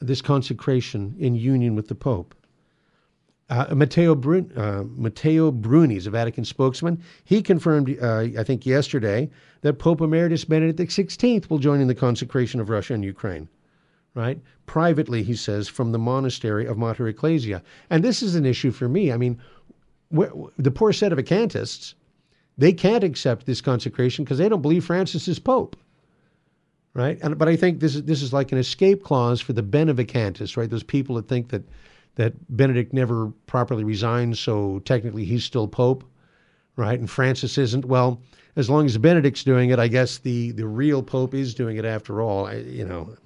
this 0.00 0.22
consecration 0.22 1.14
in 1.18 1.34
union 1.34 1.74
with 1.74 1.88
the 1.88 1.94
Pope. 1.94 2.34
Uh, 3.50 3.74
Matteo, 3.74 4.14
Brun, 4.14 4.50
uh, 4.56 4.84
Matteo 4.96 5.50
Bruni 5.50 5.96
is 5.96 6.06
a 6.06 6.10
Vatican 6.10 6.44
spokesman. 6.44 7.02
He 7.24 7.42
confirmed, 7.42 7.96
uh, 8.00 8.20
I 8.38 8.42
think 8.42 8.64
yesterday, 8.64 9.30
that 9.60 9.74
Pope 9.74 10.00
Emeritus 10.00 10.44
Benedict 10.44 10.90
XVI 10.90 11.48
will 11.50 11.58
join 11.58 11.80
in 11.80 11.88
the 11.88 11.94
consecration 11.94 12.58
of 12.60 12.70
Russia 12.70 12.94
and 12.94 13.04
Ukraine. 13.04 13.48
Right? 14.14 14.40
Privately, 14.66 15.22
he 15.22 15.34
says, 15.34 15.68
from 15.68 15.92
the 15.92 15.98
monastery 15.98 16.66
of 16.66 16.78
Mater 16.78 17.08
Ecclesiae. 17.08 17.60
And 17.90 18.02
this 18.02 18.22
is 18.22 18.34
an 18.34 18.46
issue 18.46 18.70
for 18.70 18.88
me. 18.88 19.12
I 19.12 19.16
mean, 19.16 19.38
the 20.10 20.70
poor 20.70 20.92
sedevacantists, 20.92 21.94
they 22.56 22.72
can't 22.72 23.04
accept 23.04 23.44
this 23.44 23.60
consecration 23.60 24.24
because 24.24 24.38
they 24.38 24.48
don't 24.48 24.62
believe 24.62 24.84
Francis 24.84 25.28
is 25.28 25.38
Pope 25.38 25.76
right? 26.94 27.18
And, 27.22 27.36
but 27.36 27.48
I 27.48 27.56
think 27.56 27.80
this 27.80 27.96
is 27.96 28.04
this 28.04 28.22
is 28.22 28.32
like 28.32 28.52
an 28.52 28.58
escape 28.58 29.02
clause 29.02 29.40
for 29.40 29.52
the 29.52 29.62
benevacantists, 29.62 30.56
right? 30.56 30.70
Those 30.70 30.84
people 30.84 31.16
that 31.16 31.28
think 31.28 31.48
that 31.48 31.62
that 32.16 32.34
Benedict 32.56 32.92
never 32.92 33.32
properly 33.46 33.84
resigned, 33.84 34.38
so 34.38 34.78
technically 34.80 35.24
he's 35.24 35.44
still 35.44 35.66
Pope, 35.68 36.04
right? 36.76 36.98
And 36.98 37.10
Francis 37.10 37.58
isn't. 37.58 37.84
Well, 37.84 38.20
as 38.56 38.70
long 38.70 38.86
as 38.86 38.96
Benedict's 38.98 39.42
doing 39.42 39.70
it, 39.70 39.78
I 39.78 39.88
guess 39.88 40.18
the, 40.18 40.52
the 40.52 40.66
real 40.66 41.02
Pope 41.02 41.34
is 41.34 41.54
doing 41.54 41.76
it 41.76 41.84
after 41.84 42.22
all. 42.22 42.46
I, 42.46 42.56
you 42.56 42.84
know, 42.84 43.16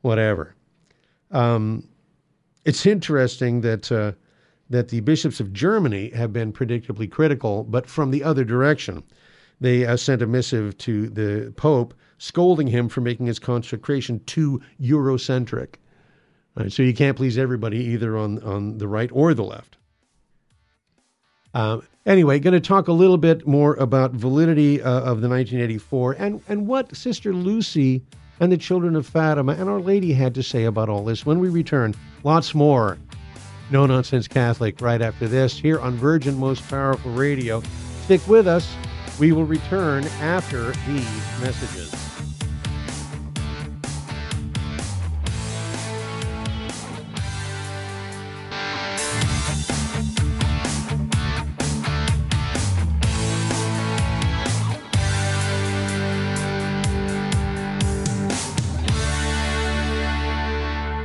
whatever. 0.00 0.54
Um, 1.30 1.88
it's 2.64 2.86
interesting 2.86 3.60
that 3.62 3.90
uh, 3.90 4.12
that 4.70 4.88
the 4.88 5.00
bishops 5.00 5.38
of 5.38 5.52
Germany 5.52 6.10
have 6.10 6.32
been 6.32 6.52
predictably 6.52 7.10
critical, 7.10 7.62
but 7.64 7.86
from 7.86 8.10
the 8.10 8.24
other 8.24 8.44
direction. 8.44 9.02
They 9.60 9.86
uh, 9.86 9.96
sent 9.96 10.22
a 10.22 10.26
missive 10.26 10.76
to 10.78 11.08
the 11.08 11.52
Pope 11.56 11.94
scolding 12.18 12.66
him 12.66 12.88
for 12.88 13.00
making 13.00 13.26
his 13.26 13.38
consecration 13.38 14.20
too 14.24 14.60
Eurocentric. 14.80 15.74
Right, 16.54 16.70
so 16.70 16.82
you 16.82 16.92
can't 16.92 17.16
please 17.16 17.38
everybody 17.38 17.78
either 17.78 18.16
on, 18.16 18.42
on 18.42 18.78
the 18.78 18.86
right 18.86 19.10
or 19.12 19.32
the 19.32 19.44
left. 19.44 19.78
Uh, 21.54 21.80
anyway, 22.06 22.38
going 22.38 22.54
to 22.54 22.60
talk 22.60 22.88
a 22.88 22.92
little 22.92 23.18
bit 23.18 23.46
more 23.46 23.74
about 23.74 24.12
validity 24.12 24.80
uh, 24.82 24.90
of 24.90 25.20
the 25.20 25.28
1984 25.28 26.12
and, 26.12 26.42
and 26.48 26.66
what 26.66 26.94
Sister 26.94 27.32
Lucy 27.32 28.02
and 28.40 28.50
the 28.50 28.56
children 28.56 28.96
of 28.96 29.06
Fatima 29.06 29.52
and 29.52 29.68
Our 29.68 29.80
Lady 29.80 30.12
had 30.12 30.34
to 30.34 30.42
say 30.42 30.64
about 30.64 30.88
all 30.88 31.04
this 31.04 31.24
when 31.24 31.38
we 31.38 31.48
return. 31.48 31.94
Lots 32.24 32.54
more. 32.54 32.98
No 33.70 33.86
Nonsense 33.86 34.28
Catholic 34.28 34.80
right 34.80 35.00
after 35.00 35.28
this 35.28 35.58
here 35.58 35.80
on 35.80 35.94
Virgin 35.94 36.38
Most 36.38 36.68
Powerful 36.68 37.12
Radio. 37.12 37.62
Stick 38.04 38.26
with 38.26 38.46
us. 38.46 38.74
We 39.18 39.32
will 39.32 39.44
return 39.44 40.04
after 40.20 40.72
these 40.72 41.40
messages. 41.40 42.01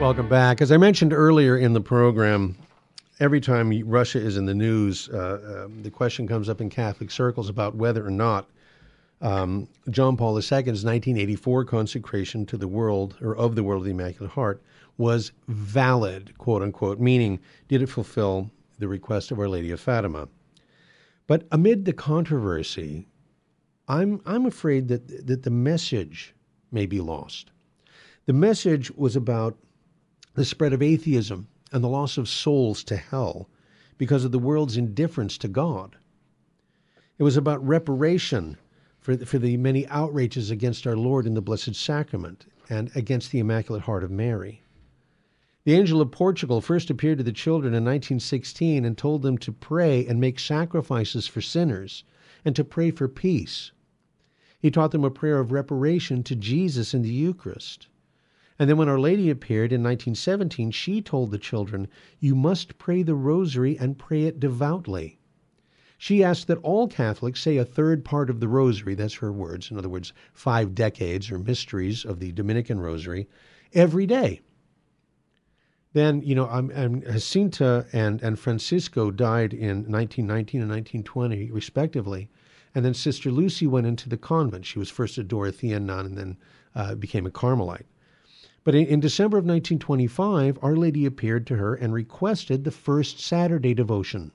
Welcome 0.07 0.29
back. 0.29 0.61
As 0.61 0.71
I 0.71 0.77
mentioned 0.77 1.11
earlier 1.11 1.57
in 1.57 1.73
the 1.73 1.81
program, 1.81 2.57
every 3.19 3.41
time 3.41 3.77
Russia 3.85 4.19
is 4.19 4.37
in 4.37 4.45
the 4.45 4.53
news, 4.53 5.09
uh, 5.09 5.17
uh, 5.17 5.67
the 5.81 5.91
question 5.91 6.25
comes 6.29 6.47
up 6.47 6.61
in 6.61 6.69
Catholic 6.69 7.11
circles 7.11 7.49
about 7.49 7.75
whether 7.75 8.07
or 8.07 8.09
not 8.09 8.49
um, 9.19 9.67
John 9.89 10.15
Paul 10.15 10.37
II's 10.37 10.49
1984 10.49 11.65
consecration 11.65 12.45
to 12.45 12.55
the 12.55 12.69
world, 12.69 13.17
or 13.21 13.35
of 13.35 13.55
the 13.55 13.65
world 13.65 13.81
of 13.81 13.83
the 13.83 13.91
Immaculate 13.91 14.31
Heart, 14.31 14.63
was 14.97 15.33
valid, 15.49 16.37
quote 16.37 16.61
unquote, 16.61 17.01
meaning 17.01 17.37
did 17.67 17.81
it 17.81 17.89
fulfill 17.89 18.49
the 18.79 18.87
request 18.87 19.31
of 19.31 19.39
Our 19.39 19.49
Lady 19.49 19.71
of 19.71 19.81
Fatima? 19.81 20.29
But 21.27 21.45
amid 21.51 21.83
the 21.83 21.91
controversy, 21.91 23.09
I'm, 23.89 24.21
I'm 24.25 24.45
afraid 24.45 24.87
that, 24.87 25.27
that 25.27 25.43
the 25.43 25.51
message 25.51 26.33
may 26.71 26.85
be 26.85 27.01
lost. 27.01 27.51
The 28.25 28.31
message 28.31 28.89
was 28.91 29.17
about 29.17 29.57
the 30.37 30.45
spread 30.45 30.71
of 30.71 30.83
atheism, 30.83 31.47
and 31.71 31.83
the 31.83 31.89
loss 31.89 32.15
of 32.15 32.29
souls 32.29 32.83
to 32.83 32.95
hell 32.95 33.49
because 33.97 34.23
of 34.23 34.31
the 34.31 34.37
world's 34.37 34.77
indifference 34.77 35.35
to 35.35 35.47
God. 35.47 35.95
It 37.17 37.23
was 37.23 37.37
about 37.37 37.67
reparation 37.67 38.55
for 38.99 39.15
the, 39.15 39.25
for 39.25 39.39
the 39.39 39.57
many 39.57 39.87
outrages 39.87 40.51
against 40.51 40.85
our 40.85 40.95
Lord 40.95 41.25
in 41.25 41.33
the 41.33 41.41
Blessed 41.41 41.73
Sacrament 41.73 42.45
and 42.69 42.91
against 42.95 43.31
the 43.31 43.39
Immaculate 43.39 43.81
Heart 43.81 44.03
of 44.03 44.11
Mary. 44.11 44.61
The 45.63 45.73
angel 45.73 46.01
of 46.01 46.11
Portugal 46.11 46.61
first 46.61 46.91
appeared 46.91 47.17
to 47.17 47.23
the 47.23 47.31
children 47.31 47.73
in 47.73 47.83
1916 47.83 48.85
and 48.85 48.95
told 48.95 49.23
them 49.23 49.39
to 49.39 49.51
pray 49.51 50.05
and 50.05 50.21
make 50.21 50.39
sacrifices 50.39 51.25
for 51.25 51.41
sinners 51.41 52.03
and 52.45 52.55
to 52.55 52.63
pray 52.63 52.91
for 52.91 53.07
peace. 53.07 53.71
He 54.59 54.69
taught 54.69 54.91
them 54.91 55.03
a 55.03 55.09
prayer 55.09 55.39
of 55.39 55.51
reparation 55.51 56.21
to 56.25 56.35
Jesus 56.35 56.93
in 56.93 57.01
the 57.01 57.09
Eucharist. 57.09 57.87
And 58.59 58.69
then 58.69 58.77
when 58.77 58.89
Our 58.89 58.99
Lady 58.99 59.29
appeared 59.29 59.71
in 59.71 59.83
1917, 59.83 60.71
she 60.71 61.01
told 61.01 61.29
the 61.29 61.37
children, 61.37 61.87
You 62.19 62.33
must 62.33 62.77
pray 62.79 63.03
the 63.03 63.13
rosary 63.13 63.77
and 63.77 63.99
pray 63.99 64.23
it 64.23 64.39
devoutly. 64.39 65.19
She 65.99 66.23
asked 66.23 66.47
that 66.47 66.59
all 66.59 66.87
Catholics 66.87 67.41
say 67.41 67.57
a 67.57 67.65
third 67.65 68.03
part 68.03 68.29
of 68.29 68.39
the 68.39 68.47
rosary, 68.47 68.95
that's 68.95 69.15
her 69.15 69.31
words, 69.31 69.69
in 69.71 69.77
other 69.77 69.89
words, 69.89 70.13
five 70.33 70.75
decades 70.75 71.31
or 71.31 71.39
mysteries 71.39 72.05
of 72.05 72.19
the 72.19 72.31
Dominican 72.31 72.79
rosary, 72.79 73.27
every 73.73 74.05
day. 74.05 74.41
Then, 75.93 76.21
you 76.21 76.35
know, 76.35 76.47
um, 76.49 76.71
um, 76.75 77.01
Jacinta 77.01 77.87
and, 77.93 78.21
and 78.21 78.37
Francisco 78.37 79.09
died 79.09 79.53
in 79.53 79.89
1919 79.89 80.61
and 80.61 80.69
1920, 80.69 81.51
respectively. 81.51 82.29
And 82.75 82.85
then 82.85 82.93
Sister 82.93 83.31
Lucy 83.31 83.65
went 83.65 83.87
into 83.87 84.09
the 84.09 84.17
convent. 84.17 84.65
She 84.65 84.79
was 84.79 84.89
first 84.91 85.17
a 85.17 85.23
Dorothean 85.23 85.85
nun 85.85 86.05
and 86.05 86.17
then 86.17 86.37
uh, 86.75 86.95
became 86.95 87.25
a 87.25 87.31
Carmelite. 87.31 87.87
But 88.67 88.75
in, 88.75 88.87
in 88.87 88.99
December 88.99 89.37
of 89.37 89.45
1925, 89.45 90.59
Our 90.61 90.75
Lady 90.75 91.05
appeared 91.05 91.47
to 91.47 91.55
her 91.55 91.73
and 91.73 91.93
requested 91.93 92.65
the 92.65 92.71
first 92.71 93.17
Saturday 93.17 93.73
devotion. 93.73 94.33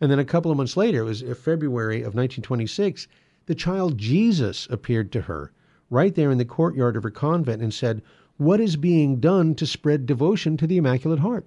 And 0.00 0.10
then 0.10 0.18
a 0.18 0.24
couple 0.24 0.50
of 0.50 0.56
months 0.56 0.76
later, 0.76 1.02
it 1.02 1.04
was 1.04 1.22
uh, 1.22 1.36
February 1.36 1.98
of 1.98 2.16
1926, 2.16 3.06
the 3.46 3.54
child 3.54 3.96
Jesus 3.96 4.66
appeared 4.70 5.12
to 5.12 5.20
her 5.20 5.52
right 5.88 6.16
there 6.16 6.32
in 6.32 6.38
the 6.38 6.44
courtyard 6.44 6.96
of 6.96 7.04
her 7.04 7.12
convent 7.12 7.62
and 7.62 7.72
said, 7.72 8.02
What 8.38 8.58
is 8.58 8.74
being 8.74 9.20
done 9.20 9.54
to 9.54 9.68
spread 9.68 10.04
devotion 10.04 10.56
to 10.56 10.66
the 10.66 10.78
Immaculate 10.78 11.20
Heart? 11.20 11.46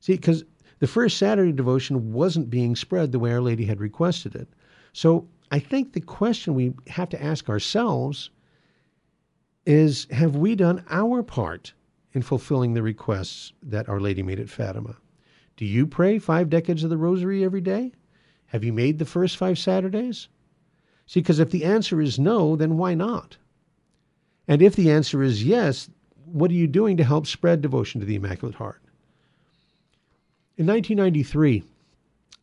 See, 0.00 0.14
because 0.14 0.42
the 0.80 0.88
first 0.88 1.16
Saturday 1.16 1.52
devotion 1.52 2.12
wasn't 2.12 2.50
being 2.50 2.74
spread 2.74 3.12
the 3.12 3.20
way 3.20 3.32
Our 3.32 3.40
Lady 3.40 3.66
had 3.66 3.78
requested 3.78 4.34
it. 4.34 4.48
So 4.92 5.28
I 5.52 5.60
think 5.60 5.92
the 5.92 6.00
question 6.00 6.56
we 6.56 6.74
have 6.88 7.10
to 7.10 7.22
ask 7.22 7.48
ourselves 7.48 8.30
is 9.66 10.06
have 10.10 10.36
we 10.36 10.54
done 10.54 10.84
our 10.88 11.22
part 11.22 11.74
in 12.12 12.22
fulfilling 12.22 12.74
the 12.74 12.82
requests 12.82 13.52
that 13.62 13.88
Our 13.88 14.00
Lady 14.00 14.22
made 14.22 14.40
at 14.40 14.48
Fatima? 14.48 14.96
Do 15.56 15.64
you 15.64 15.86
pray 15.86 16.18
five 16.18 16.48
decades 16.48 16.84
of 16.84 16.90
the 16.90 16.96
Rosary 16.96 17.44
every 17.44 17.60
day? 17.60 17.92
Have 18.46 18.62
you 18.62 18.72
made 18.72 18.98
the 18.98 19.04
first 19.04 19.36
five 19.36 19.58
Saturdays? 19.58 20.28
See, 21.06 21.20
because 21.20 21.40
if 21.40 21.50
the 21.50 21.64
answer 21.64 22.00
is 22.00 22.18
no, 22.18 22.56
then 22.56 22.76
why 22.78 22.94
not? 22.94 23.36
And 24.48 24.62
if 24.62 24.76
the 24.76 24.90
answer 24.90 25.22
is 25.22 25.44
yes, 25.44 25.90
what 26.24 26.50
are 26.50 26.54
you 26.54 26.66
doing 26.66 26.96
to 26.96 27.04
help 27.04 27.26
spread 27.26 27.60
devotion 27.60 28.00
to 28.00 28.06
the 28.06 28.14
Immaculate 28.14 28.56
Heart? 28.56 28.82
In 30.56 30.66
1993, 30.66 31.64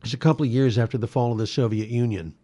just 0.02 0.14
a 0.14 0.18
couple 0.18 0.44
of 0.44 0.52
years 0.52 0.78
after 0.78 0.98
the 0.98 1.06
fall 1.06 1.32
of 1.32 1.38
the 1.38 1.46
Soviet 1.46 1.88
Union, 1.88 2.34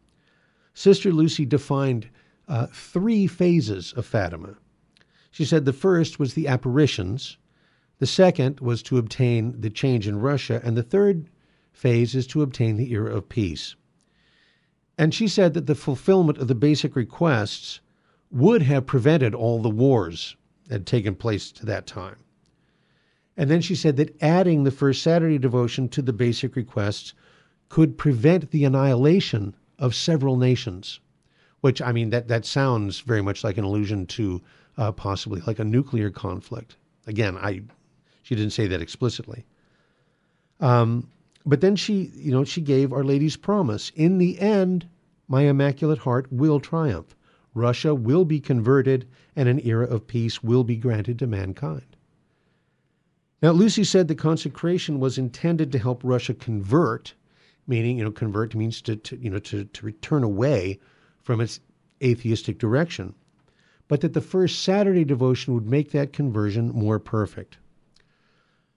Sister 0.72 1.12
Lucy 1.12 1.44
defined 1.44 2.08
uh, 2.48 2.66
three 2.72 3.26
phases 3.26 3.92
of 3.92 4.06
Fatima. 4.06 4.56
She 5.30 5.44
said 5.44 5.64
the 5.64 5.72
first 5.72 6.18
was 6.18 6.34
the 6.34 6.48
apparitions, 6.48 7.38
the 7.98 8.06
second 8.06 8.60
was 8.60 8.82
to 8.84 8.98
obtain 8.98 9.60
the 9.60 9.70
change 9.70 10.08
in 10.08 10.18
Russia, 10.18 10.60
and 10.64 10.76
the 10.76 10.82
third 10.82 11.28
phase 11.72 12.14
is 12.14 12.26
to 12.28 12.42
obtain 12.42 12.76
the 12.76 12.92
era 12.92 13.14
of 13.14 13.28
peace. 13.28 13.76
And 14.98 15.14
she 15.14 15.28
said 15.28 15.54
that 15.54 15.66
the 15.66 15.74
fulfillment 15.74 16.38
of 16.38 16.48
the 16.48 16.54
basic 16.54 16.96
requests 16.96 17.80
would 18.30 18.62
have 18.62 18.86
prevented 18.86 19.34
all 19.34 19.60
the 19.60 19.70
wars 19.70 20.36
that 20.66 20.74
had 20.74 20.86
taken 20.86 21.14
place 21.14 21.52
to 21.52 21.66
that 21.66 21.86
time. 21.86 22.16
And 23.36 23.50
then 23.50 23.60
she 23.60 23.74
said 23.74 23.96
that 23.96 24.16
adding 24.22 24.64
the 24.64 24.70
first 24.70 25.02
Saturday 25.02 25.38
devotion 25.38 25.88
to 25.90 26.02
the 26.02 26.12
basic 26.12 26.56
requests 26.56 27.14
could 27.68 27.96
prevent 27.96 28.50
the 28.50 28.64
annihilation 28.64 29.54
of 29.78 29.94
several 29.94 30.36
nations, 30.36 31.00
which, 31.60 31.80
I 31.80 31.92
mean, 31.92 32.10
that, 32.10 32.28
that 32.28 32.44
sounds 32.44 33.00
very 33.00 33.22
much 33.22 33.44
like 33.44 33.58
an 33.58 33.64
allusion 33.64 34.06
to 34.06 34.42
uh, 34.76 34.92
possibly 34.92 35.40
like 35.46 35.58
a 35.58 35.64
nuclear 35.64 36.10
conflict. 36.10 36.76
Again, 37.06 37.36
I, 37.36 37.62
she 38.22 38.34
didn't 38.34 38.52
say 38.52 38.66
that 38.68 38.82
explicitly. 38.82 39.44
Um, 40.60 41.08
but 41.46 41.60
then 41.60 41.76
she, 41.76 42.10
you 42.14 42.32
know, 42.32 42.44
she 42.44 42.60
gave 42.60 42.92
Our 42.92 43.04
Lady's 43.04 43.36
promise. 43.36 43.90
In 43.94 44.18
the 44.18 44.38
end, 44.40 44.86
my 45.28 45.42
Immaculate 45.42 45.98
Heart 45.98 46.32
will 46.32 46.60
triumph. 46.60 47.16
Russia 47.54 47.94
will 47.94 48.24
be 48.24 48.40
converted, 48.40 49.08
and 49.34 49.48
an 49.48 49.60
era 49.66 49.86
of 49.86 50.06
peace 50.06 50.42
will 50.42 50.64
be 50.64 50.76
granted 50.76 51.18
to 51.18 51.26
mankind. 51.26 51.96
Now, 53.42 53.52
Lucy 53.52 53.84
said 53.84 54.06
the 54.06 54.14
consecration 54.14 55.00
was 55.00 55.18
intended 55.18 55.72
to 55.72 55.78
help 55.78 56.02
Russia 56.04 56.34
convert, 56.34 57.14
meaning, 57.66 57.98
you 57.98 58.04
know, 58.04 58.10
convert 58.10 58.54
means 58.54 58.82
to, 58.82 58.96
to 58.96 59.16
you 59.16 59.30
know, 59.30 59.38
to, 59.38 59.64
to 59.64 59.86
return 59.86 60.22
away 60.22 60.78
from 61.22 61.40
its 61.40 61.60
atheistic 62.02 62.58
direction, 62.58 63.14
but 63.90 64.02
that 64.02 64.12
the 64.12 64.20
first 64.20 64.62
Saturday 64.62 65.04
devotion 65.04 65.52
would 65.52 65.66
make 65.66 65.90
that 65.90 66.12
conversion 66.12 66.68
more 66.68 67.00
perfect. 67.00 67.58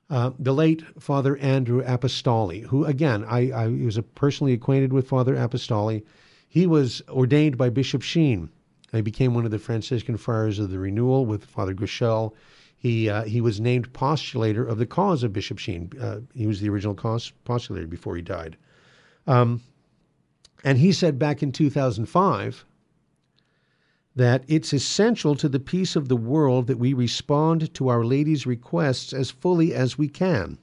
Uh, 0.10 0.32
the 0.40 0.56
late 0.56 0.82
Father 1.00 1.38
Andrew 1.38 1.84
Apostoli, 1.84 2.64
who 2.66 2.84
again 2.86 3.24
I, 3.26 3.52
I 3.52 3.68
was 3.68 4.00
personally 4.16 4.54
acquainted 4.54 4.92
with 4.92 5.08
Father 5.08 5.36
Apostoli. 5.36 6.02
He 6.50 6.66
was 6.66 7.04
ordained 7.10 7.60
by 7.60 7.70
Bishop 7.70 8.02
Sheen. 8.02 8.50
He 8.92 9.02
became 9.02 9.36
one 9.36 9.46
of 9.46 9.52
the 9.52 9.60
Franciscan 9.60 10.18
Friars 10.18 10.58
of 10.58 10.72
the 10.72 10.80
Renewal 10.80 11.28
with 11.28 11.46
Father 11.46 11.76
Groeschel. 11.76 12.34
He 12.76 13.08
uh, 13.08 13.24
he 13.26 13.40
was 13.40 13.62
named 13.62 13.94
postulator 13.94 14.68
of 14.68 14.80
the 14.80 14.88
cause 14.88 15.22
of 15.22 15.32
Bishop 15.32 15.60
Sheen. 15.60 15.92
Uh, 16.02 16.22
he 16.34 16.48
was 16.48 16.60
the 16.60 16.70
original 16.70 16.96
cause 16.96 17.32
postulator 17.46 17.88
before 17.88 18.16
he 18.16 18.24
died. 18.24 18.58
Um, 19.28 19.62
and 20.64 20.80
he 20.80 20.92
said 20.92 21.20
back 21.20 21.44
in 21.44 21.52
2005 21.52 22.66
that 24.16 24.44
it's 24.48 24.74
essential 24.74 25.36
to 25.36 25.50
the 25.50 25.60
peace 25.60 25.96
of 25.96 26.08
the 26.08 26.16
world 26.16 26.68
that 26.68 26.78
we 26.78 26.94
respond 26.94 27.74
to 27.74 27.88
Our 27.88 28.04
Lady's 28.04 28.46
requests 28.46 29.12
as 29.14 29.32
fully 29.32 29.74
as 29.74 29.98
we 29.98 30.08
can. 30.08 30.60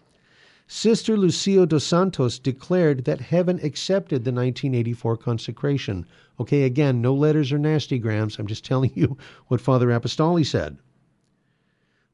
Sister 0.69 1.17
Lucia 1.17 1.67
dos 1.67 1.83
Santos 1.83 2.39
declared 2.39 3.05
that 3.05 3.21
heaven 3.21 3.59
accepted 3.61 4.25
the 4.25 4.31
1984 4.31 5.17
consecration. 5.17 6.07
Okay, 6.39 6.63
again, 6.63 7.03
no 7.03 7.13
letters 7.13 7.51
or 7.51 7.59
nastygrams. 7.59 8.39
I'm 8.39 8.47
just 8.47 8.65
telling 8.67 8.93
you 8.95 9.17
what 9.49 9.61
Father 9.61 9.89
Apostoli 9.89 10.47
said. 10.47 10.79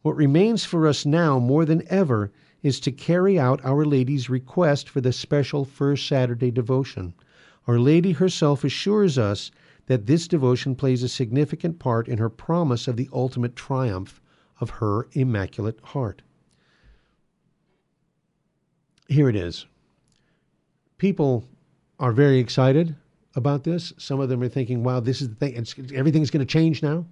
What 0.01 0.17
remains 0.17 0.65
for 0.65 0.87
us 0.87 1.05
now 1.05 1.39
more 1.39 1.67
than 1.67 1.83
ever 1.91 2.33
is 2.63 2.81
to 2.81 2.93
carry 2.93 3.39
out 3.39 3.63
Our 3.63 3.85
Lady's 3.85 4.31
request 4.31 4.89
for 4.89 5.03
the 5.03 5.13
special 5.13 5.67
First 5.67 6.07
Saturday 6.07 6.51
devotion. 6.51 7.13
Our 7.67 7.79
Lady 7.79 8.13
herself 8.13 8.65
assures 8.65 9.19
us 9.19 9.51
that 9.87 10.07
this 10.07 10.29
devotion 10.29 10.75
plays 10.75 11.03
a 11.03 11.09
significant 11.09 11.79
part 11.79 12.09
in 12.09 12.19
her 12.19 12.29
promise 12.29 12.89
of 12.89 12.97
the 12.97 13.09
ultimate 13.13 13.57
triumph 13.57 14.21
of 14.61 14.71
her 14.71 15.07
Immaculate 15.13 15.79
Heart. 15.83 16.23
Here 19.09 19.29
it 19.29 19.37
is. 19.37 19.67
People 20.99 21.49
are 22.01 22.13
very 22.13 22.39
excited 22.39 22.97
about 23.37 23.65
this. 23.65 23.93
Some 23.99 24.19
of 24.19 24.29
them 24.29 24.43
are 24.43 24.49
thinking, 24.49 24.83
wow, 24.83 25.01
this 25.01 25.21
is 25.21 25.29
the 25.29 25.35
thing. 25.35 25.55
It's, 25.55 25.75
everything's 25.95 26.31
going 26.31 26.45
to 26.45 26.53
change 26.53 26.83
now. 26.83 27.05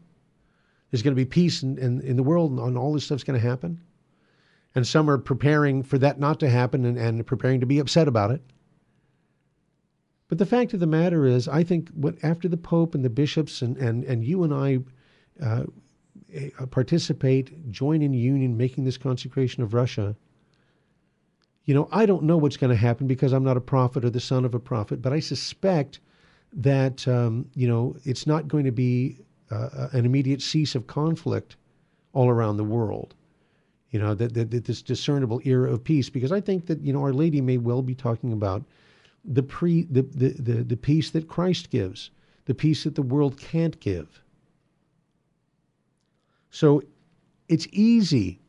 There's 0.91 1.03
going 1.03 1.15
to 1.15 1.21
be 1.21 1.25
peace 1.25 1.63
in, 1.63 1.79
in, 1.79 2.01
in 2.01 2.17
the 2.17 2.23
world 2.23 2.59
and 2.59 2.79
all 2.79 2.93
this 2.93 3.05
stuff's 3.05 3.25
going 3.25 3.41
to 3.41 3.47
happen. 3.47 3.81
And 4.75 4.87
some 4.87 5.09
are 5.09 5.19
preparing 5.19 5.83
for 5.83 5.99
that 5.99 6.19
not 6.19 6.41
to 6.41 6.49
happen 6.49 6.85
and, 6.85 6.99
and 6.99 7.27
preparing 7.27 7.61
to 7.61 7.67
be 7.67 7.79
upset 7.79 8.09
about 8.09 8.33
it. 8.33 8.43
But 10.29 10.39
the 10.39 10.47
fact 10.47 10.73
of 10.73 10.81
the 10.81 10.87
matter 10.87 11.27
is, 11.27 11.49
I 11.49 11.63
think 11.63 11.91
what 11.91 12.17
after 12.23 12.49
the 12.49 12.57
Pope 12.57 12.95
and 12.95 13.05
the 13.05 13.11
bishops 13.11 13.63
and, 13.63 13.77
and, 13.77 14.05
and 14.05 14.25
you 14.25 14.43
and 14.43 14.55
I 14.55 14.79
uh, 15.43 15.65
eh, 16.33 16.51
participate, 16.71 17.71
join 17.71 18.01
in 18.03 18.15
union, 18.15 18.57
making 18.57 18.85
this 18.85 18.97
consecration 18.97 19.63
of 19.63 19.75
Russia, 19.75 20.17
you 21.65 21.75
know, 21.75 21.89
I 21.93 22.07
don't 22.07 22.25
know 22.25 22.37
what's 22.37 22.57
going 22.57 22.71
to 22.71 22.77
happen 22.77 23.07
because 23.07 23.33
I'm 23.33 23.45
not 23.45 23.57
a 23.57 23.61
prophet 23.61 24.05
or 24.05 24.11
the 24.11 24.21
son 24.21 24.45
of 24.45 24.55
a 24.55 24.61
prophet, 24.61 25.01
but 25.01 25.13
I 25.13 25.21
suspect 25.21 26.01
that, 26.53 27.07
um, 27.09 27.49
you 27.55 27.67
know, 27.67 27.97
it's 28.05 28.27
not 28.27 28.49
going 28.49 28.65
to 28.65 28.73
be 28.73 29.19
uh, 29.51 29.89
an 29.93 30.05
immediate 30.05 30.43
cease 30.43 30.75
of 30.75 30.87
conflict 30.87 31.57
all 32.13 32.29
around 32.29 32.57
the 32.57 32.65
world. 32.65 33.15
You 33.91 34.01
know, 34.01 34.15
that, 34.15 34.35
that, 34.35 34.51
that 34.51 34.65
this 34.65 34.83
discernible 34.83 35.41
era 35.45 35.73
of 35.73 35.85
peace, 35.85 36.11
because 36.11 36.33
I 36.33 36.41
think 36.41 36.67
that, 36.67 36.81
you 36.81 36.93
know, 36.93 37.03
Our 37.03 37.13
Lady 37.13 37.41
may 37.41 37.59
well 37.59 37.83
be 37.83 37.95
talking 37.95 38.33
about 38.33 38.65
the 39.25 39.43
pre 39.43 39.85
the, 39.85 40.03
the, 40.03 40.29
the, 40.31 40.65
the 40.65 40.77
peace 40.77 41.11
that 41.11 41.29
Christ 41.29 41.71
gives, 41.71 42.11
the 42.45 42.55
peace 42.55 42.85
that 42.85 42.95
the 42.95 43.03
world 43.03 43.39
can't 43.39 43.79
give. 43.81 44.23
So 46.51 46.83
it's 47.49 47.67
easy 47.73 48.41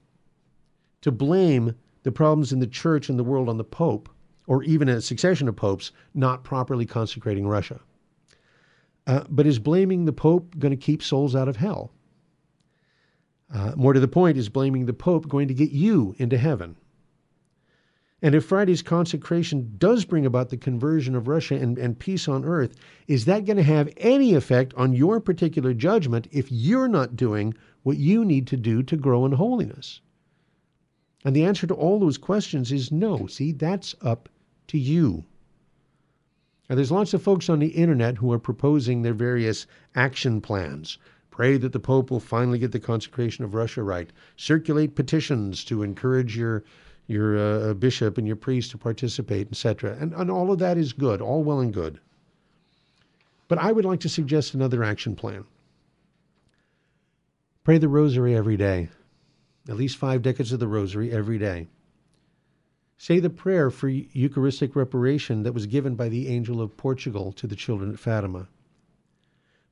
to 1.01 1.11
blame 1.11 1.75
the 2.03 2.11
problems 2.11 2.53
in 2.53 2.59
the 2.59 2.67
church 2.67 3.09
and 3.09 3.17
the 3.17 3.23
world 3.23 3.49
on 3.49 3.57
the 3.57 3.63
Pope, 3.63 4.09
or 4.47 4.63
even 4.63 4.89
a 4.89 5.01
succession 5.01 5.47
of 5.47 5.55
popes 5.55 5.91
not 6.13 6.43
properly 6.43 6.85
consecrating 6.85 7.47
Russia. 7.47 7.79
Uh, 9.07 9.23
but 9.29 9.45
is 9.45 9.59
blaming 9.59 10.05
the 10.05 10.13
Pope 10.13 10.57
going 10.57 10.71
to 10.71 10.77
keep 10.77 11.01
souls 11.01 11.35
out 11.35 11.47
of 11.47 11.55
hell? 11.55 11.91
Uh, 13.53 13.73
more 13.75 13.93
to 13.93 13.99
the 13.99 14.07
point, 14.07 14.37
is 14.37 14.49
blaming 14.49 14.85
the 14.85 14.93
Pope 14.93 15.27
going 15.27 15.47
to 15.47 15.53
get 15.53 15.71
you 15.71 16.15
into 16.17 16.37
heaven? 16.37 16.75
And 18.25 18.33
if 18.33 18.45
Friday's 18.45 18.81
consecration 18.81 19.75
does 19.77 20.03
bring 20.03 20.25
about 20.25 20.49
the 20.49 20.57
conversion 20.57 21.13
of 21.13 21.27
Russia 21.27 21.53
and, 21.53 21.77
and 21.77 21.99
peace 21.99 22.27
on 22.27 22.43
earth, 22.43 22.75
is 23.07 23.25
that 23.25 23.45
going 23.45 23.57
to 23.57 23.61
have 23.61 23.93
any 23.97 24.33
effect 24.33 24.73
on 24.73 24.93
your 24.93 25.19
particular 25.19 25.75
judgment 25.75 26.27
if 26.31 26.51
you're 26.51 26.87
not 26.87 27.15
doing 27.15 27.53
what 27.83 27.97
you 27.97 28.25
need 28.25 28.47
to 28.47 28.57
do 28.57 28.81
to 28.81 28.97
grow 28.97 29.27
in 29.27 29.33
holiness? 29.33 30.01
And 31.23 31.35
the 31.35 31.45
answer 31.45 31.67
to 31.67 31.75
all 31.75 31.99
those 31.99 32.17
questions 32.17 32.71
is 32.71 32.91
no. 32.91 33.27
See, 33.27 33.51
that's 33.51 33.93
up 34.01 34.27
to 34.69 34.79
you. 34.79 35.23
Now, 36.67 36.77
there's 36.77 36.91
lots 36.91 37.13
of 37.13 37.21
folks 37.21 37.47
on 37.47 37.59
the 37.59 37.67
internet 37.67 38.17
who 38.17 38.31
are 38.31 38.39
proposing 38.39 39.03
their 39.03 39.13
various 39.13 39.67
action 39.93 40.41
plans. 40.41 40.97
Pray 41.29 41.57
that 41.57 41.73
the 41.73 41.79
Pope 41.79 42.09
will 42.09 42.19
finally 42.19 42.57
get 42.57 42.71
the 42.71 42.79
consecration 42.79 43.45
of 43.45 43.53
Russia 43.53 43.83
right. 43.83 44.11
Circulate 44.35 44.95
petitions 44.95 45.63
to 45.65 45.83
encourage 45.83 46.35
your 46.35 46.63
your 47.07 47.37
uh, 47.37 47.73
bishop 47.73 48.17
and 48.17 48.25
your 48.25 48.35
priest 48.35 48.71
to 48.71 48.77
participate, 48.77 49.47
etc. 49.49 49.95
And, 49.99 50.13
and 50.13 50.31
all 50.31 50.51
of 50.51 50.59
that 50.59 50.77
is 50.77 50.93
good, 50.93 51.21
all 51.21 51.43
well 51.43 51.59
and 51.59 51.73
good. 51.73 51.99
But 53.47 53.59
I 53.59 53.71
would 53.71 53.85
like 53.85 53.99
to 54.01 54.09
suggest 54.09 54.53
another 54.53 54.83
action 54.83 55.15
plan. 55.15 55.45
Pray 57.63 57.77
the 57.77 57.87
rosary 57.87 58.35
every 58.35 58.57
day, 58.57 58.89
at 59.69 59.75
least 59.75 59.97
five 59.97 60.21
decades 60.21 60.51
of 60.51 60.59
the 60.59 60.67
rosary 60.67 61.11
every 61.11 61.37
day. 61.37 61.67
Say 62.97 63.19
the 63.19 63.29
prayer 63.29 63.69
for 63.69 63.89
Eucharistic 63.89 64.75
reparation 64.75 65.43
that 65.43 65.53
was 65.53 65.65
given 65.65 65.95
by 65.95 66.09
the 66.09 66.27
angel 66.27 66.61
of 66.61 66.77
Portugal 66.77 67.31
to 67.33 67.45
the 67.45 67.55
children 67.55 67.91
at 67.91 67.99
Fatima. 67.99 68.47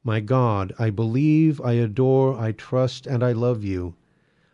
My 0.03 0.19
God, 0.19 0.73
I 0.77 0.89
believe, 0.89 1.61
I 1.61 1.73
adore, 1.73 2.37
I 2.37 2.51
trust, 2.51 3.07
and 3.07 3.23
I 3.23 3.31
love 3.31 3.63
you. 3.63 3.95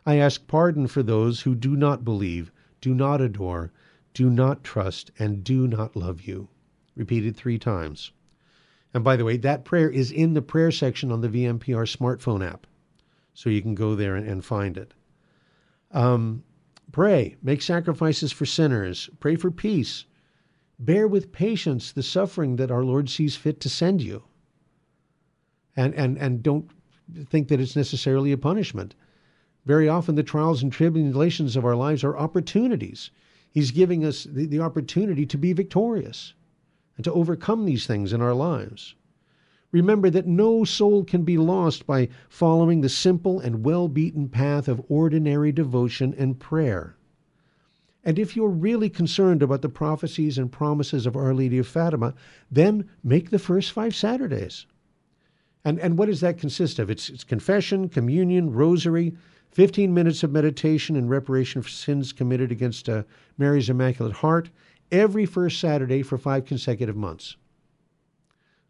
I 0.05 0.15
ask 0.17 0.45
pardon 0.45 0.87
for 0.87 1.01
those 1.01 1.41
who 1.41 1.55
do 1.55 1.75
not 1.75 2.05
believe, 2.05 2.51
do 2.81 2.93
not 2.93 3.21
adore, 3.21 3.71
do 4.13 4.29
not 4.29 4.63
trust 4.63 5.11
and 5.19 5.43
do 5.43 5.67
not 5.67 5.95
love 5.95 6.21
you. 6.21 6.49
Repeated 6.95 7.35
three 7.35 7.57
times. 7.57 8.11
And 8.93 9.03
by 9.03 9.15
the 9.15 9.25
way, 9.25 9.37
that 9.37 9.65
prayer 9.65 9.89
is 9.89 10.11
in 10.11 10.33
the 10.33 10.41
prayer 10.41 10.71
section 10.71 11.11
on 11.11 11.21
the 11.21 11.29
VMPR 11.29 11.85
smartphone 11.85 12.45
app. 12.45 12.65
So 13.33 13.49
you 13.49 13.61
can 13.61 13.75
go 13.75 13.95
there 13.95 14.15
and, 14.15 14.27
and 14.27 14.43
find 14.43 14.77
it. 14.77 14.93
Um, 15.91 16.43
pray, 16.91 17.35
make 17.41 17.61
sacrifices 17.61 18.31
for 18.31 18.45
sinners, 18.45 19.09
pray 19.19 19.35
for 19.35 19.51
peace, 19.51 20.05
bear 20.79 21.07
with 21.07 21.31
patience 21.31 21.91
the 21.91 22.03
suffering 22.03 22.55
that 22.55 22.71
our 22.71 22.83
Lord 22.83 23.09
sees 23.09 23.35
fit 23.35 23.59
to 23.61 23.69
send 23.69 24.01
you. 24.01 24.23
And, 25.75 25.93
and, 25.93 26.17
and 26.17 26.43
don't 26.43 26.69
think 27.27 27.47
that 27.47 27.61
it's 27.61 27.75
necessarily 27.75 28.31
a 28.31 28.37
punishment. 28.37 28.95
Very 29.69 29.87
often, 29.87 30.15
the 30.15 30.23
trials 30.23 30.63
and 30.63 30.71
tribulations 30.71 31.55
of 31.55 31.63
our 31.63 31.75
lives 31.75 32.03
are 32.03 32.17
opportunities. 32.17 33.11
He's 33.51 33.69
giving 33.69 34.03
us 34.03 34.23
the, 34.23 34.47
the 34.47 34.59
opportunity 34.59 35.27
to 35.27 35.37
be 35.37 35.53
victorious 35.53 36.33
and 36.97 37.03
to 37.03 37.13
overcome 37.13 37.65
these 37.65 37.85
things 37.85 38.11
in 38.11 38.19
our 38.19 38.33
lives. 38.33 38.95
Remember 39.71 40.09
that 40.09 40.25
no 40.25 40.63
soul 40.63 41.03
can 41.03 41.21
be 41.21 41.37
lost 41.37 41.85
by 41.85 42.09
following 42.29 42.81
the 42.81 42.89
simple 42.89 43.39
and 43.39 43.63
well 43.63 43.87
beaten 43.87 44.27
path 44.27 44.67
of 44.67 44.83
ordinary 44.89 45.51
devotion 45.51 46.15
and 46.17 46.39
prayer. 46.39 46.95
And 48.03 48.17
if 48.17 48.35
you're 48.35 48.49
really 48.49 48.89
concerned 48.89 49.43
about 49.43 49.61
the 49.61 49.69
prophecies 49.69 50.39
and 50.39 50.51
promises 50.51 51.05
of 51.05 51.15
Our 51.15 51.35
Lady 51.35 51.59
of 51.59 51.67
Fatima, 51.67 52.15
then 52.49 52.89
make 53.03 53.29
the 53.29 53.37
first 53.37 53.71
five 53.71 53.95
Saturdays. 53.95 54.65
And, 55.63 55.77
and 55.77 55.95
what 55.95 56.07
does 56.07 56.21
that 56.21 56.39
consist 56.39 56.79
of? 56.79 56.89
It's, 56.89 57.07
it's 57.09 57.23
confession, 57.23 57.87
communion, 57.87 58.51
rosary, 58.51 59.13
15 59.51 59.93
minutes 59.93 60.23
of 60.23 60.31
meditation 60.31 60.95
and 60.95 61.09
reparation 61.09 61.61
for 61.61 61.69
sins 61.69 62.13
committed 62.13 62.51
against 62.51 62.87
uh, 62.87 63.03
Mary's 63.37 63.69
Immaculate 63.69 64.13
Heart 64.13 64.49
every 64.91 65.25
first 65.25 65.59
Saturday 65.59 66.01
for 66.01 66.17
five 66.17 66.45
consecutive 66.45 66.95
months. 66.95 67.35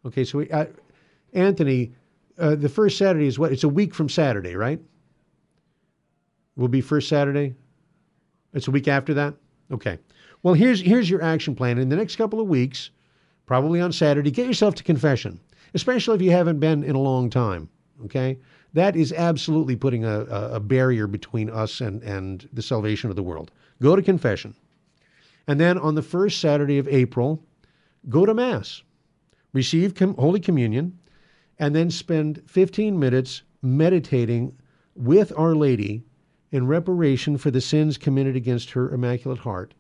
Okay, 0.06 0.24
so 0.24 0.40
we, 0.40 0.50
uh, 0.52 0.66
Anthony, 1.34 1.92
uh, 2.38 2.56
the 2.56 2.70
first 2.70 2.98
Saturday 2.98 3.28
is 3.28 3.38
what? 3.38 3.52
It's 3.52 3.66
a 3.66 3.70
week 3.70 3.94
from 3.94 4.08
Saturday, 4.08 4.56
right? 4.56 4.80
Will 6.56 6.70
be 6.70 6.82
first 6.82 7.10
Saturday. 7.10 7.56
It's 8.54 8.68
a 8.68 8.72
week 8.72 8.88
after 8.88 9.14
that. 9.14 9.36
Okay. 9.72 10.00
Well, 10.42 10.54
here's 10.54 10.82
here's 10.82 11.10
your 11.10 11.22
action 11.22 11.54
plan. 11.54 11.78
In 11.78 11.90
the 11.90 11.96
next 11.96 12.16
couple 12.16 12.40
of 12.40 12.48
weeks, 12.48 12.92
probably 13.46 13.82
on 13.82 13.92
Saturday, 13.92 14.32
get 14.32 14.48
yourself 14.48 14.76
to 14.76 14.84
confession, 14.84 15.40
especially 15.74 16.16
if 16.16 16.22
you 16.22 16.32
haven't 16.32 16.60
been 16.60 16.84
in 16.84 16.96
a 16.96 17.00
long 17.00 17.30
time. 17.30 17.70
Okay, 18.06 18.40
that 18.74 18.96
is 18.96 19.12
absolutely 19.14 19.76
putting 19.76 20.06
a, 20.06 20.22
a 20.22 20.60
barrier 20.60 21.08
between 21.08 21.50
us 21.50 21.82
and 21.82 22.04
and 22.04 22.48
the 22.54 22.62
salvation 22.62 23.10
of 23.10 23.16
the 23.16 23.24
world. 23.24 23.52
Go 23.82 23.96
to 23.96 24.02
confession, 24.02 24.56
and 25.48 25.60
then 25.60 25.78
on 25.78 25.96
the 25.96 26.02
first 26.02 26.40
Saturday 26.40 26.78
of 26.78 26.88
April, 26.88 27.44
go 28.10 28.26
to 28.26 28.34
Mass, 28.34 28.84
receive 29.54 29.96
com- 29.96 30.16
Holy 30.16 30.40
Communion, 30.40 30.98
and 31.58 31.76
then 31.76 31.90
spend 31.90 32.42
15 32.48 33.00
minutes 33.00 33.42
meditating 33.62 34.56
with 34.96 35.32
Our 35.38 35.56
Lady 35.56 36.04
in 36.52 36.68
reparation 36.68 37.38
for 37.38 37.52
the 37.52 37.62
sins 37.62 37.98
committed 37.98 38.36
against 38.36 38.72
her 38.72 38.90
Immaculate 38.92 39.40
Heart 39.40 39.74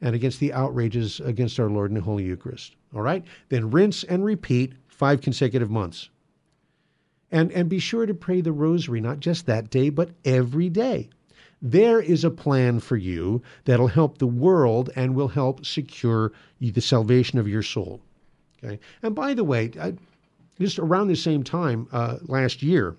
and 0.00 0.14
against 0.14 0.40
the 0.40 0.52
outrages 0.52 1.20
against 1.20 1.58
our 1.58 1.70
Lord 1.70 1.90
in 1.90 1.94
the 1.94 2.00
Holy 2.00 2.24
Eucharist. 2.24 2.76
All 2.94 3.02
right? 3.02 3.24
Then 3.48 3.70
rinse 3.70 4.04
and 4.04 4.24
repeat 4.24 4.74
five 4.88 5.20
consecutive 5.20 5.70
months. 5.70 6.10
And, 7.36 7.52
and 7.52 7.68
be 7.68 7.78
sure 7.78 8.06
to 8.06 8.14
pray 8.14 8.40
the 8.40 8.50
rosary, 8.50 8.98
not 8.98 9.20
just 9.20 9.44
that 9.44 9.68
day, 9.68 9.90
but 9.90 10.08
every 10.24 10.70
day. 10.70 11.10
There 11.60 12.00
is 12.00 12.24
a 12.24 12.30
plan 12.30 12.80
for 12.80 12.96
you 12.96 13.42
that'll 13.66 13.88
help 13.88 14.16
the 14.16 14.26
world 14.26 14.88
and 14.96 15.14
will 15.14 15.28
help 15.28 15.66
secure 15.66 16.32
the 16.60 16.80
salvation 16.80 17.38
of 17.38 17.46
your 17.46 17.62
soul. 17.62 18.00
Okay? 18.64 18.80
And 19.02 19.14
by 19.14 19.34
the 19.34 19.44
way, 19.44 19.70
I, 19.78 19.96
just 20.58 20.78
around 20.78 21.08
the 21.08 21.14
same 21.14 21.42
time 21.42 21.88
uh, 21.92 22.16
last 22.22 22.62
year, 22.62 22.96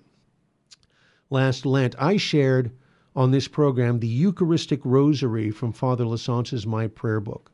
last 1.30 1.66
Lent, 1.66 1.96
I 1.98 2.16
shared 2.16 2.70
on 3.16 3.32
this 3.32 3.48
program 3.48 3.98
the 3.98 4.06
Eucharistic 4.06 4.80
Rosary 4.84 5.50
from 5.50 5.72
Father 5.72 6.06
Lasance's 6.06 6.64
My 6.64 6.86
Prayer 6.86 7.18
Book. 7.18 7.50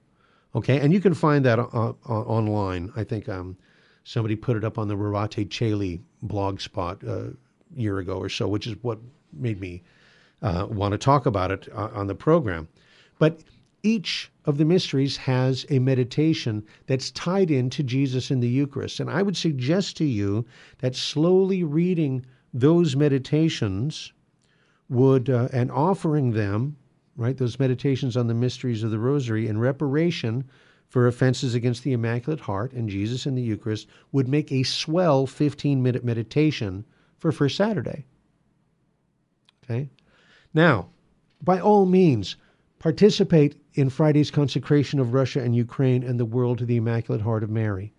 Okay, 0.55 0.81
and 0.81 0.93
you 0.93 1.01
can 1.01 1.15
find 1.15 1.47
that 1.47 1.59
uh, 1.59 1.65
uh, 1.65 1.93
online. 2.07 2.93
I 2.95 3.05
think 3.05 3.27
um, 3.31 3.57
somebody 4.05 4.37
put 4.37 4.57
it 4.57 4.65
up 4.65 4.79
on 4.79 4.89
the 4.89 4.97
Rorate 4.97 5.49
Caeli 5.49 6.01
blog 6.23 6.61
spot 6.61 7.03
a 7.03 7.13
uh, 7.13 7.31
year 7.75 7.99
ago 7.99 8.17
or 8.19 8.29
so, 8.29 8.47
which 8.47 8.67
is 8.67 8.77
what 8.83 8.99
made 9.33 9.61
me 9.61 9.83
uh, 10.43 10.67
want 10.71 10.93
to 10.93 10.99
talk 10.99 11.27
about 11.27 11.51
it 11.51 11.69
uh, 11.73 11.89
on 11.93 12.07
the 12.07 12.15
program. 12.15 12.69
But 13.19 13.41
each 13.83 14.31
of 14.45 14.59
the 14.59 14.65
mysteries 14.65 15.17
has 15.17 15.67
a 15.71 15.79
meditation 15.79 16.65
that's 16.87 17.11
tied 17.11 17.51
into 17.51 17.83
Jesus 17.83 18.31
in 18.31 18.41
the 18.41 18.49
Eucharist. 18.49 19.01
And 19.01 19.11
I 19.11 19.23
would 19.23 19.37
suggest 19.37 19.97
to 19.99 20.05
you 20.05 20.45
that 20.79 20.95
slowly 20.95 21.65
reading 21.65 22.25
those 22.53 22.97
meditations 22.97 24.13
would, 24.89 25.29
uh, 25.29 25.49
and 25.53 25.71
offering 25.71 26.33
them, 26.33 26.77
right, 27.17 27.37
those 27.37 27.59
meditations 27.59 28.17
on 28.17 28.27
the 28.27 28.35
mysteries 28.35 28.83
of 28.83 28.91
the 28.91 28.99
Rosary 28.99 29.49
in 29.49 29.59
reparation 29.59 30.45
for 30.95 31.09
offenses 31.09 31.57
against 31.57 31.83
the 31.83 31.93
Immaculate 31.93 32.39
Heart 32.39 32.73
and 32.73 32.89
Jesus 32.89 33.27
in 33.27 33.35
the 33.35 33.43
Eucharist, 33.43 33.89
would 34.13 34.29
make 34.29 34.53
a 34.53 34.63
swell 34.63 35.27
15 35.27 35.83
minute 35.83 36.05
meditation 36.05 36.85
for 37.19 37.33
First 37.33 37.57
Saturday. 37.57 38.05
Okay? 39.65 39.91
Now, 40.55 40.91
by 41.43 41.59
all 41.59 41.85
means, 41.85 42.37
Participate 42.85 43.57
in 43.73 43.89
Friday's 43.89 44.31
consecration 44.31 45.01
of 45.01 45.15
Russia 45.15 45.41
and 45.41 45.57
Ukraine 45.57 46.03
and 46.03 46.21
the 46.21 46.27
world 46.27 46.59
to 46.59 46.67
the 46.67 46.77
Immaculate 46.77 47.23
Heart 47.23 47.43
of 47.43 47.49
Mary. 47.49 47.95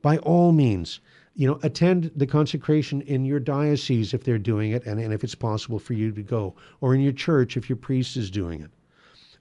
By 0.00 0.16
all 0.16 0.52
means, 0.52 1.00
you 1.34 1.46
know, 1.46 1.60
attend 1.62 2.10
the 2.16 2.26
consecration 2.26 3.02
in 3.02 3.26
your 3.26 3.40
diocese 3.40 4.14
if 4.14 4.24
they're 4.24 4.38
doing 4.38 4.70
it 4.70 4.86
and, 4.86 4.98
and 4.98 5.12
if 5.12 5.22
it's 5.22 5.34
possible 5.34 5.78
for 5.78 5.92
you 5.92 6.12
to 6.12 6.22
go, 6.22 6.54
or 6.80 6.94
in 6.94 7.02
your 7.02 7.12
church 7.12 7.58
if 7.58 7.68
your 7.68 7.76
priest 7.76 8.16
is 8.16 8.30
doing 8.30 8.62
it. 8.62 8.70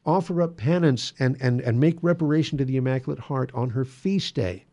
Offer 0.05 0.41
up 0.41 0.57
penance 0.57 1.13
and, 1.19 1.37
and, 1.41 1.61
and 1.61 1.79
make 1.79 1.97
reparation 2.01 2.57
to 2.57 2.65
the 2.65 2.77
Immaculate 2.77 3.19
Heart 3.19 3.51
on 3.53 3.71
her 3.71 3.83
feast 3.83 4.35
day, 4.35 4.65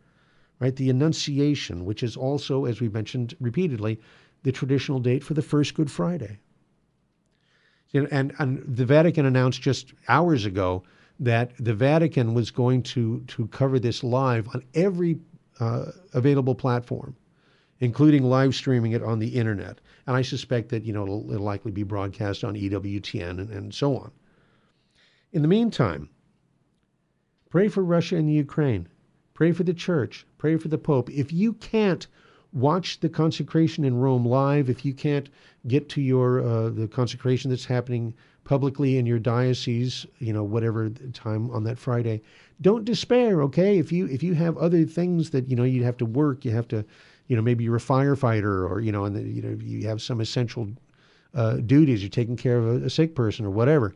right? 0.61 0.77
The 0.77 0.91
Annunciation, 0.91 1.85
which 1.85 2.03
is 2.03 2.17
also, 2.17 2.67
as 2.67 2.81
we've 2.81 2.93
mentioned 2.93 3.35
repeatedly, 3.41 3.99
the 4.43 4.53
traditional 4.53 5.01
date 5.01 5.25
for 5.25 5.35
the 5.35 5.43
first 5.43 5.75
Good 5.75 5.91
Friday. 5.91 6.39
And, 7.95 8.33
and 8.39 8.63
the 8.67 8.87
Vatican 8.87 9.27
announced 9.27 9.61
just 9.61 9.93
hours 10.09 10.47
ago 10.47 10.83
that 11.21 11.53
the 11.59 11.75
Vatican 11.75 12.35
was 12.35 12.51
going 12.51 12.83
to, 12.83 13.21
to 13.29 13.47
cover 13.49 13.79
this 13.79 14.03
live 14.03 14.49
on 14.55 14.63
every 14.75 15.21
uh, 15.61 15.93
available 16.15 16.55
platform, 16.55 17.15
including 17.81 18.25
live 18.25 18.55
streaming 18.55 18.93
it 18.93 19.03
on 19.03 19.19
the 19.19 19.29
internet. 19.29 19.79
And 20.07 20.17
I 20.17 20.23
suspect 20.23 20.71
that 20.71 20.85
you 20.85 20.93
know 20.93 21.03
it'll, 21.05 21.31
it'll 21.33 21.45
likely 21.45 21.71
be 21.71 21.83
broadcast 21.83 22.45
on 22.45 22.55
EWTN 22.55 23.31
and, 23.31 23.51
and 23.51 23.75
so 23.75 23.97
on. 23.97 24.11
In 25.33 25.43
the 25.43 25.49
meantime, 25.49 26.11
pray 27.51 27.69
for 27.69 27.83
Russia 27.83 28.17
and 28.17 28.29
the 28.29 28.33
Ukraine. 28.33 28.89
Pray 29.35 29.53
for 29.53 29.65
the 29.65 29.75
church. 29.75 30.27
Pray 30.39 30.57
for 30.57 30.69
the 30.69 30.79
Pope. 30.79 31.11
If 31.11 31.33
you 31.33 31.55
can't 31.55 32.07
watch 32.53 33.01
the 33.01 33.09
consecration 33.09 33.85
in 33.85 33.97
Rome 33.97 34.27
live. 34.27 34.69
If 34.69 34.85
you 34.85 34.93
can't 34.93 35.29
get 35.67 35.89
to 35.91 36.01
your 36.01 36.41
uh, 36.41 36.71
the 36.71 36.87
consecration 36.87 37.51
that's 37.51 37.65
happening 37.65 38.15
publicly 38.45 38.99
in 38.99 39.07
your 39.07 39.19
diocese, 39.19 40.07
you 40.19 40.33
know, 40.33 40.45
whatever 40.45 40.91
time 41.13 41.51
on 41.51 41.65
that 41.65 41.79
Friday, 41.79 42.21
don't 42.61 42.85
despair. 42.85 43.43
Okay, 43.43 43.79
if 43.79 43.91
you 43.91 44.07
if 44.07 44.23
you 44.23 44.35
have 44.35 44.57
other 44.59 44.85
things 44.85 45.31
that 45.31 45.49
you 45.49 45.57
know 45.57 45.65
you 45.65 45.85
have 45.85 45.97
to 45.99 46.07
work, 46.07 46.45
you 46.45 46.51
have 46.51 46.69
to, 46.69 46.85
you 47.29 47.37
know, 47.37 47.43
maybe 47.43 47.65
you're 47.65 47.77
a 47.77 47.81
firefighter 47.81 48.69
or 48.69 48.81
you 48.81 48.93
know, 48.93 49.05
and 49.05 49.17
the, 49.17 49.23
you 49.23 49.43
know 49.43 49.57
you 49.63 49.89
have 49.89 50.03
some 50.03 50.21
essential 50.21 50.69
uh, 51.35 51.55
duties. 51.57 52.03
You're 52.03 52.11
taking 52.11 52.37
care 52.37 52.59
of 52.59 52.83
a, 52.83 52.87
a 52.87 52.91
sick 52.91 53.15
person 53.15 53.47
or 53.47 53.51
whatever. 53.51 53.95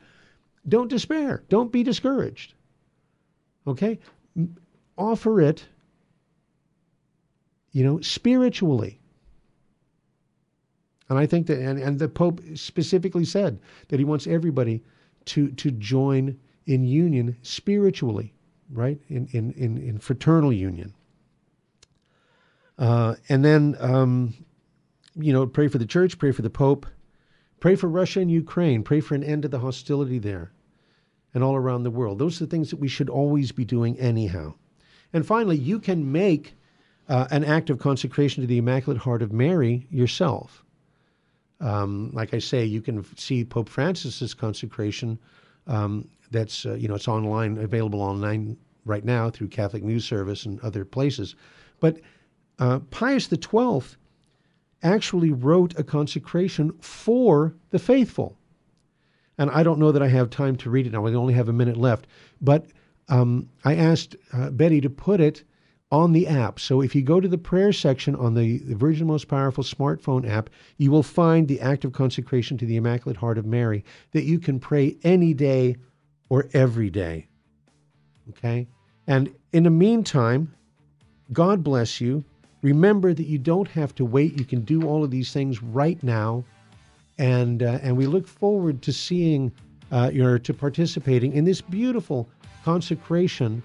Don't 0.69 0.89
despair. 0.89 1.45
Don't 1.49 1.73
be 1.73 1.83
discouraged. 1.83 2.55
Okay, 3.67 3.99
offer 4.97 5.41
it 5.41 5.67
you 7.77 7.85
know, 7.85 8.01
spiritually. 8.01 8.99
And 11.11 11.19
I 11.19 11.27
think 11.27 11.47
that, 11.49 11.59
and, 11.59 11.79
and 11.79 11.99
the 11.99 12.09
Pope 12.09 12.41
specifically 12.55 13.27
said 13.27 13.61
that 13.89 13.99
he 13.99 14.05
wants 14.05 14.27
everybody 14.27 14.83
to, 15.27 15.51
to 15.51 15.71
join 15.73 16.39
in 16.65 16.85
union 16.85 17.37
spiritually, 17.43 18.33
right? 18.73 18.99
In, 19.11 19.29
in, 19.33 19.53
in, 19.53 19.77
in 19.77 19.99
fraternal 19.99 20.55
union. 20.55 20.95
Uh, 22.79 23.17
and 23.29 23.45
then, 23.45 23.77
um, 23.79 24.33
you 25.15 25.35
know, 25.35 25.47
pray 25.47 25.69
for 25.69 25.77
the 25.77 25.85
church, 25.85 26.17
pray 26.17 26.33
for 26.33 26.41
the 26.41 26.49
Pope, 26.49 26.87
pray 27.61 27.77
for 27.77 27.89
Russia 27.89 28.21
and 28.21 28.31
Ukraine, 28.31 28.85
pray 28.85 29.01
for 29.01 29.15
an 29.15 29.23
end 29.23 29.43
to 29.43 29.49
the 29.49 29.59
hostility 29.59 30.19
there 30.19 30.51
and 31.35 31.45
all 31.45 31.57
around 31.57 31.83
the 31.83 31.91
world. 31.91 32.19
Those 32.19 32.41
are 32.41 32.45
the 32.45 32.51
things 32.51 32.71
that 32.71 32.81
we 32.81 32.89
should 32.89 33.11
always 33.11 33.53
be 33.53 33.65
doing 33.65 33.99
anyhow. 33.99 34.55
And 35.13 35.27
finally, 35.27 35.57
you 35.57 35.79
can 35.79 36.11
make 36.11 36.55
uh, 37.09 37.29
an 37.31 37.45
act 37.45 37.71
of 37.71 37.79
consecration 37.79 38.43
to 38.43 38.47
the 38.47 38.59
Immaculate 38.59 39.01
Heart 39.01 39.23
of 39.23 39.33
Mary 39.33 39.87
yourself. 39.91 40.65
Um, 41.61 42.11
like 42.13 42.35
I 42.35 42.39
say, 42.39 42.65
you 42.65 42.83
can 42.83 43.05
see 43.17 43.45
Pope 43.45 43.69
Francis's 43.69 44.35
consecration 44.35 45.19
um, 45.67 46.09
that's 46.31 46.67
uh, 46.67 46.75
you 46.75 46.89
know 46.89 46.95
it's 46.95 47.09
online 47.09 47.59
available 47.59 48.01
online 48.01 48.57
right 48.85 49.05
now 49.05 49.31
through 49.31 49.49
Catholic 49.49 49.83
News 49.83 50.05
Service 50.05 50.45
and 50.45 50.61
other 50.61 50.85
places. 50.85 51.35
But 51.81 52.01
uh, 52.59 52.81
Pius 52.91 53.29
XII 53.29 53.97
actually 54.83 55.33
wrote 55.33 55.79
a 55.79 55.83
consecration 55.83 56.73
for 56.81 57.55
the 57.71 57.79
faithful. 57.79 58.37
And 59.39 59.51
I 59.51 59.63
don't 59.63 59.79
know 59.79 59.93
that 59.93 60.03
I 60.03 60.09
have 60.09 60.31
time 60.31 60.57
to 60.57 60.71
read 60.71 60.87
it 60.87 60.93
now. 60.93 61.07
I 61.07 61.13
only 61.15 61.35
have 61.35 61.49
a 61.49 61.53
minute 61.53 61.77
left. 61.77 62.07
But 62.41 62.67
um, 63.09 63.49
I 63.65 63.75
asked 63.75 64.17
uh, 64.33 64.51
Betty 64.51 64.81
to 64.81 64.91
put 64.91 65.21
it 65.21 65.45
on 65.93 66.13
the 66.13 66.27
app. 66.27 66.59
So 66.59 66.81
if 66.81 66.95
you 66.95 67.03
go 67.03 67.21
to 67.21 67.29
the 67.29 67.39
prayer 67.39 67.73
section 67.73 68.17
on 68.17 68.35
the, 68.35 68.59
the 68.59 68.75
Virgin 68.75 69.07
Most 69.07 69.29
Powerful 69.29 69.63
smartphone 69.63 70.29
app, 70.29 70.51
you 70.79 70.91
will 70.91 71.03
find 71.03 71.47
the 71.47 71.61
act 71.61 71.85
of 71.85 71.93
consecration 71.93 72.59
to 72.59 72.67
the 72.67 72.77
Immaculate 72.77 73.19
Heart 73.19 73.39
of 73.39 73.47
Mary 73.47 73.85
that 74.13 74.25
you 74.25 74.41
can 74.41 74.59
pray 74.59 74.97
any 75.05 75.33
day 75.33 75.77
or 76.29 76.49
every 76.53 76.91
day. 76.91 77.29
Okay? 78.31 78.67
And 79.07 79.33
in 79.53 79.63
the 79.63 79.71
meantime, 79.71 80.55
God 81.33 81.63
bless 81.63 82.01
you. 82.01 82.25
Remember 82.63 83.15
that 83.15 83.27
you 83.27 83.39
don't 83.39 83.69
have 83.69 83.95
to 83.97 84.05
wait. 84.05 84.39
You 84.39 84.45
can 84.45 84.63
do 84.63 84.89
all 84.89 85.05
of 85.05 85.13
these 85.13 85.33
things 85.33 85.63
right 85.63 86.03
now. 86.03 86.45
And, 87.19 87.63
uh, 87.63 87.79
and 87.83 87.97
we 87.97 88.07
look 88.07 88.27
forward 88.27 88.83
to 88.83 88.93
seeing, 88.93 89.53
uh, 89.91 90.11
or 90.21 90.39
to 90.39 90.55
participating 90.55 91.33
in 91.33 91.45
this 91.45 91.61
beautiful 91.61 92.29
consecration 92.65 93.63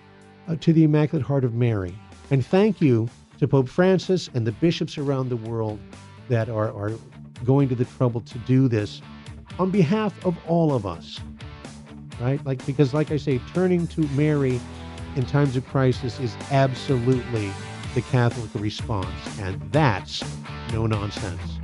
uh, 0.48 0.56
to 0.58 0.74
the 0.74 0.84
Immaculate 0.84 1.26
Heart 1.26 1.44
of 1.44 1.54
Mary. 1.54 1.94
And 2.30 2.46
thank 2.46 2.82
you 2.82 3.10
to 3.40 3.48
Pope 3.48 3.68
Francis 3.68 4.30
and 4.34 4.46
the 4.46 4.52
bishops 4.54 4.98
around 4.98 5.30
the 5.30 5.38
world 5.38 5.80
that 6.30 6.50
are, 6.50 6.72
are 6.72 6.94
going 7.44 7.68
to 7.70 7.76
the 7.76 7.86
trouble 7.86 8.22
to 8.22 8.38
do 8.40 8.68
this 8.68 9.02
on 9.60 9.70
behalf 9.70 10.14
of 10.26 10.38
all 10.48 10.74
of 10.74 10.86
us. 10.86 11.20
Right? 12.20 12.44
Like 12.46 12.64
because 12.66 12.94
like 12.94 13.12
I 13.12 13.18
say, 13.18 13.42
turning 13.54 13.88
to 13.88 14.02
Mary 14.10 14.60
in 15.16 15.26
times 15.26 15.56
of 15.56 15.66
crisis 15.68 16.20
is 16.20 16.36
absolutely 16.52 17.52
the 17.96 18.02
Catholic 18.04 18.50
response. 18.62 19.40
And 19.40 19.60
that's 19.72 20.24
no 20.72 20.86
nonsense. 20.86 21.61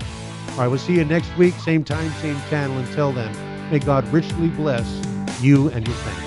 All 0.57 0.63
right, 0.63 0.69
we'll 0.69 0.79
see 0.79 0.95
you 0.95 1.05
next 1.05 1.37
week, 1.37 1.53
same 1.53 1.83
time, 1.83 2.09
same 2.13 2.35
channel. 2.49 2.79
Until 2.79 3.11
then, 3.11 3.31
may 3.69 3.77
God 3.77 4.07
richly 4.07 4.47
bless 4.47 4.87
you 5.39 5.69
and 5.69 5.85
your 5.85 5.95
family. 5.97 6.26